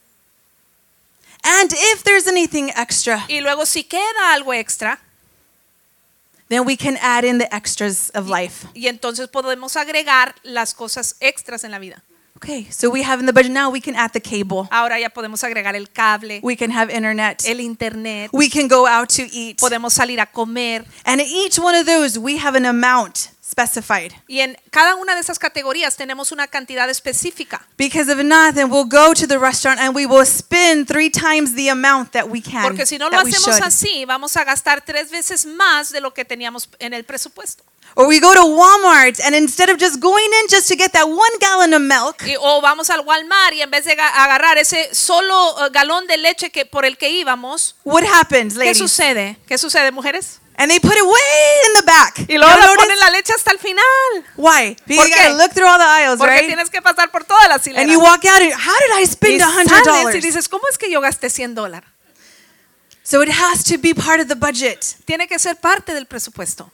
And 1.42 1.72
if 1.72 2.02
there's 2.04 2.26
anything 2.28 2.68
extra, 2.76 3.24
Y 3.28 3.40
luego 3.40 3.64
si 3.64 3.84
queda 3.84 4.34
algo 4.34 4.52
extra, 4.52 5.00
then 6.48 6.64
we 6.64 6.76
can 6.76 6.96
add 7.00 7.24
in 7.24 7.38
the 7.38 7.48
extras 7.54 8.10
of 8.14 8.28
life. 8.28 8.66
y 8.74 8.86
entonces 8.88 9.28
podemos 9.28 9.76
agregar 9.76 10.34
las 10.42 10.74
cosas 10.74 11.16
extras 11.20 11.64
en 11.64 11.70
la 11.70 11.78
vida. 11.78 12.02
Okay, 12.36 12.68
so 12.70 12.88
we 12.88 13.02
have 13.02 13.18
in 13.18 13.26
the 13.26 13.32
budget 13.32 13.50
now, 13.50 13.68
we 13.68 13.80
can 13.80 13.96
add 13.96 14.12
the 14.12 14.20
cable. 14.20 14.68
Ahora 14.70 15.00
ya 15.00 15.08
podemos 15.08 15.42
agregar 15.42 15.74
el 15.74 15.88
cable, 15.88 16.38
We 16.44 16.54
can 16.54 16.70
have 16.70 16.88
internet. 16.88 17.42
el 17.44 17.58
internet, 17.58 18.30
We 18.32 18.48
can 18.48 18.68
go 18.68 18.86
out 18.86 19.08
to 19.16 19.22
eat. 19.32 19.58
podemos 19.58 19.94
salir 19.94 20.20
a 20.20 20.26
comer. 20.26 20.84
And 21.04 21.20
each 21.20 21.58
one 21.58 21.74
of 21.76 21.84
those, 21.86 22.16
we 22.16 22.38
have 22.38 22.54
an 22.56 22.64
amount 22.64 23.30
specified. 23.58 24.12
Y 24.28 24.40
en 24.40 24.56
cada 24.70 24.94
una 24.94 25.14
de 25.14 25.20
esas 25.20 25.38
categorías 25.38 25.96
tenemos 25.96 26.30
una 26.32 26.46
cantidad 26.46 26.88
específica. 26.88 27.66
Because 27.76 28.10
if 28.10 28.18
not, 28.22 28.54
then 28.54 28.70
we'll 28.70 28.88
go 28.88 29.12
to 29.14 29.26
the 29.26 29.38
restaurant 29.38 29.80
and 29.80 29.94
we 29.94 30.06
will 30.06 30.26
spend 30.26 30.86
three 30.86 31.10
times 31.10 31.54
the 31.54 31.68
amount 31.70 32.12
that 32.12 32.28
we 32.28 32.40
can. 32.40 32.62
Porque 32.62 32.86
si 32.86 32.98
no 32.98 33.08
lo 33.08 33.18
hacemos 33.18 33.60
así, 33.60 34.04
vamos 34.04 34.36
a 34.36 34.44
gastar 34.44 34.82
tres 34.84 35.10
veces 35.10 35.46
más 35.46 35.90
de 35.90 36.00
lo 36.00 36.12
que 36.14 36.24
teníamos 36.24 36.68
en 36.78 36.94
el 36.94 37.04
presupuesto. 37.04 37.64
Or 37.94 38.06
we 38.06 38.20
go 38.20 38.34
to 38.34 38.44
Walmart 38.44 39.18
and 39.24 39.34
instead 39.34 39.70
of 39.70 39.78
just 39.80 39.98
going 39.98 40.22
in 40.42 40.48
just 40.50 40.68
to 40.68 40.76
get 40.76 40.92
that 40.92 41.08
one 41.08 41.30
gallon 41.40 41.72
of 41.72 41.80
milk, 41.80 42.22
Y- 42.26 42.36
o 42.38 42.60
vamos 42.60 42.90
al 42.90 43.00
Walmart 43.00 43.54
y 43.54 43.62
en 43.62 43.70
vez 43.70 43.86
de 43.86 43.96
ga- 43.96 44.12
agarrar 44.14 44.58
ese 44.58 44.94
solo 44.94 45.66
eh, 45.66 45.70
galón 45.72 46.06
de 46.06 46.18
leche 46.18 46.50
que 46.50 46.66
por 46.66 46.84
el 46.84 46.98
que 46.98 47.08
íbamos, 47.08 47.76
what 47.84 48.04
happens, 48.04 48.52
¿qué 48.54 48.58
ladies? 48.60 48.78
sucede? 48.78 49.38
¿Qué 49.48 49.56
sucede, 49.56 49.90
mujeres? 49.90 50.38
And 50.60 50.68
they 50.70 50.80
put 50.80 50.92
it 50.96 51.04
way 51.04 51.66
in 51.66 51.72
the 51.74 51.82
back. 51.86 52.18
Y 52.28 52.36
luego 52.36 52.52
le 52.60 52.74
ponen 52.74 52.98
la 52.98 53.10
leche 53.10 53.32
hasta 53.32 53.52
el 53.52 53.58
final. 53.60 53.84
Why? 54.36 54.76
Because 54.86 54.96
¿Por 54.96 55.06
you 55.08 55.14
gotta 55.14 55.34
look 55.42 55.52
through 55.54 55.68
all 55.68 55.78
the 55.78 55.84
aisles, 55.86 56.18
Porque 56.18 56.34
right? 56.34 56.46
tienes 56.48 56.68
que 56.68 56.82
pasar 56.82 57.12
por 57.12 57.22
todas 57.24 57.48
las 57.48 57.64
hileras. 57.64 57.82
And 57.84 57.92
you 57.92 58.00
walk 58.00 58.24
out 58.24 58.42
and 58.42 58.52
how 58.52 58.74
did 58.80 59.00
I 59.00 59.06
spend 59.06 59.40
a 59.40 59.46
hundred 59.46 59.84
sales 59.84 59.86
y 59.86 60.02
dollars? 60.04 60.22
dices, 60.24 60.48
¿cómo 60.48 60.64
es 60.68 60.76
que 60.76 60.90
yo 60.90 61.00
gasté 61.00 61.30
100 61.30 61.54
dólares? 61.54 61.88
So 63.04 63.22
it 63.22 63.30
has 63.30 63.62
to 63.64 63.78
be 63.78 63.94
part 63.94 64.20
of 64.20 64.26
the 64.26 64.34
budget. 64.34 64.84
Tiene 65.06 65.28
que 65.28 65.38
ser 65.38 65.54
parte 65.56 65.94
del 65.94 66.06
presupuesto. 66.06 66.70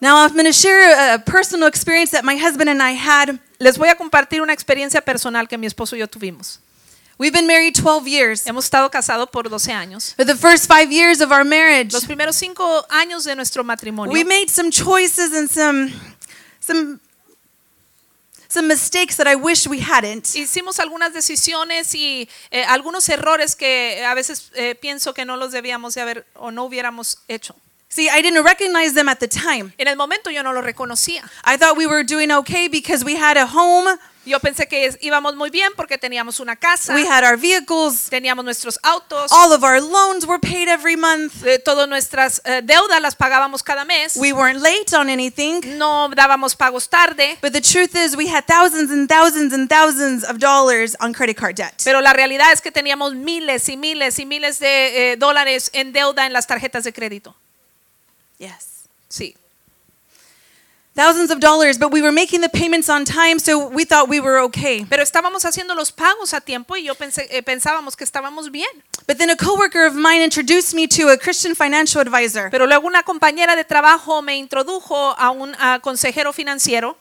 Now 0.00 0.18
I'm 0.24 0.32
going 0.34 0.44
to 0.46 0.52
share 0.52 0.92
a- 0.92 1.14
a 1.14 1.18
personal 1.18 1.68
experience 1.68 2.10
that 2.10 2.24
my 2.24 2.36
husband 2.36 2.68
and 2.68 2.82
I 2.82 2.92
had. 2.94 3.38
Les 3.58 3.78
voy 3.78 3.88
a 3.88 3.94
compartir 3.94 4.42
una 4.42 4.52
experiencia 4.52 5.00
personal 5.00 5.46
que 5.48 5.56
mi 5.56 5.66
esposo 5.66 5.94
y 5.96 6.00
yo 6.00 6.06
tuvimos. 6.08 6.60
We've 7.22 7.32
been 7.32 7.46
married 7.46 7.76
12 7.76 8.08
years. 8.08 8.44
Hemos 8.48 8.64
estado 8.64 8.90
casados 8.90 9.30
por 9.30 9.48
12 9.48 9.72
años. 9.72 10.12
For 10.16 10.24
the 10.24 10.34
first 10.34 10.66
five 10.66 10.90
years 10.90 11.20
of 11.20 11.30
our 11.30 11.44
marriage, 11.44 11.92
Los 11.92 12.04
primeros 12.04 12.34
cinco 12.34 12.84
años 12.88 13.22
de 13.22 13.36
nuestro 13.36 13.62
matrimonio, 13.62 14.12
we 14.12 14.24
made 14.24 14.48
some 14.48 14.72
choices 14.72 15.32
and 15.32 15.48
some, 15.48 15.92
some, 16.58 16.98
some 18.48 18.66
mistakes 18.66 19.16
that 19.18 19.28
I 19.28 19.36
wish 19.36 19.68
we 19.68 19.78
hadn't. 19.78 20.34
hicimos 20.34 20.80
algunas 20.80 21.12
decisiones 21.12 21.94
y 21.94 22.28
eh, 22.50 22.64
algunos 22.64 23.08
errores 23.08 23.54
que 23.54 24.04
a 24.04 24.14
veces 24.14 24.50
eh, 24.56 24.74
pienso 24.74 25.14
que 25.14 25.24
no 25.24 25.36
los 25.36 25.52
debíamos 25.52 25.94
de 25.94 26.00
haber 26.00 26.26
o 26.34 26.50
no 26.50 26.64
hubiéramos 26.64 27.18
hecho. 27.28 27.54
See, 27.88 28.08
I 28.08 28.20
didn't 28.20 28.42
recognize 28.42 28.94
them 28.94 29.08
at 29.08 29.20
the 29.20 29.28
time. 29.28 29.72
En 29.78 29.86
el 29.86 29.96
momento 29.96 30.28
yo 30.30 30.42
no 30.42 30.52
lo 30.52 30.60
reconocía. 30.60 31.22
I 31.44 31.56
thought 31.56 31.76
we 31.76 31.86
were 31.86 32.02
doing 32.02 32.32
okay 32.32 32.66
because 32.66 33.04
we 33.04 33.14
had 33.14 33.36
a 33.36 33.46
home, 33.46 33.96
Yo 34.24 34.38
pensé 34.38 34.68
que 34.68 34.86
es- 34.86 34.98
íbamos 35.00 35.34
muy 35.34 35.50
bien 35.50 35.72
porque 35.76 35.98
teníamos 35.98 36.38
una 36.38 36.54
casa, 36.54 36.94
we 36.94 37.04
had 37.08 37.24
our 37.24 37.36
vehicles, 37.36 38.08
teníamos 38.08 38.44
nuestros 38.44 38.78
autos, 38.84 39.32
all 39.32 39.52
of 39.52 39.64
our 39.64 39.80
loans 39.82 40.24
were 40.24 40.38
paid 40.38 40.68
every 40.68 40.96
month. 40.96 41.44
eh, 41.44 41.58
todas 41.58 41.88
nuestras 41.88 42.40
eh, 42.44 42.60
deudas 42.62 43.00
las 43.00 43.16
pagábamos 43.16 43.64
cada 43.64 43.84
mes, 43.84 44.14
We 44.16 44.32
weren't 44.32 44.60
late 44.62 44.94
on 44.96 45.08
anything. 45.10 45.60
no 45.76 46.08
dábamos 46.14 46.54
pagos 46.54 46.88
tarde. 46.88 47.36
But 47.42 47.52
the 47.52 47.60
truth 47.60 47.96
is, 47.96 48.14
we 48.14 48.28
had 48.28 48.44
thousands 48.46 48.92
and 48.92 49.08
thousands 49.08 49.52
and 49.52 49.68
thousands 49.68 50.22
of 50.22 50.38
dollars 50.38 50.96
on 51.00 51.12
credit 51.12 51.36
card 51.36 51.56
debt. 51.56 51.74
Pero 51.82 52.00
la 52.00 52.12
realidad 52.12 52.52
es 52.52 52.60
que 52.60 52.70
teníamos 52.70 53.14
miles 53.16 53.68
y 53.68 53.76
miles 53.76 54.20
y 54.20 54.24
miles 54.26 54.60
de 54.60 55.12
eh, 55.12 55.16
dólares 55.16 55.68
en 55.72 55.92
deuda 55.92 56.26
en 56.26 56.32
las 56.32 56.46
tarjetas 56.46 56.84
de 56.84 56.92
crédito. 56.92 57.34
Yes. 58.38 58.84
Sí. 59.08 59.36
Thousands 60.94 61.30
of 61.30 61.40
dollars, 61.40 61.78
but 61.78 61.90
we 61.90 62.02
were 62.02 62.12
making 62.12 62.42
the 62.42 62.50
payments 62.50 62.90
on 62.90 63.06
time, 63.06 63.38
so 63.38 63.66
we 63.66 63.86
thought 63.86 64.10
we 64.10 64.20
were 64.20 64.38
okay. 64.40 64.84
Pero 64.84 65.02
estábamos 65.02 65.42
haciendo 65.46 65.74
los 65.74 65.90
pagos 65.90 66.34
a 66.34 66.40
tiempo 66.42 66.76
y 66.76 66.82
yo 66.84 66.94
pensé, 66.94 67.26
eh, 67.30 67.42
pensábamos 67.42 67.96
que 67.96 68.04
estábamos 68.04 68.50
bien. 68.52 68.68
But 69.06 69.16
then 69.16 69.30
a 69.30 69.36
coworker 69.36 69.86
of 69.86 69.94
mine 69.94 70.20
introduced 70.22 70.74
me 70.74 70.86
to 70.88 71.08
a 71.08 71.16
Christian 71.16 71.54
financial 71.54 72.02
advisor. 72.02 72.50
Pero 72.50 72.66
luego 72.66 72.86
una 72.86 73.02
compañera 73.04 73.56
de 73.56 73.64
trabajo 73.64 74.20
me 74.20 74.36
introdujo 74.36 75.14
a 75.18 75.30
un 75.30 75.54
a 75.58 75.80
consejero 75.82 76.34
financiero, 76.34 76.96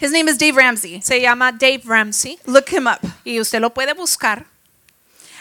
His 0.00 0.10
name 0.10 0.26
is 0.30 0.38
Dave 0.38 0.56
Ramsey. 0.56 1.02
se 1.02 1.20
llama 1.20 1.52
Dave 1.52 1.82
Ramsey, 1.84 2.38
Look 2.46 2.70
him 2.70 2.86
up. 2.86 2.98
y 3.26 3.40
usted 3.40 3.60
lo 3.60 3.74
puede 3.74 3.92
buscar. 3.92 4.46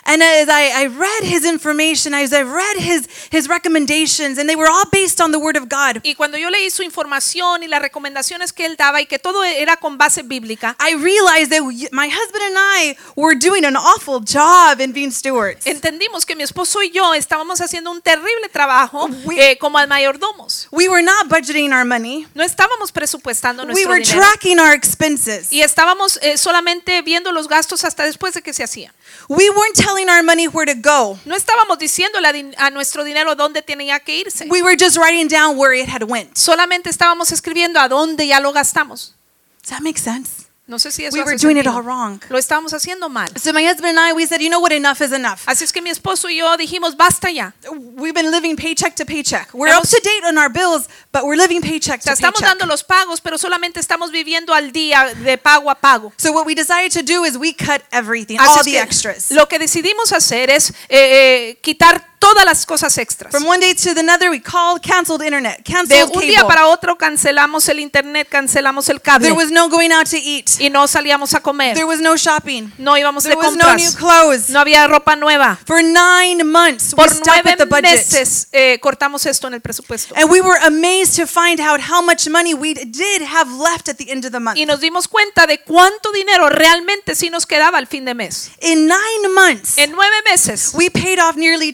And 0.05 0.21
as 0.21 0.49
I, 0.49 0.83
I 0.83 0.87
read 0.87 1.23
his 1.23 1.45
information, 1.45 2.13
as 2.13 2.33
I 2.33 2.43
read 2.43 2.77
his, 2.77 3.07
his 3.31 3.47
recommendations, 3.47 4.37
and 4.37 4.49
they 4.49 4.55
were 4.55 4.67
all 4.69 4.83
based 4.91 5.21
on 5.21 5.31
the 5.31 5.39
Word 5.39 5.55
of 5.55 5.69
God, 5.69 6.01
Y 6.03 6.13
cuando 6.15 6.37
yo 6.37 6.49
leí 6.49 6.69
su 6.71 6.83
información 6.83 7.63
y 7.63 7.67
las 7.67 7.81
recomendaciones 7.81 8.51
que 8.53 8.65
él 8.65 8.75
daba 8.77 8.99
y 9.01 9.05
que 9.05 9.17
todo 9.19 9.43
era 9.43 9.77
con 9.77 9.97
base 9.97 10.23
bíblica, 10.23 10.75
I 10.79 10.95
realized 10.95 11.51
that 11.51 11.61
we- 11.61 11.87
my 11.91 12.09
husband 12.09 12.43
and 12.43 12.57
I 12.57 12.97
were 13.15 13.35
doing 13.35 13.63
an 13.65 13.75
awful 13.77 14.19
job 14.19 14.81
in 14.81 14.91
being 14.93 15.11
stewards. 15.11 15.65
entendimos 15.65 16.25
que 16.25 16.35
mi 16.35 16.43
esposo 16.43 16.81
y 16.83 16.91
yo 16.91 17.13
estábamos 17.13 17.61
haciendo 17.61 17.89
un 17.91 18.01
terrible 18.01 18.49
trabajo 18.51 19.09
We- 19.25 19.51
eh, 19.51 19.57
como 19.57 19.79
mayordomos. 19.87 20.67
We 20.71 20.89
were 20.89 21.01
not 21.03 21.27
budgeting 21.29 21.71
our 21.71 21.85
money. 21.85 22.27
No 22.35 22.43
estábamos 22.43 22.91
presupuestando 22.91 23.63
We 23.63 23.67
nuestro 23.67 23.91
were 23.91 24.01
dinero 24.03 24.19
tracking 24.21 24.59
our 24.59 24.73
expenses. 24.73 25.51
y 25.51 25.61
estábamos 25.61 26.19
eh, 26.21 26.37
solamente 26.37 27.01
viendo 27.03 27.31
los 27.31 27.47
gastos 27.47 27.83
hasta 27.85 28.03
después 28.03 28.33
de 28.33 28.41
que 28.41 28.53
se 28.53 28.63
hacía. 28.63 28.93
We 29.29 29.49
weren't 29.49 29.77
telling 29.93 30.09
our 30.09 30.23
money 30.23 30.47
where 30.47 30.65
to 30.65 30.73
go. 30.73 31.19
No 31.25 31.35
estábamos 31.35 31.77
diciéndole 31.77 32.53
a, 32.57 32.69
nuestro 32.71 33.03
dinero 33.03 33.35
dónde 33.35 33.61
tenía 33.61 33.99
que 33.99 34.17
irse. 34.17 34.47
We 34.49 34.61
were 34.61 34.75
just 34.75 34.97
writing 34.97 35.27
down 35.27 35.57
where 35.57 35.73
it 35.73 35.87
had 35.87 36.03
went. 36.03 36.35
Solamente 36.35 36.89
estábamos 36.89 37.31
escribiendo 37.31 37.79
a 37.79 37.87
dónde 37.87 38.25
ya 38.25 38.39
lo 38.39 38.51
gastamos. 38.53 39.13
Does 39.61 39.69
that 39.69 39.81
make 39.81 39.99
sense? 39.99 40.47
No 40.73 40.79
sé 40.79 40.91
si 40.91 41.05
eso 41.05 41.15
We 41.15 41.23
were 41.23 41.37
doing 41.37 41.57
it 41.57 41.67
all 41.67 41.83
wrong. 41.83 42.19
Lo 42.29 42.39
estábamos 42.39 42.73
haciendo 42.73 43.07
mal. 43.07 43.29
So 43.39 43.53
my 43.53 43.63
husband 43.63 43.95
and 43.95 43.99
I, 43.99 44.11
we 44.11 44.25
said, 44.25 44.41
you 44.41 44.49
know 44.49 44.59
what, 44.59 44.71
enough 44.71 45.01
is 45.01 45.11
enough. 45.11 45.43
Así 45.45 45.63
es 45.63 45.71
que 45.71 45.83
mi 45.83 45.91
esposo 45.91 46.29
y 46.31 46.37
yo 46.37 46.57
dijimos, 46.57 46.97
basta 46.97 47.29
ya. 47.29 47.53
We've 47.95 48.15
been 48.15 48.31
living 48.31 48.55
paycheck 48.55 48.95
to 48.95 49.05
paycheck. 49.05 49.53
We're 49.53 49.67
up 49.69 49.83
Hemos- 49.83 49.91
to 49.91 50.01
date 50.03 50.23
on 50.25 50.35
our 50.39 50.49
bills, 50.49 50.87
but 51.11 51.25
we're 51.25 51.37
living 51.37 51.61
paycheck 51.61 52.01
to 52.01 52.09
estamos 52.11 52.39
paycheck. 52.39 52.57
dando 52.57 52.65
los 52.65 52.83
pagos, 52.83 53.21
pero 53.21 53.37
solamente 53.37 53.79
estamos 53.79 54.09
viviendo 54.11 54.51
al 54.55 54.71
día 54.71 55.13
de 55.13 55.37
pago 55.37 55.69
a 55.69 55.75
pago. 55.75 56.11
So 56.17 56.31
what 56.31 56.47
we 56.47 56.55
decided 56.55 56.91
to 56.93 57.03
do 57.03 57.23
is 57.23 57.37
we 57.37 57.53
cut 57.53 57.83
everything, 57.91 58.39
Así 58.39 58.57
all 58.57 58.63
the 58.63 58.79
extras. 58.79 59.29
Lo 59.29 59.47
que 59.47 59.59
decidimos 59.59 60.11
hacer 60.11 60.49
es 60.49 60.71
eh, 60.89 61.51
eh, 61.51 61.59
quitar 61.61 62.12
todas 62.23 62.45
las 62.45 62.65
cosas 62.65 62.97
extras. 62.97 63.31
From 63.31 63.45
one 63.45 63.59
day 63.59 63.73
to 63.73 63.93
the 63.93 64.01
other, 64.11 64.29
we 64.29 64.39
called, 64.41 64.81
canceled 64.81 65.21
internet, 65.23 65.57
De 65.57 65.73
canceled 65.73 66.09
un 66.15 66.21
día 66.21 66.37
cable. 66.37 66.47
para 66.47 66.67
otro 66.67 66.97
cancelamos 66.97 67.67
el 67.69 67.79
internet, 67.79 68.27
cancelamos 68.29 68.89
el 68.89 69.01
cable 69.01 69.27
There 69.27 69.35
was 69.37 69.51
no 69.51 69.67
going 69.69 69.91
out 69.91 70.07
to 70.09 70.17
eat. 70.17 70.49
y 70.59 70.69
no 70.69 70.87
salíamos 70.87 71.33
a 71.33 71.39
comer. 71.41 71.73
There 71.73 71.85
was 71.85 71.99
no 71.99 72.15
shopping. 72.15 72.71
No 72.77 72.97
íbamos 72.97 73.23
de 73.23 73.29
There 73.31 73.41
was 73.41 73.55
no 73.55 73.73
new 73.75 73.91
clothes. 73.93 74.49
No 74.49 74.59
había 74.59 74.87
ropa 74.87 75.15
nueva. 75.15 75.59
For 75.65 75.81
nine 75.83 76.43
months, 76.45 76.93
we 76.93 76.95
Por 76.97 77.09
stopped 77.09 77.25
nueve 77.27 77.51
at 77.51 77.57
the 77.57 77.65
budget. 77.65 77.83
meses 77.83 78.47
eh, 78.51 78.79
cortamos 78.81 79.25
esto 79.25 79.47
en 79.47 79.55
el 79.55 79.61
presupuesto. 79.61 80.15
And 80.17 80.29
we 80.31 80.41
were 80.41 80.59
amazed 80.65 81.15
to 81.17 81.27
find 81.27 81.59
out 81.59 81.79
how 81.81 82.01
much 82.01 82.27
money 82.29 82.53
we 82.53 82.73
did 82.73 83.21
have 83.21 83.49
left 83.51 83.89
at 83.89 83.97
the 83.97 84.09
end 84.11 84.25
of 84.25 84.31
the 84.31 84.39
month. 84.39 84.57
Y 84.57 84.65
nos 84.65 84.79
dimos 84.79 85.07
cuenta 85.07 85.45
de 85.47 85.59
cuánto 85.61 86.11
dinero 86.11 86.49
realmente 86.49 87.15
sí 87.15 87.29
nos 87.29 87.45
quedaba 87.45 87.77
al 87.77 87.87
fin 87.87 88.05
de 88.05 88.13
mes. 88.13 88.51
In 88.61 88.87
nine 88.87 89.33
months, 89.33 89.77
En 89.77 89.91
nueve 89.91 90.15
meses 90.29 90.71
we 90.73 90.89
paid 90.89 91.19
off 91.19 91.35
nearly 91.35 91.73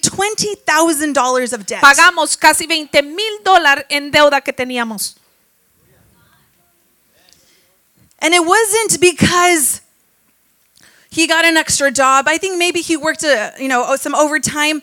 $20,000 0.66 1.54
of 1.54 1.66
debt. 1.66 1.82
pagamos 1.84 2.40
casi 2.40 2.66
20 2.68 3.02
mil 3.04 3.40
dólares 3.44 3.84
en 3.90 4.12
deuda 4.12 4.42
que 4.44 4.54
teníamos. 4.54 5.16
And 8.22 8.34
it 8.34 8.46
wasn't 8.46 9.00
because 9.00 9.82
he 11.10 11.26
got 11.28 11.46
an 11.46 11.56
extra 11.58 11.90
job. 11.92 12.28
I 12.28 12.38
think 12.38 12.58
maybe 12.58 12.82
he 12.82 12.98
worked 12.98 13.24
a, 13.24 13.54
you 13.58 13.68
know, 13.70 13.96
some 13.96 14.14
overtime. 14.14 14.82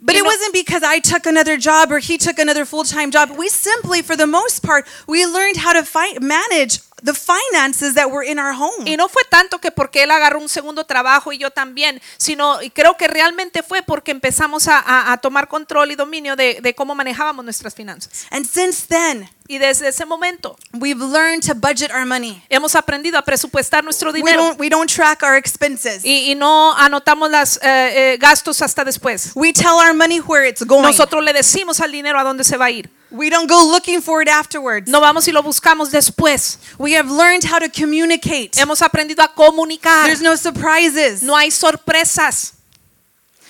But 0.00 0.14
You 0.14 0.20
it 0.20 0.24
know- 0.24 0.30
wasn't 0.30 0.52
because 0.52 0.82
I 0.84 1.00
took 1.00 1.26
another 1.26 1.56
job 1.56 1.90
or 1.90 1.98
he 1.98 2.18
took 2.18 2.38
another 2.38 2.64
full-time 2.64 3.10
job. 3.10 3.30
We 3.36 3.48
simply, 3.48 4.00
for 4.02 4.14
the 4.14 4.28
most 4.28 4.62
part, 4.62 4.86
we 5.08 5.26
learned 5.26 5.56
how 5.56 5.72
to 5.72 5.82
fi- 5.84 6.18
manage 6.20 6.78
the 7.04 7.12
finances 7.14 7.94
that 7.94 8.06
were 8.10 8.24
in 8.26 8.38
our 8.38 8.52
home. 8.54 8.84
Y 8.90 8.96
no 8.96 9.08
fue 9.08 9.22
tanto 9.30 9.58
que 9.60 9.70
porque 9.70 10.02
él 10.02 10.10
agarró 10.10 10.40
un 10.40 10.48
segundo 10.48 10.84
trabajo 10.84 11.32
y 11.32 11.38
yo 11.38 11.50
también, 11.50 12.00
sino 12.16 12.60
y 12.62 12.70
creo 12.70 12.96
que 12.96 13.08
realmente 13.08 13.62
fue 13.62 13.82
porque 13.82 14.10
empezamos 14.10 14.68
a, 14.68 14.78
a- 14.78 15.12
a 15.12 15.16
tomar 15.18 15.48
control 15.48 15.90
y 15.92 15.94
dominio 15.96 16.36
de, 16.36 16.58
de 16.62 16.74
cómo 16.74 16.94
manejábamos 16.94 17.44
nuestras 17.44 17.74
finanzas. 17.74 18.26
And 18.30 18.46
since 18.46 18.86
then, 18.88 19.28
Y 19.50 19.56
desde 19.56 19.88
ese 19.88 20.04
momento 20.04 20.56
we've 20.74 21.02
learned 21.02 21.42
to 21.46 21.54
budget 21.54 21.90
our 21.90 22.04
money. 22.04 22.42
hemos 22.50 22.74
aprendido 22.74 23.16
a 23.18 23.22
presupuestar 23.22 23.82
nuestro 23.82 24.10
We 24.12 24.18
dinero 24.18 24.42
don't, 24.42 24.60
we 24.60 24.68
don't 24.68 24.90
track 24.92 25.22
our 25.22 25.36
expenses. 25.36 26.04
y, 26.04 26.30
y 26.30 26.34
no 26.34 26.74
anotamos 26.76 27.30
los 27.30 27.58
gastos 28.18 28.60
hasta 28.60 28.84
después. 28.84 29.32
We 29.34 29.52
tell 29.52 29.76
our 29.76 29.94
money 29.94 30.20
where 30.20 30.46
it's 30.46 30.62
going. 30.64 30.82
Nosotros 30.82 31.24
le 31.24 31.32
decimos 31.32 31.80
al 31.80 31.92
dinero 31.92 32.18
a 32.18 32.24
dónde 32.24 32.44
se 32.44 32.56
va 32.58 32.66
a 32.66 32.70
ir. 32.70 32.90
We 33.10 33.30
don't 33.30 33.48
go 33.48 33.66
looking 33.70 34.00
for 34.02 34.20
it 34.20 34.28
afterwards. 34.28 34.90
No 34.90 35.00
vamos 35.00 35.26
y 35.26 35.32
lo 35.32 35.42
buscamos 35.42 35.90
después. 35.90 36.58
We 36.78 36.92
have 36.92 37.10
learned 37.10 37.44
how 37.44 37.58
to 37.58 37.68
communicate. 37.70 38.52
Hemos 38.58 38.82
aprendido 38.82 39.22
a 39.22 39.28
comunicar. 39.34 40.04
There's 40.06 40.20
no 40.20 40.36
surprises. 40.36 41.22
No 41.22 41.34
hay 41.34 41.50
sorpresas. 41.50 42.52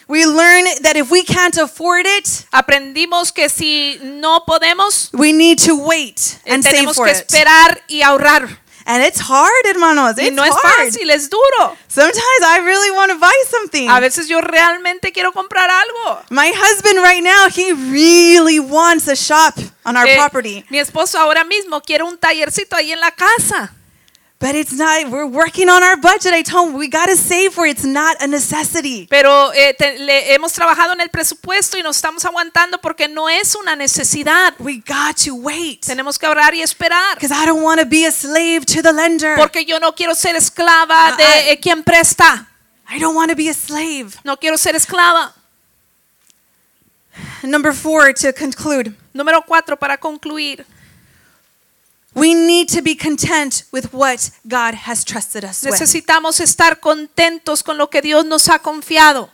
We 0.07 0.25
learn 0.25 0.65
that 0.83 0.97
if 0.97 1.11
we 1.11 1.23
can't 1.23 1.57
afford 1.59 2.07
it, 2.07 2.47
Aprendimos 2.51 3.31
que 3.35 3.49
si 3.51 3.99
no 4.03 4.41
podemos, 4.47 5.11
we 5.13 5.33
need 5.33 5.59
to 5.59 5.75
wait 5.77 6.39
eh, 6.47 6.55
and 6.55 6.63
save 6.65 6.77
tenemos 6.77 6.95
for 6.95 7.07
que 7.07 7.13
it. 7.13 7.27
esperar 7.27 7.79
y 7.89 8.01
ahorrar. 8.03 8.49
And 8.91 9.05
it's 9.05 9.21
hard, 9.21 9.67
hermanos. 9.67 10.17
Y 10.17 10.29
It's 10.29 10.33
no 10.35 10.43
es 10.45 10.51
hard. 10.51 10.87
fácil, 10.93 11.11
es 11.11 11.29
duro. 11.29 11.77
Sometimes 11.89 12.43
I 12.43 12.61
really 12.65 12.91
want 12.91 13.13
to 13.13 13.19
buy 13.19 13.35
something. 13.51 13.87
A 13.91 14.01
veces 14.01 14.29
yo 14.29 14.41
realmente 14.41 15.13
quiero 15.13 15.31
comprar 15.33 15.69
algo. 15.71 16.23
My 16.31 16.51
husband 16.57 16.99
right 17.03 17.23
now, 17.23 17.51
he 17.55 17.75
really 17.75 18.59
wants 18.59 19.07
a 19.07 19.15
shop 19.15 19.55
on 19.85 19.95
our 19.99 20.07
Eh, 20.09 20.17
property. 20.17 20.65
Mi 20.71 20.79
esposo 20.79 21.19
ahora 21.19 21.45
mismo 21.45 21.83
quiere 21.83 22.03
un 22.05 22.17
tallercito 22.17 22.77
ahí 22.77 22.91
en 22.93 23.01
la 23.01 23.11
casa. 23.11 23.75
But 24.41 24.55
it's 24.55 24.73
not, 24.73 25.11
we're 25.11 25.27
working 25.27 25.69
on 25.69 25.83
our 25.83 25.97
budget. 25.97 26.33
I 26.33 26.43
told 26.43 26.69
him 26.71 26.79
we 26.79 26.87
got 26.89 27.07
to 27.07 27.17
save 27.17 27.53
for 27.55 27.67
it. 27.67 27.71
It's 27.73 27.85
not 27.85 28.23
a 28.23 28.29
necessity. 28.29 29.09
Pero 29.11 29.51
eh, 29.53 29.75
te- 29.77 29.99
le- 29.99 30.33
hemos 30.33 30.53
trabajado 30.53 30.93
en 30.93 31.01
el 31.01 31.09
presupuesto 31.11 31.77
y 31.77 31.83
nos 31.83 31.97
estamos 31.97 32.25
aguantando 32.25 32.81
porque 32.81 33.09
no 33.09 33.29
es 33.29 33.57
una 33.57 33.75
necesidad. 33.75 34.55
We 34.61 34.77
got 34.87 35.17
to 35.25 35.35
wait. 35.35 35.85
Tenemos 35.85 36.17
que 36.21 36.27
ahorrar 36.27 36.55
y 36.55 36.63
esperar. 36.63 37.17
Because 37.17 37.33
I 37.35 37.47
don't 37.47 37.65
want 37.65 37.81
to 37.81 37.87
be 37.87 38.07
a 38.07 38.13
slave 38.13 38.65
to 38.67 38.81
the 38.81 38.93
lender. 38.93 39.35
Porque 39.37 39.65
yo 39.65 39.81
no 39.81 39.93
quiero 39.97 40.15
ser 40.15 40.37
esclava 40.37 41.09
Ah, 41.09 41.17
de 41.17 41.25
ah. 41.25 41.51
eh, 41.51 41.59
quien 41.61 41.83
presta. 41.83 42.47
I 42.89 43.01
don't 43.01 43.17
want 43.17 43.31
to 43.31 43.37
be 43.37 43.49
a 43.51 43.55
slave. 43.55 44.15
No 44.23 44.37
quiero 44.37 44.57
ser 44.57 44.77
esclava. 44.77 45.35
Number 47.43 47.73
four, 47.75 48.13
to 48.15 48.33
conclude, 48.33 48.95
Número 49.13 49.43
cuatro, 49.45 49.77
para 49.77 49.97
concluir. 49.99 50.65
We 52.19 52.35
need 52.35 52.69
to 52.69 52.83
be 52.83 52.95
content 52.95 53.65
with 53.73 53.93
what 53.93 54.31
God 54.47 54.75
has 54.87 55.05
trusted 55.05 55.45
us 55.45 55.63
with. 55.63 55.73
Necesitamos 55.73 56.41
estar 56.41 56.81
contentos 56.81 57.63
con 57.63 57.79
lo 57.79 57.89
que 57.89 58.01
Dios 58.03 58.25
nos 58.25 58.49
ha 58.49 58.59
confiado. 58.59 59.31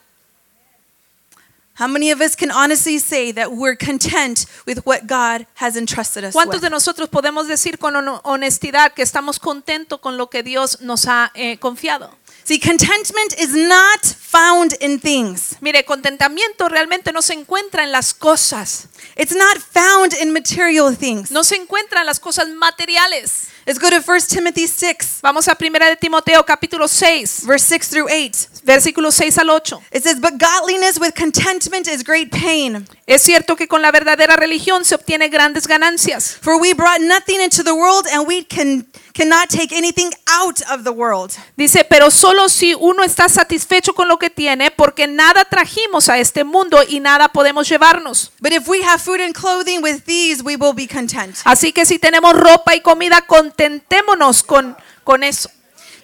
How 1.76 1.88
many 1.88 2.12
of 2.12 2.20
us 2.20 2.36
can 2.36 2.52
honestly 2.52 2.98
say 3.00 3.32
that 3.32 3.50
we're 3.50 3.74
content 3.74 4.46
with 4.64 4.86
what 4.86 5.08
God 5.08 5.44
has 5.54 5.76
entrusted 5.76 6.22
us 6.22 6.32
¿Cuántos 6.32 6.60
with? 6.60 6.62
de 6.62 6.70
nosotros 6.70 7.08
podemos 7.08 7.48
decir 7.48 7.78
con 7.78 7.94
hon- 7.96 8.20
honestidad 8.22 8.92
que 8.94 9.02
estamos 9.02 9.40
contentos 9.40 9.98
con 10.00 10.16
lo 10.16 10.28
que 10.28 10.44
Dios 10.44 10.80
nos 10.82 11.06
ha 11.08 11.32
eh, 11.34 11.58
confiado? 11.58 12.16
See, 12.44 12.58
contentment 12.58 13.34
is 13.38 13.54
not 13.54 14.04
found 14.04 14.74
in 14.80 15.00
things. 15.00 15.56
Mire, 15.62 15.82
contentamiento 15.84 16.68
realmente 16.68 17.10
no 17.12 17.22
se 17.22 17.32
encuentra 17.32 17.84
en 17.84 17.90
las 17.92 18.12
cosas, 18.12 18.88
It's 19.16 19.34
not 19.34 19.56
found 19.58 20.12
in 20.20 20.32
material 20.32 20.94
things. 20.94 21.30
no 21.30 21.42
se 21.42 21.56
encuentra 21.56 22.00
en 22.00 22.06
las 22.06 22.20
cosas 22.20 22.48
materiales. 22.48 23.48
Let's 23.66 23.78
go 23.78 23.88
to 23.88 24.02
1 24.02 24.20
Timothy 24.28 24.66
6, 24.66 25.20
Vamos 25.22 25.48
a 25.48 25.56
1 25.58 25.70
de 25.86 25.96
Timoteo 25.96 26.44
capítulo 26.44 26.86
6, 26.86 27.46
verse 27.46 27.64
6 27.64 27.88
through 27.88 28.08
8. 28.10 28.48
versículos 28.64 29.14
6 29.14 29.38
al 29.38 29.48
8. 29.48 29.80
It 29.90 30.02
says, 30.02 30.20
But 30.20 30.38
godliness 30.38 30.98
with 31.00 31.14
contentment 31.14 31.88
is 31.88 32.02
great 32.02 32.30
pain. 32.30 32.86
Es 33.06 33.22
cierto 33.22 33.56
que 33.56 33.66
con 33.66 33.80
la 33.80 33.90
verdadera 33.90 34.36
religión 34.36 34.84
se 34.84 34.94
obtiene 34.94 35.28
grandes 35.30 35.66
ganancias. 35.66 36.36
For 36.42 36.60
we 36.60 36.74
brought 36.74 37.00
nothing 37.00 37.40
into 37.40 37.62
the 37.62 37.74
world, 37.74 38.06
and 38.12 38.26
we 38.26 38.44
can 38.44 38.86
cannot 39.14 39.48
take 39.48 39.72
anything 39.72 40.10
out 40.26 40.60
of 40.70 40.82
the 40.84 40.90
world. 40.90 41.32
Dice, 41.56 41.84
pero 41.84 42.10
solo 42.10 42.48
si 42.48 42.74
uno 42.74 43.04
está 43.04 43.28
satisfecho 43.28 43.94
con 43.94 44.08
lo 44.08 44.18
que 44.18 44.28
tiene, 44.28 44.70
porque 44.70 45.06
nada 45.06 45.44
trajimos 45.44 46.08
a 46.08 46.18
este 46.18 46.44
mundo 46.44 46.78
y 46.86 47.00
nada 47.00 47.28
podemos 47.28 47.68
llevarnos. 47.68 48.32
But 48.40 48.52
if 48.52 48.68
we 48.68 48.82
have 48.82 49.00
food 49.00 49.20
and 49.20 49.34
clothing 49.34 49.82
with 49.82 50.04
these, 50.04 50.42
we 50.42 50.56
will 50.56 50.74
be 50.74 50.86
content. 50.86 51.36
Así 51.44 51.72
que 51.72 51.86
si 51.86 51.98
tenemos 51.98 52.34
ropa 52.34 52.74
y 52.74 52.80
comida, 52.80 53.22
contentémonos 53.22 54.42
con, 54.42 54.76
con 55.04 55.22
eso. 55.22 55.48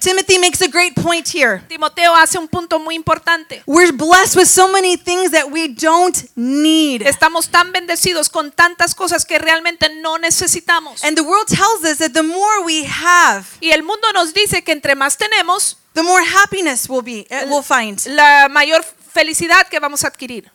Timothy 0.00 0.38
makes 0.38 0.60
a 0.62 0.68
great 0.68 0.94
point 0.94 1.28
here. 1.28 1.62
Timoteo 1.68 2.14
hace 2.14 2.38
un 2.38 2.48
punto 2.48 2.78
muy 2.78 2.94
importante. 2.94 3.62
We're 3.66 3.92
blessed 3.92 4.36
with 4.36 4.46
so 4.48 4.68
many 4.72 4.96
things 4.96 5.30
that 5.32 5.50
we 5.50 5.68
don't 5.68 6.16
need. 6.34 7.02
Estamos 7.02 7.48
tan 7.50 7.72
bendecidos 7.72 8.30
con 8.30 8.50
tantas 8.50 8.94
cosas 8.94 9.24
que 9.24 9.38
realmente 9.38 9.88
no 10.00 10.16
necesitamos. 10.18 11.04
And 11.04 11.16
the 11.16 11.22
world 11.22 11.46
tells 11.48 11.84
us 11.84 11.98
that 11.98 12.12
the 12.12 12.22
more 12.22 12.64
we 12.64 12.84
have, 12.86 13.44
Y 13.60 13.70
el 13.72 13.82
mundo 13.82 14.10
nos 14.14 14.32
dice 14.32 14.62
que 14.64 14.72
entre 14.72 14.94
más 14.94 15.16
tenemos, 15.18 15.76
the 15.94 16.02
more 16.02 16.22
happiness 16.24 16.88
we'll 16.88 17.02
be 17.02 17.26
uh, 17.30 17.46
we'll 17.48 17.62
find. 17.62 18.00
la 18.06 18.48
mayor 18.48 18.82
felicidad 18.82 19.68
que 19.68 19.78
vamos 19.80 20.04
a 20.04 20.08
adquirir. 20.08 20.50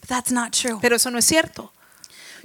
But 0.00 0.08
that's 0.08 0.32
not 0.32 0.52
true. 0.52 0.78
Pero 0.80 0.96
eso 0.96 1.10
no 1.10 1.18
es 1.18 1.26
cierto. 1.26 1.72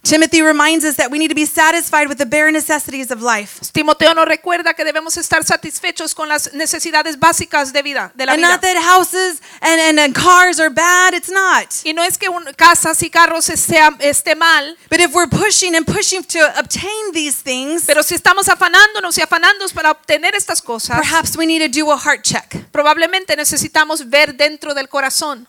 Timothy 0.06 0.42
reminds 0.42 0.84
us 0.84 0.98
that 0.98 1.10
we 1.10 1.18
need 1.18 1.30
to 1.30 1.34
be 1.36 1.46
satisfied 1.46 2.10
with 2.10 2.18
the 2.18 2.26
bare 2.26 2.52
necessities 2.52 3.10
of 3.10 3.22
life. 3.22 3.62
Timoteo 3.72 4.14
nos 4.14 4.26
recuerda 4.28 4.74
que 4.76 4.84
debemos 4.84 5.16
estar 5.16 5.46
satisfechos 5.46 6.14
con 6.14 6.28
las 6.28 6.52
necesidades 6.54 7.18
básicas 7.18 7.72
de 7.72 7.82
vida, 7.82 8.12
de 8.14 8.26
la 8.26 8.34
And 8.34 8.42
vida. 8.42 8.50
not 8.52 8.62
that 8.62 8.76
houses 8.84 9.42
and, 9.62 9.80
and, 9.80 9.98
and 10.02 10.14
cars 10.14 10.60
are 10.60 10.70
bad, 10.70 11.14
it's 11.14 11.30
not. 11.30 11.68
Y 11.86 11.94
no 11.94 12.04
es 12.04 12.18
que 12.18 12.28
un- 12.28 12.44
casas 12.58 13.02
y 13.02 13.10
carros 13.10 13.48
esté, 13.48 13.80
esté 14.02 14.36
mal, 14.36 14.76
But 14.90 15.00
if 15.00 15.14
we're 15.14 15.30
pushing 15.30 15.74
and 15.74 15.86
pushing 15.88 16.22
to 16.26 16.40
obtain 16.60 17.14
these 17.14 17.42
things, 17.42 17.86
pero 17.86 18.04
si 18.04 18.14
estamos 18.16 18.50
afanándonos 18.50 19.18
y 19.18 19.22
afanándonos 19.22 19.72
para 19.72 19.92
obtener 19.92 20.36
estas 20.36 20.62
cosas, 20.62 21.00
perhaps 21.00 21.38
we 21.38 21.46
need 21.46 21.62
to 21.62 21.70
do 21.70 21.90
a 21.94 21.98
heart 21.98 22.24
check. 22.24 22.70
probablemente 22.74 23.38
necesitamos 23.38 24.10
ver 24.10 24.36
dentro 24.36 24.74
del 24.74 24.90
corazón. 24.90 25.48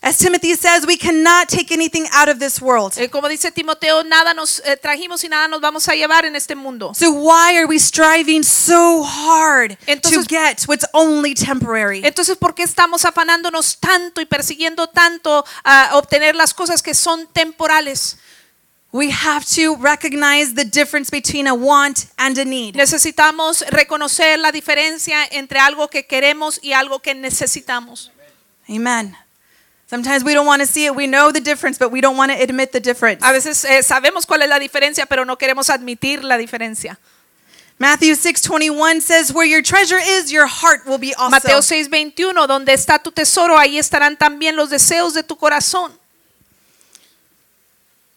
As 0.00 0.16
Timothy 0.16 0.54
says, 0.54 0.86
we 0.86 0.96
cannot 0.96 1.48
take 1.48 1.72
anything 1.72 2.06
out 2.12 2.28
of 2.28 2.38
this 2.38 2.60
world. 2.62 2.96
Eh, 2.96 3.08
como 3.08 3.28
dice 3.28 3.50
Timoteo, 3.50 4.04
nada 4.04 4.32
nos 4.32 4.60
eh, 4.64 4.76
trajimos 4.76 5.24
y 5.24 5.28
nada 5.28 5.48
nos 5.48 5.60
vamos 5.60 5.88
a 5.88 5.94
llevar 5.94 6.24
en 6.24 6.36
este 6.36 6.54
mundo. 6.54 6.92
So 6.94 7.10
why 7.10 7.56
are 7.56 7.66
we 7.66 7.78
striving 7.80 8.44
so 8.44 9.02
hard 9.02 9.76
to 9.78 9.90
Entonces- 9.92 10.28
get 10.28 10.64
what's 10.68 10.86
only 10.92 11.34
temporary? 11.34 12.02
Entonces, 12.04 12.36
¿por 12.36 12.54
qué 12.54 12.62
estamos 12.62 13.04
afanándonos 13.04 13.78
tanto 13.80 14.20
y 14.20 14.26
persiguiendo 14.26 14.86
tanto 14.86 15.44
a 15.64 15.90
obtener 15.94 16.36
las 16.36 16.54
cosas 16.54 16.80
que 16.80 16.94
son 16.94 17.26
temporales? 17.32 18.18
We 18.92 19.10
have 19.10 19.44
to 19.56 19.76
recognize 19.76 20.54
the 20.54 20.64
difference 20.64 21.10
between 21.10 21.46
a 21.46 21.52
want 21.52 22.06
and 22.16 22.38
a 22.38 22.44
need. 22.44 22.74
Necesitamos 22.76 23.62
reconocer 23.68 24.38
la 24.38 24.50
diferencia 24.52 25.26
entre 25.30 25.58
algo 25.58 25.88
que 25.88 26.06
queremos 26.06 26.58
y 26.62 26.72
algo 26.72 27.00
que 27.00 27.14
necesitamos. 27.14 28.10
Amen. 28.68 29.14
Sometimes 29.88 30.22
we 30.22 30.34
don't 30.34 30.46
want 30.46 30.60
to 30.60 30.66
see 30.66 30.84
it. 30.84 30.94
We 30.94 31.06
know 31.06 31.32
the 31.32 31.40
difference, 31.40 31.78
but 31.78 31.90
we 31.90 32.02
don't 32.02 32.16
want 32.16 32.30
to 32.30 32.38
admit 32.38 32.72
the 32.72 32.80
difference. 32.80 33.24
A 33.24 33.32
veces 33.32 33.64
eh, 33.64 33.82
sabemos 33.82 34.26
cuál 34.26 34.42
es 34.42 34.48
la 34.48 34.58
diferencia, 34.58 35.06
pero 35.06 35.24
no 35.24 35.36
queremos 35.36 35.70
admitir 35.70 36.22
la 36.24 36.36
diferencia. 36.36 36.98
Matthew 37.78 38.14
6:21 38.16 39.00
says, 39.00 39.32
"Where 39.32 39.48
your 39.48 39.62
treasure 39.62 39.98
is, 39.98 40.30
your 40.30 40.46
heart 40.46 40.84
will 40.84 40.98
be 40.98 41.14
also." 41.14 41.30
Mateo 41.30 41.62
6:21, 41.62 42.46
donde 42.46 42.74
está 42.74 42.98
tu 42.98 43.12
tesoro, 43.12 43.56
ahí 43.56 43.78
estarán 43.78 44.18
también 44.18 44.56
los 44.56 44.68
deseos 44.68 45.14
de 45.14 45.22
tu 45.22 45.36
corazón. 45.36 45.92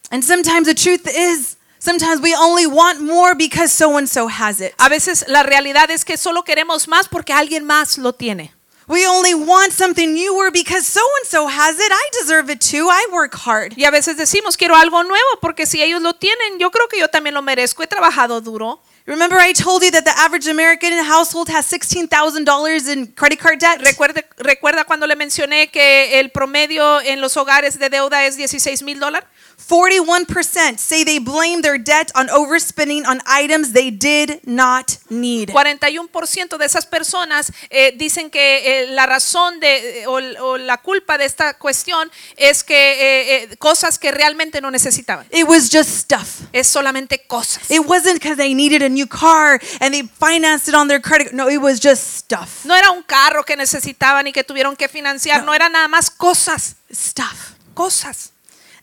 And 0.09 0.23
sometimes 0.23 0.65
the 0.65 0.75
truth 0.75 1.07
is, 1.07 1.55
sometimes 1.79 2.19
we 2.19 2.35
only 2.35 2.65
want 2.65 2.99
more 2.99 3.33
because 3.33 3.71
so 3.71 3.95
and 3.97 4.09
so 4.09 4.27
has 4.27 4.59
it. 4.59 4.73
A 4.77 4.89
veces 4.89 5.23
la 5.29 5.43
realidad 5.43 5.89
es 5.89 6.03
que 6.03 6.17
solo 6.17 6.43
queremos 6.43 6.89
más 6.89 7.07
porque 7.07 7.31
alguien 7.31 7.63
más 7.63 7.97
lo 7.97 8.11
tiene. 8.11 8.51
We 8.87 9.05
only 9.07 9.33
want 9.33 9.73
something 9.73 10.13
newer 10.13 10.51
because 10.51 10.85
so 10.85 11.01
and 11.19 11.27
so 11.27 11.47
has 11.47 11.77
it. 11.77 11.91
I 11.91 12.09
deserve 12.19 12.49
it 12.49 12.59
too. 12.59 12.87
I 12.89 13.07
work 13.11 13.35
hard. 13.35 13.73
Y 13.77 13.85
a 13.85 13.91
veces 13.91 14.17
decimos, 14.17 14.57
quiero 14.57 14.75
algo 14.75 15.03
nuevo 15.03 15.39
porque 15.39 15.65
si 15.65 15.81
ellos 15.81 16.01
lo 16.01 16.13
tienen, 16.13 16.59
yo 16.59 16.71
creo 16.71 16.87
que 16.87 16.99
yo 16.99 17.07
también 17.07 17.35
lo 17.35 17.41
merezco. 17.41 17.83
He 17.83 17.87
trabajado 17.87 18.41
duro. 18.41 18.81
Remember 19.05 19.39
I 19.39 19.51
told 19.53 19.83
you 19.83 19.91
that 19.91 20.03
the 20.03 20.11
average 20.17 20.47
American 20.47 20.93
household 21.03 21.49
has 21.49 21.65
$16,000 21.71 22.87
in 22.93 23.07
credit 23.07 23.39
card 23.39 23.59
debt? 23.59 23.81
Recuerde, 23.81 24.25
recuerda 24.37 24.83
cuando 24.85 25.07
le 25.07 25.15
mencioné 25.15 25.71
que 25.71 26.19
el 26.19 26.29
promedio 26.29 27.01
en 27.01 27.19
los 27.19 27.35
hogares 27.35 27.79
de 27.79 27.89
deuda 27.89 28.25
es 28.25 28.37
16 28.37 28.83
mil 28.83 28.99
dólares. 28.99 29.27
41% 29.67 30.77
say 30.79 31.03
they 31.03 31.19
blame 31.19 31.61
their 31.61 31.77
debt 31.77 32.11
on 32.15 32.27
overspending 32.29 33.05
on 33.07 33.21
items 33.25 33.73
they 33.73 33.91
did 33.91 34.41
not 34.45 34.97
need. 35.09 35.49
41% 35.51 36.57
de 36.57 36.65
esas 36.65 36.85
personas 36.85 37.51
eh, 37.69 37.93
dicen 37.95 38.29
que 38.29 38.83
eh, 38.83 38.87
la 38.91 39.05
razón 39.05 39.59
de, 39.59 40.05
o, 40.07 40.19
o 40.43 40.57
la 40.57 40.77
culpa 40.77 41.17
de 41.17 41.25
esta 41.25 41.53
cuestión 41.57 42.11
es 42.37 42.63
que 42.63 42.73
eh, 42.75 43.43
eh, 43.51 43.57
cosas 43.57 43.97
que 43.99 44.11
realmente 44.11 44.61
no 44.61 44.71
necesitaban. 44.71 45.25
It 45.31 45.45
was 45.47 45.69
just 45.71 45.89
stuff. 45.89 46.41
Es 46.51 46.67
solamente 46.67 47.25
cosas. 47.27 47.69
It 47.69 47.81
wasn't 47.85 48.15
because 48.15 48.37
they 48.37 48.53
needed 48.53 48.81
a 48.81 48.89
new 48.89 49.07
car 49.07 49.59
and 49.79 49.93
they 49.93 50.03
financed 50.03 50.67
it 50.67 50.75
on 50.75 50.87
their 50.87 51.01
credit. 51.01 51.33
No, 51.33 51.49
it 51.49 51.59
was 51.61 51.79
just 51.79 52.17
stuff. 52.17 52.65
No 52.65 52.75
era 52.75 52.91
un 52.91 53.03
carro 53.03 53.43
que 53.43 53.55
necesitaban 53.55 54.27
y 54.27 54.33
que 54.33 54.43
tuvieron 54.43 54.75
que 54.75 54.87
financiar, 54.87 55.43
no 55.43 55.53
era 55.53 55.69
nada 55.69 55.87
más 55.87 56.09
cosas, 56.09 56.75
Stuff. 56.93 57.53
cosas. 57.73 58.30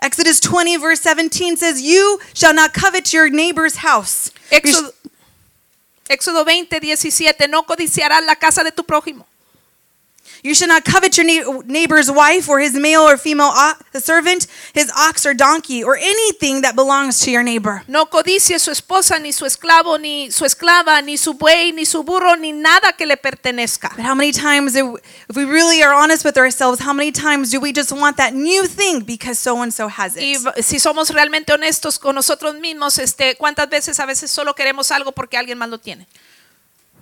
Exodus 0.00 0.40
20, 0.40 0.76
verse 0.76 1.00
17 1.00 1.56
says, 1.56 1.80
You 1.80 2.20
shall 2.34 2.54
not 2.54 2.72
covet 2.72 3.12
your 3.12 3.28
neighbor's 3.30 3.76
house. 3.76 4.30
Éxodo, 4.50 4.92
Éxodo 6.08 6.44
20, 6.44 6.80
17, 6.80 7.48
no 7.48 7.64
codiciarás 7.64 8.24
la 8.24 8.36
casa 8.36 8.64
de 8.64 8.70
tu 8.70 8.84
prójimo. 8.84 9.27
You 10.42 10.54
should 10.54 10.68
not 10.68 10.84
covet 10.84 11.16
your 11.16 11.26
neighbor's 11.64 12.10
wife 12.10 12.48
or 12.48 12.60
his 12.60 12.74
male 12.74 13.02
or 13.02 13.16
female 13.16 13.50
o- 13.52 13.74
servant, 13.98 14.46
his 14.72 14.90
ox 14.96 15.26
or 15.26 15.34
donkey, 15.34 15.82
or 15.82 15.96
anything 15.96 16.62
that 16.62 16.74
belongs 16.76 17.20
to 17.20 17.30
your 17.30 17.42
neighbor. 17.42 17.82
No 17.88 18.06
codicie 18.06 18.58
su 18.60 18.70
esposa, 18.70 19.18
ni 19.20 19.32
su 19.32 19.44
esclavo, 19.44 19.98
ni 20.00 20.30
su 20.30 20.44
esclava, 20.44 21.02
ni 21.04 21.16
su 21.16 21.34
buey, 21.34 21.72
ni 21.74 21.84
su 21.84 22.02
burro, 22.02 22.34
ni 22.36 22.52
nada 22.52 22.92
que 22.96 23.06
le 23.06 23.16
pertenezca. 23.16 23.90
But 23.96 24.04
how 24.04 24.14
many 24.14 24.32
times, 24.32 24.76
if 24.76 25.36
we 25.36 25.44
really 25.44 25.82
are 25.82 25.92
honest 25.94 26.24
with 26.24 26.36
ourselves, 26.38 26.80
how 26.80 26.92
many 26.92 27.10
times 27.12 27.50
do 27.50 27.60
we 27.60 27.72
just 27.72 27.92
want 27.92 28.16
that 28.18 28.34
new 28.34 28.66
thing 28.66 29.00
because 29.00 29.38
so 29.38 29.60
and 29.62 29.72
so 29.72 29.88
has 29.88 30.14
Y 30.16 30.34
it? 30.36 30.38
v- 30.40 30.62
si 30.62 30.78
somos 30.78 31.10
realmente 31.10 31.52
honestos 31.52 31.98
con 31.98 32.14
nosotros 32.14 32.54
mismos, 32.60 32.98
este, 32.98 33.34
¿cuántas 33.36 33.68
veces 33.68 33.98
a 34.00 34.06
veces 34.06 34.30
solo 34.30 34.54
queremos 34.54 34.90
algo 34.90 35.12
porque 35.12 35.36
alguien 35.36 35.58
más 35.58 35.68
lo 35.68 35.78
tiene? 35.78 36.06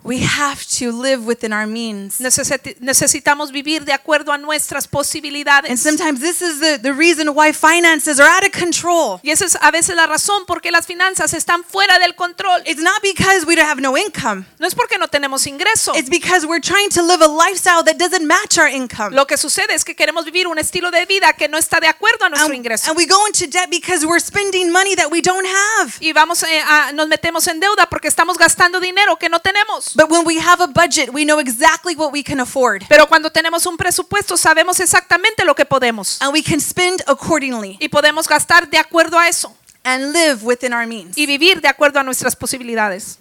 We 0.07 0.23
have 0.23 0.65
to 0.79 0.91
live 0.93 1.25
within 1.25 1.51
our 1.51 1.67
means. 1.67 2.19
Necesitamos 2.21 3.51
vivir 3.51 3.83
de 3.83 3.91
acuerdo 3.91 4.31
a 4.31 4.37
nuestras 4.37 4.85
And 4.85 4.91
posibilidades. 4.91 5.79
sometimes 5.81 6.21
this 6.21 6.41
is 6.41 6.59
the, 6.61 6.77
the 6.81 6.93
reason 6.93 7.27
why 7.35 7.51
finances 7.51 8.17
are 8.19 8.29
out 8.29 8.45
of 8.45 8.51
control. 8.57 9.19
Y 9.21 9.31
esa 9.31 9.43
es 9.45 9.57
a 9.59 9.69
veces 9.69 9.95
la 9.97 10.07
razón 10.07 10.45
por 10.45 10.61
qué 10.61 10.71
las 10.71 10.85
finanzas 10.85 11.33
están 11.33 11.63
fuera 11.65 11.99
del 11.99 12.15
control. 12.15 12.61
It's 12.65 12.81
not 12.81 13.01
because 13.01 13.45
we 13.45 13.55
don't 13.57 13.67
have 13.67 13.81
no 13.81 13.97
income. 13.97 14.45
No 14.59 14.67
es 14.67 14.73
porque 14.75 14.97
no 14.97 15.07
tenemos 15.09 15.45
ingreso. 15.45 15.93
It's 15.95 16.09
because 16.09 16.45
we're 16.47 16.61
trying 16.61 16.89
to 16.91 17.01
live 17.03 17.21
a 17.21 17.27
lifestyle 17.27 17.83
that 17.83 17.97
doesn't 17.97 18.25
match 18.25 18.57
our 18.57 18.69
income. 18.69 19.13
Lo 19.13 19.25
que 19.27 19.35
sucede 19.37 19.73
es 19.73 19.83
que 19.83 19.93
queremos 19.93 20.23
vivir 20.23 20.47
un 20.47 20.57
estilo 20.57 20.89
de 20.89 21.05
vida 21.05 21.33
que 21.33 21.49
no 21.49 21.57
está 21.57 21.81
de 21.81 21.87
acuerdo 21.87 22.23
a 22.25 22.29
nuestro 22.29 22.47
And, 22.53 22.55
ingreso. 22.55 22.89
and 22.91 22.97
we 22.97 23.05
go 23.05 23.27
into 23.27 23.45
debt 23.47 23.69
because 23.69 24.05
we're 24.05 24.21
spending 24.23 24.71
money 24.71 24.95
that 24.95 25.11
we 25.11 25.21
don't 25.21 25.45
have. 25.45 25.91
Y 25.99 26.13
vamos 26.13 26.43
eh, 26.43 26.61
a- 26.65 26.93
nos 26.93 27.09
metemos 27.09 27.45
en 27.47 27.59
deuda 27.59 27.87
porque 27.89 28.07
estamos 28.07 28.37
gastando 28.37 28.79
dinero 28.79 29.17
que 29.17 29.27
no 29.27 29.39
tenemos. 29.41 29.96
But 29.97 30.11
when 30.11 30.25
we 30.27 30.37
have 30.39 30.61
a 30.61 30.67
budget, 30.67 31.11
we 31.11 31.25
know 31.25 31.39
exactly 31.39 31.95
what 31.95 32.11
we 32.13 32.21
can 32.21 32.39
afford. 32.39 32.85
Pero 32.87 33.07
cuando 33.07 33.31
tenemos 33.31 33.65
un 33.65 33.77
presupuesto 33.77 34.37
sabemos 34.37 34.79
exactamente 34.79 35.43
lo 35.43 35.55
que 35.55 35.65
podemos. 35.65 36.19
And 36.21 36.31
we 36.31 36.43
can 36.43 36.61
spend 36.61 37.01
accordingly 37.07 37.77
Y 37.81 37.89
podemos 37.89 38.27
gastar 38.27 38.69
de 38.69 38.77
acuerdo 38.77 39.17
a 39.17 39.27
eso. 39.27 39.55
and 39.83 40.13
live 40.13 40.43
within 40.43 40.71
our 40.71 40.85
means. 40.85 41.17
Y 41.17 41.25
vivir 41.25 41.61
de 41.61 41.67
acuerdo 41.67 41.99
a 41.99 42.03
nuestras 42.03 42.35
posibilidades. 42.35 43.17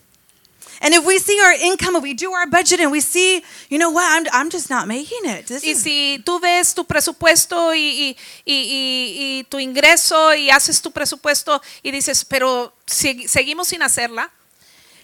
And 0.82 0.92
if 0.92 1.06
we 1.06 1.18
see 1.18 1.40
our 1.40 1.52
income 1.54 1.94
and 1.96 2.02
we 2.02 2.12
do 2.12 2.30
our 2.34 2.46
budget 2.46 2.80
and 2.80 2.92
we 2.92 3.00
see, 3.00 3.42
you 3.70 3.78
know 3.78 3.88
what, 3.88 4.04
I'm, 4.10 4.26
I'm 4.30 4.50
just 4.50 4.68
not 4.68 4.86
making 4.86 5.24
it. 5.24 5.46
This 5.46 5.64
Y 5.64 5.70
is, 5.70 5.82
si 5.82 6.22
tú 6.26 6.38
ves 6.38 6.74
tu 6.74 6.84
presupuesto 6.84 7.72
y, 7.74 7.78
y- 7.80 8.16
y- 8.44 8.52
y- 8.52 9.38
y 9.38 9.44
tu 9.44 9.58
ingreso 9.58 10.34
y 10.34 10.50
haces 10.50 10.82
tu 10.82 10.90
presupuesto 10.90 11.62
y 11.82 11.90
dices, 11.92 12.26
pero 12.26 12.74
si- 12.84 13.26
seguimos 13.26 13.68
sin 13.68 13.80
hacerla, 13.82 14.30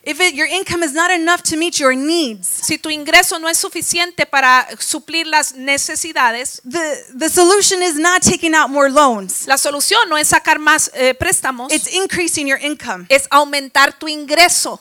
if 0.05 0.21
it, 0.21 0.35
your 0.35 0.47
income 0.49 0.83
is 0.83 0.93
not 0.93 1.11
enough 1.11 1.43
to 1.43 1.57
meet 1.57 1.79
your 1.79 1.95
needs, 1.95 2.49
si 2.49 2.77
tu 2.79 2.89
ingreso 2.91 3.39
no 3.39 3.49
es 3.49 3.59
suficiente 3.59 4.27
para 4.27 4.67
suplir 4.81 5.27
las 5.27 5.55
necesidades, 5.55 6.61
the, 6.65 7.05
the 7.17 7.29
solution 7.29 7.83
is 7.83 7.97
not 7.97 8.23
taking 8.23 8.55
out 8.55 8.69
more 8.71 8.91
loans. 8.91 9.47
la 9.47 9.57
solución 9.57 10.09
no 10.09 10.17
es 10.17 10.29
sacar 10.29 10.59
más 10.59 10.91
eh, 10.95 11.15
préstamos, 11.15 11.73
It's 11.73 11.87
increasing 11.87 12.47
your 12.49 12.59
income. 12.59 13.07
es 13.09 13.27
aumentar 13.31 13.93
tu 13.99 14.07
ingreso. 14.09 14.81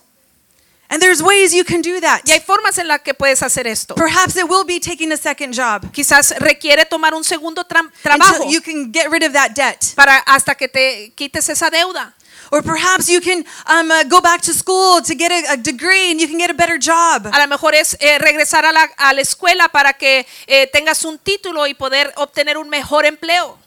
And 0.93 1.01
there's 1.01 1.22
ways 1.24 1.53
you 1.53 1.63
can 1.63 1.82
do 1.82 2.01
that. 2.01 2.24
Y 2.28 2.32
hay 2.34 2.41
formas 2.41 2.78
en 2.78 2.86
las 2.89 2.99
que 2.99 3.13
puedes 3.13 3.41
hacer 3.41 3.65
esto. 3.65 3.95
Perhaps 3.95 4.36
it 4.36 4.43
will 4.49 4.65
be 4.65 4.78
taking 4.78 5.13
a 5.13 5.17
second 5.17 5.53
job 5.55 5.89
Quizás 5.93 6.34
requiere 6.39 6.84
tomar 6.86 7.13
un 7.13 7.24
segundo 7.24 7.63
tra- 7.63 7.89
trabajo 8.03 8.43
until 8.43 8.51
you 8.51 8.59
can 8.61 8.91
get 8.91 9.09
rid 9.09 9.24
of 9.24 9.32
that 9.32 9.51
debt. 9.55 9.93
para 9.95 10.17
hasta 10.26 10.53
que 10.55 10.67
te 10.67 11.13
quites 11.15 11.47
esa 11.47 11.69
deuda. 11.69 12.13
Or 12.52 12.62
perhaps 12.62 13.10
you 13.10 13.22
can 13.22 13.45
um, 13.66 13.89
uh, 13.89 14.04
go 14.04 14.20
back 14.20 14.41
to 14.41 14.54
school 14.54 15.02
to 15.02 15.16
get 15.16 15.32
a, 15.32 15.54
a 15.54 15.58
degree 15.58 16.12
and 16.12 16.20
you 16.20 16.28
can 16.28 16.38
get 16.38 16.49
a 16.49 16.54
better 16.54 16.78
job. 16.78 17.26
A 17.26 17.39
lo 17.39 17.47
mejor 17.47 17.74
es 17.74 17.95
eh, 18.02 18.20
regresar 18.20 18.66
a 18.66 18.74
la, 18.74 18.88
a 18.97 19.14
la 19.14 19.22
escuela 19.22 19.70
para 19.70 19.93
que 19.93 20.26
eh, 20.47 20.68
tengas 20.68 21.06
un 21.06 21.18
título 21.18 21.66
y 21.66 21.74
poder 21.74 22.12
obtener 22.18 22.58
un 22.58 22.68
mejor 22.68 23.06
empleo. 23.06 23.58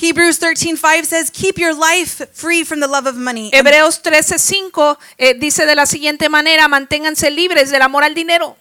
Hebrews 0.00 0.38
13:5 0.40 1.04
says, 1.04 1.30
"Keep 1.30 1.58
your 1.58 1.74
life 1.74 2.26
free 2.32 2.64
from 2.64 2.80
the 2.80 2.88
love 2.88 3.06
of 3.06 3.16
money." 3.16 3.50
Hebreos 3.52 4.00
13:5 4.02 4.96
eh, 5.18 5.34
dice 5.34 5.66
de 5.66 5.74
la 5.74 5.86
siguiente 5.86 6.28
manera, 6.28 6.66
manténganse 6.68 7.30
libres 7.30 7.70
del 7.70 7.82
amor 7.82 8.04
al 8.04 8.14
dinero. 8.14 8.56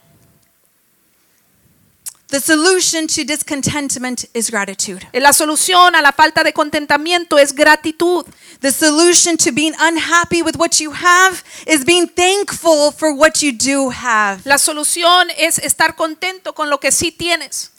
The 2.32 2.40
solution 2.40 3.08
to 3.08 3.26
discontentment 3.26 4.24
is 4.34 4.50
gratitude. 4.50 5.06
La 5.12 5.34
solución 5.34 5.96
a 5.96 6.02
la 6.02 6.14
falta 6.14 6.46
de 6.46 6.54
contentamiento 6.54 7.38
es 7.38 7.54
gratitud. 7.54 8.26
The 8.62 8.72
solution 8.72 9.36
to 9.36 9.52
being 9.52 9.74
unhappy 9.78 10.42
with 10.42 10.56
what 10.56 10.80
you 10.80 10.94
have 10.94 11.44
is 11.68 11.84
being 11.84 12.08
thankful 12.08 12.94
for 12.94 13.14
what 13.14 13.44
you 13.44 13.52
do 13.52 13.90
have. 13.90 14.46
La 14.46 14.58
solución 14.58 15.28
es 15.38 15.58
estar 15.58 15.98
contento 15.98 16.54
con 16.54 16.70
lo 16.70 16.80
que 16.80 16.94
sí 16.94 17.12
tienes. 17.12 17.71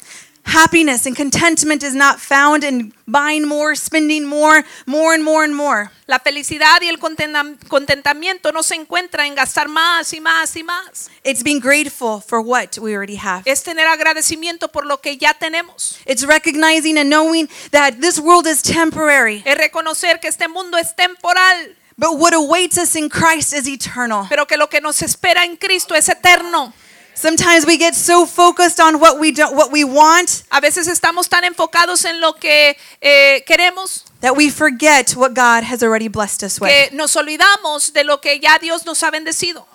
Happiness 0.45 1.07
and 1.07 1.15
contentment 1.17 1.83
is 1.85 1.95
not 1.95 2.19
found 2.19 2.65
in 2.65 2.93
buying 3.07 3.47
more, 3.47 3.75
spending 3.77 4.27
more, 4.27 4.65
more 4.87 5.15
and 5.15 5.23
more 5.25 5.45
and 5.45 5.55
more. 5.55 5.91
La 6.09 6.19
felicidad 6.19 6.83
y 6.83 6.89
el 6.89 6.99
contenta- 6.99 7.57
contentamiento 7.69 8.53
no 8.53 8.63
se 8.63 8.75
encuentra 8.75 9.27
en 9.27 9.35
gastar 9.37 9.69
más 9.69 10.13
y 10.13 10.21
más 10.21 10.55
y 10.57 10.63
más. 10.63 11.09
It's 11.25 11.43
being 11.45 11.61
grateful 11.61 12.21
for 12.21 12.41
what 12.41 12.77
we 12.79 12.93
already 12.95 13.17
have. 13.17 13.45
Es 13.47 13.63
tener 13.63 13.87
agradecimiento 13.87 14.69
por 14.71 14.85
lo 14.85 14.99
que 15.01 15.17
ya 15.17 15.33
tenemos. 15.33 15.99
It's 16.07 16.25
recognizing 16.27 16.99
and 16.99 17.09
knowing 17.09 17.49
that 17.71 18.01
this 18.01 18.19
world 18.19 18.47
is 18.47 18.63
temporary, 18.63 19.43
Es 19.47 19.57
reconocer 19.57 20.21
que 20.21 20.29
este 20.29 20.49
mundo 20.49 20.77
es 20.77 20.95
temporal, 20.95 21.77
but 21.97 22.19
what 22.19 22.35
awaits 22.35 22.77
us 22.79 22.97
in 22.97 23.09
Christ 23.09 23.53
is 23.55 23.69
eternal. 23.69 24.27
pero 24.29 24.47
que 24.47 24.57
lo 24.57 24.67
que 24.69 24.81
nos 24.81 25.01
espera 25.03 25.45
en 25.45 25.57
Cristo 25.57 25.95
es 25.95 26.09
eterno. 26.09 26.75
Sometimes 27.15 27.67
we 27.67 27.77
get 27.79 27.95
so 27.95 28.27
focused 28.27 28.81
on 28.81 28.99
what 28.99 29.21
we 29.21 29.33
don't, 29.33 29.55
what 29.55 29.71
we 29.71 29.85
want 29.85 30.43
A 30.51 30.61
veces 30.61 30.89
estamos 30.89 31.29
tan 31.29 31.45
enfocados 31.45 32.05
en 32.05 32.21
lo 32.21 32.33
que 32.35 32.77
eh, 33.01 33.43
queremos 33.47 34.05
that 34.21 34.37
we 34.37 34.49
forget 34.51 35.15
what 35.17 35.35
God 35.35 35.63
has 35.65 35.83
already 35.83 36.09
blessed 36.09 36.43
us 36.43 36.61
with. 36.61 36.71
que 36.71 36.91
nos 36.97 37.15
olvidamos 37.17 37.93
de 37.93 38.05
lo 38.05 38.19
que 38.21 38.39
ya 38.41 38.59
Dios 38.59 38.85
nos 38.87 39.03
ha 39.03 39.11
bendecido. 39.11 39.67